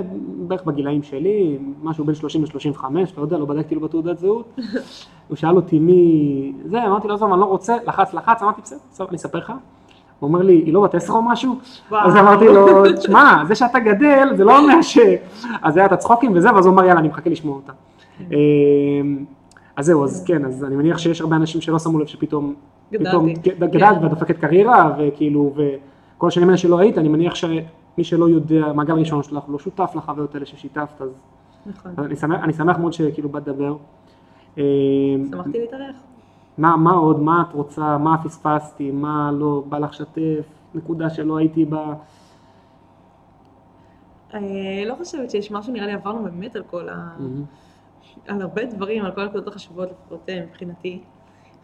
בערך 0.47 0.63
בגילאים 0.63 1.03
שלי, 1.03 1.57
משהו 1.83 2.05
בין 2.05 2.15
30 2.15 2.43
ל-35, 2.43 2.83
לא 3.17 3.21
יודע, 3.21 3.37
לא 3.37 3.45
בדקתי 3.45 3.75
לו 3.75 3.81
בתעודת 3.81 4.19
זהות. 4.19 4.59
הוא 5.27 5.37
שאל 5.37 5.55
אותי 5.55 5.79
מי 5.79 6.53
זה, 6.65 6.83
אמרתי 6.83 7.07
לו, 7.07 7.13
עזוב, 7.13 7.31
אני 7.31 7.39
לא 7.39 7.45
רוצה, 7.45 7.77
לחץ, 7.87 8.13
לחץ, 8.13 8.41
אמרתי, 8.41 8.61
בסדר, 8.61 8.79
בסדר, 8.91 9.07
אני 9.07 9.17
אספר 9.17 9.37
לך. 9.37 9.53
הוא 10.19 10.27
אומר 10.27 10.41
לי, 10.41 10.53
היא 10.53 10.73
לא 10.73 10.81
בת 10.81 10.95
עשר 10.95 11.13
או 11.13 11.21
משהו? 11.21 11.55
אז 11.91 12.15
אמרתי 12.15 12.45
לו, 12.45 12.93
תשמע, 12.93 13.43
זה 13.47 13.55
שאתה 13.55 13.79
גדל, 13.79 14.29
זה 14.35 14.43
לא 14.43 14.59
אומר 14.59 14.81
ש... 14.81 14.97
אז 15.61 15.77
היה 15.77 15.85
את 15.85 15.91
הצחוקים 15.91 16.31
וזה, 16.35 16.53
ואז 16.55 16.65
הוא 16.65 16.73
אמר, 16.73 16.85
יאללה, 16.85 16.99
אני 16.99 17.07
מחכה 17.07 17.29
לשמוע 17.29 17.55
אותה. 17.55 17.73
אמ, 18.21 19.25
אז 19.75 19.85
זהו, 19.85 20.03
אז 20.03 20.23
כן, 20.27 20.45
אז 20.45 20.63
אני 20.63 20.75
מניח 20.75 20.97
שיש 20.97 21.21
הרבה 21.21 21.35
אנשים 21.35 21.61
שלא 21.61 21.79
שמו 21.79 21.99
לב 21.99 22.07
שפתאום, 22.07 22.53
פתאום 22.89 23.29
גדלתי. 23.29 23.51
גדלת 23.67 23.97
כן. 23.97 24.03
ואת 24.03 24.09
דופקת 24.09 24.37
קריירה, 24.37 24.91
וכאילו, 24.99 25.53
וכל 26.21 26.27
השנים 26.27 26.47
האלה 26.47 26.57
שלא 26.57 26.79
היית, 26.79 26.97
אני 26.97 27.07
מניח 27.07 27.35
שמי 27.35 28.03
שלא 28.03 28.29
יודע, 28.29 28.73
מעגל 28.73 28.93
ראשון 28.93 29.23
שלך 29.23 29.43
לא 29.47 29.59
שותף 29.59 29.91
לחוויות 29.95 30.35
האלה 30.35 30.45
ששיתפת, 30.45 31.01
אז 31.01 31.09
נכון. 31.65 31.91
אז 31.97 32.05
אני 32.05 32.15
שמח, 32.15 32.43
אני 32.43 32.53
שמח 32.53 32.77
מאוד 32.77 32.93
שכאילו 32.93 33.29
באת 33.29 33.47
לדבר. 33.47 33.75
אמ, 34.57 34.63
שמחתי 35.31 35.59
להתארח. 35.59 35.95
מה, 36.57 36.77
מה 36.77 36.91
עוד, 36.91 37.19
מה 37.19 37.43
את 37.49 37.53
רוצה, 37.53 37.97
מה 37.97 38.23
פספסתי, 38.23 38.91
מה 38.91 39.31
לא 39.33 39.63
בא 39.69 39.77
לך 39.77 39.89
לשתף, 39.89 40.45
נקודה 40.75 41.09
שלא 41.09 41.37
הייתי 41.37 41.65
בה. 41.65 41.93
אה, 44.33 44.39
לא 44.85 44.95
חושבת 44.95 45.31
שיש 45.31 45.51
משהו, 45.51 45.73
נראה 45.73 45.85
לי 45.85 45.93
עברנו 45.93 46.23
באמת 46.23 46.55
על 46.55 46.63
כל 46.63 46.89
ה... 46.89 47.15
על 48.27 48.41
הרבה 48.41 48.65
דברים, 48.65 49.05
על 49.05 49.11
כל 49.11 49.21
הנקודות 49.21 49.47
החשובות 49.47 49.89
לפחות 49.91 50.29
אה, 50.29 50.43
מבחינתי. 50.45 51.01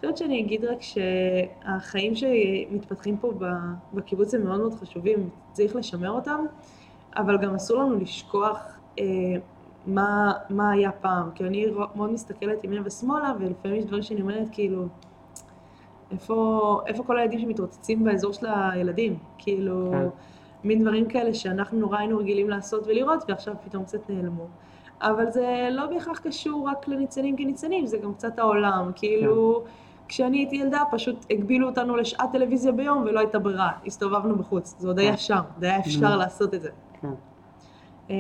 אני 0.03 0.11
חושבת 0.11 0.17
שאני 0.17 0.39
אגיד 0.39 0.65
רק 0.65 0.77
שהחיים 0.81 2.13
שמתפתחים 2.15 3.17
פה 3.17 3.33
בקיבוץ 3.93 4.33
הם 4.33 4.43
מאוד 4.45 4.59
מאוד 4.59 4.73
חשובים, 4.73 5.29
צריך 5.51 5.75
לשמר 5.75 6.11
אותם, 6.11 6.45
אבל 7.15 7.37
גם 7.37 7.55
אסור 7.55 7.77
לנו 7.77 7.99
לשכוח 7.99 8.79
אה, 8.99 9.03
מה, 9.87 10.31
מה 10.49 10.71
היה 10.71 10.91
פעם. 10.91 11.31
כי 11.35 11.43
אני 11.43 11.65
מאוד 11.95 12.11
מסתכלת 12.11 12.63
ימינה 12.63 12.81
ושמאלה, 12.85 13.33
ולפעמים 13.39 13.77
יש 13.77 13.85
דברים 13.85 14.03
שאני 14.03 14.21
אומרת 14.21 14.47
כאילו, 14.51 14.85
איפה, 16.11 16.81
איפה 16.87 17.03
כל 17.03 17.19
הילדים 17.19 17.39
שמתרוצצים 17.39 18.03
באזור 18.03 18.33
של 18.33 18.45
הילדים? 18.49 19.17
כאילו, 19.37 19.91
כן. 19.91 20.07
מין 20.63 20.81
דברים 20.81 21.07
כאלה 21.07 21.33
שאנחנו 21.33 21.79
נורא 21.79 21.97
היינו 21.97 22.17
רגילים 22.17 22.49
לעשות 22.49 22.87
ולראות, 22.87 23.23
ועכשיו 23.27 23.55
פתאום 23.65 23.83
קצת 23.83 24.09
נעלמו. 24.09 24.47
אבל 25.01 25.31
זה 25.31 25.67
לא 25.71 25.85
בהכרח 25.85 26.19
קשור 26.19 26.69
רק 26.69 26.87
לניצנים 26.87 27.37
כניצנים, 27.37 27.87
זה 27.87 27.97
גם 27.97 28.13
קצת 28.13 28.39
העולם. 28.39 28.91
כאילו, 28.95 29.63
כשאני 30.07 30.37
הייתי 30.37 30.55
ילדה, 30.55 30.83
פשוט 30.91 31.25
הגבילו 31.29 31.67
אותנו 31.67 31.95
לשעת 31.95 32.31
טלוויזיה 32.31 32.71
ביום 32.71 33.03
ולא 33.05 33.19
הייתה 33.19 33.39
ברירה. 33.39 33.71
הסתובבנו 33.85 34.35
בחוץ, 34.35 34.75
זה 34.79 34.87
עוד 34.87 34.99
היה 34.99 35.17
שם, 35.17 35.41
זה 35.59 35.65
היה 35.65 35.79
אפשר 35.79 36.13
Mm. 36.13 36.17
לעשות 36.17 36.53
את 36.53 36.61
זה. 36.61 36.69
כן. 37.01 37.07
אמ, 38.09 38.15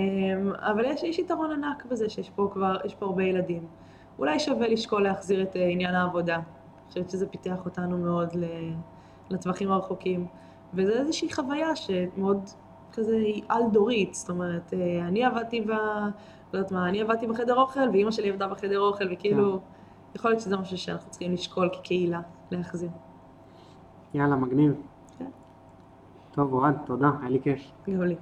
אבל 0.55 0.85
יש, 0.85 1.03
יש 1.03 1.19
יתרון 1.19 1.51
ענק 1.51 1.85
בזה 1.85 2.09
שיש 2.09 2.29
פה 2.29 2.49
כבר, 2.53 2.77
יש 2.85 2.95
פה 2.95 3.05
הרבה 3.05 3.23
ילדים. 3.23 3.65
אולי 4.19 4.39
שווה 4.39 4.67
לשקול 4.67 5.03
להחזיר 5.03 5.41
את 5.43 5.55
אה, 5.55 5.67
עניין 5.67 5.95
העבודה. 5.95 6.35
אני 6.35 6.43
חושבת 6.89 7.09
שזה 7.09 7.27
פיתח 7.27 7.65
אותנו 7.65 7.97
מאוד 7.97 8.29
לטווחים 9.29 9.71
הרחוקים. 9.71 10.25
וזה 10.73 10.93
איזושהי 10.99 11.33
חוויה 11.33 11.75
שמאוד 11.75 12.49
כזה 12.93 13.15
היא 13.15 13.41
על-דורית. 13.49 14.13
זאת 14.13 14.29
אומרת, 14.29 14.73
אה, 14.73 15.07
אני 15.07 15.25
עבדתי 15.25 15.61
ב... 15.61 15.69
לא 16.53 16.57
יודעת 16.59 16.71
מה, 16.71 16.89
אני 16.89 17.01
עבדתי 17.01 17.27
בחדר 17.27 17.55
אוכל, 17.55 17.89
ואימא 17.93 18.11
שלי 18.11 18.29
עבדה 18.29 18.47
בחדר 18.47 18.79
אוכל, 18.79 19.03
וכאילו, 19.13 19.59
יכול 20.15 20.31
להיות 20.31 20.41
שזה 20.41 20.57
משהו 20.57 20.77
שאנחנו 20.77 21.11
צריכים 21.11 21.33
לשקול 21.33 21.69
כקהילה, 21.73 22.21
להחזיר. 22.51 22.89
יאללה, 24.13 24.35
מגניב. 24.35 24.73
כן. 25.17 25.29
טוב, 26.31 26.53
אוהד, 26.53 26.75
תודה, 26.85 27.11
היה 27.21 27.29
לי 27.29 27.39
כיף. 27.43 27.71
גם 27.89 28.01
לי. 28.01 28.15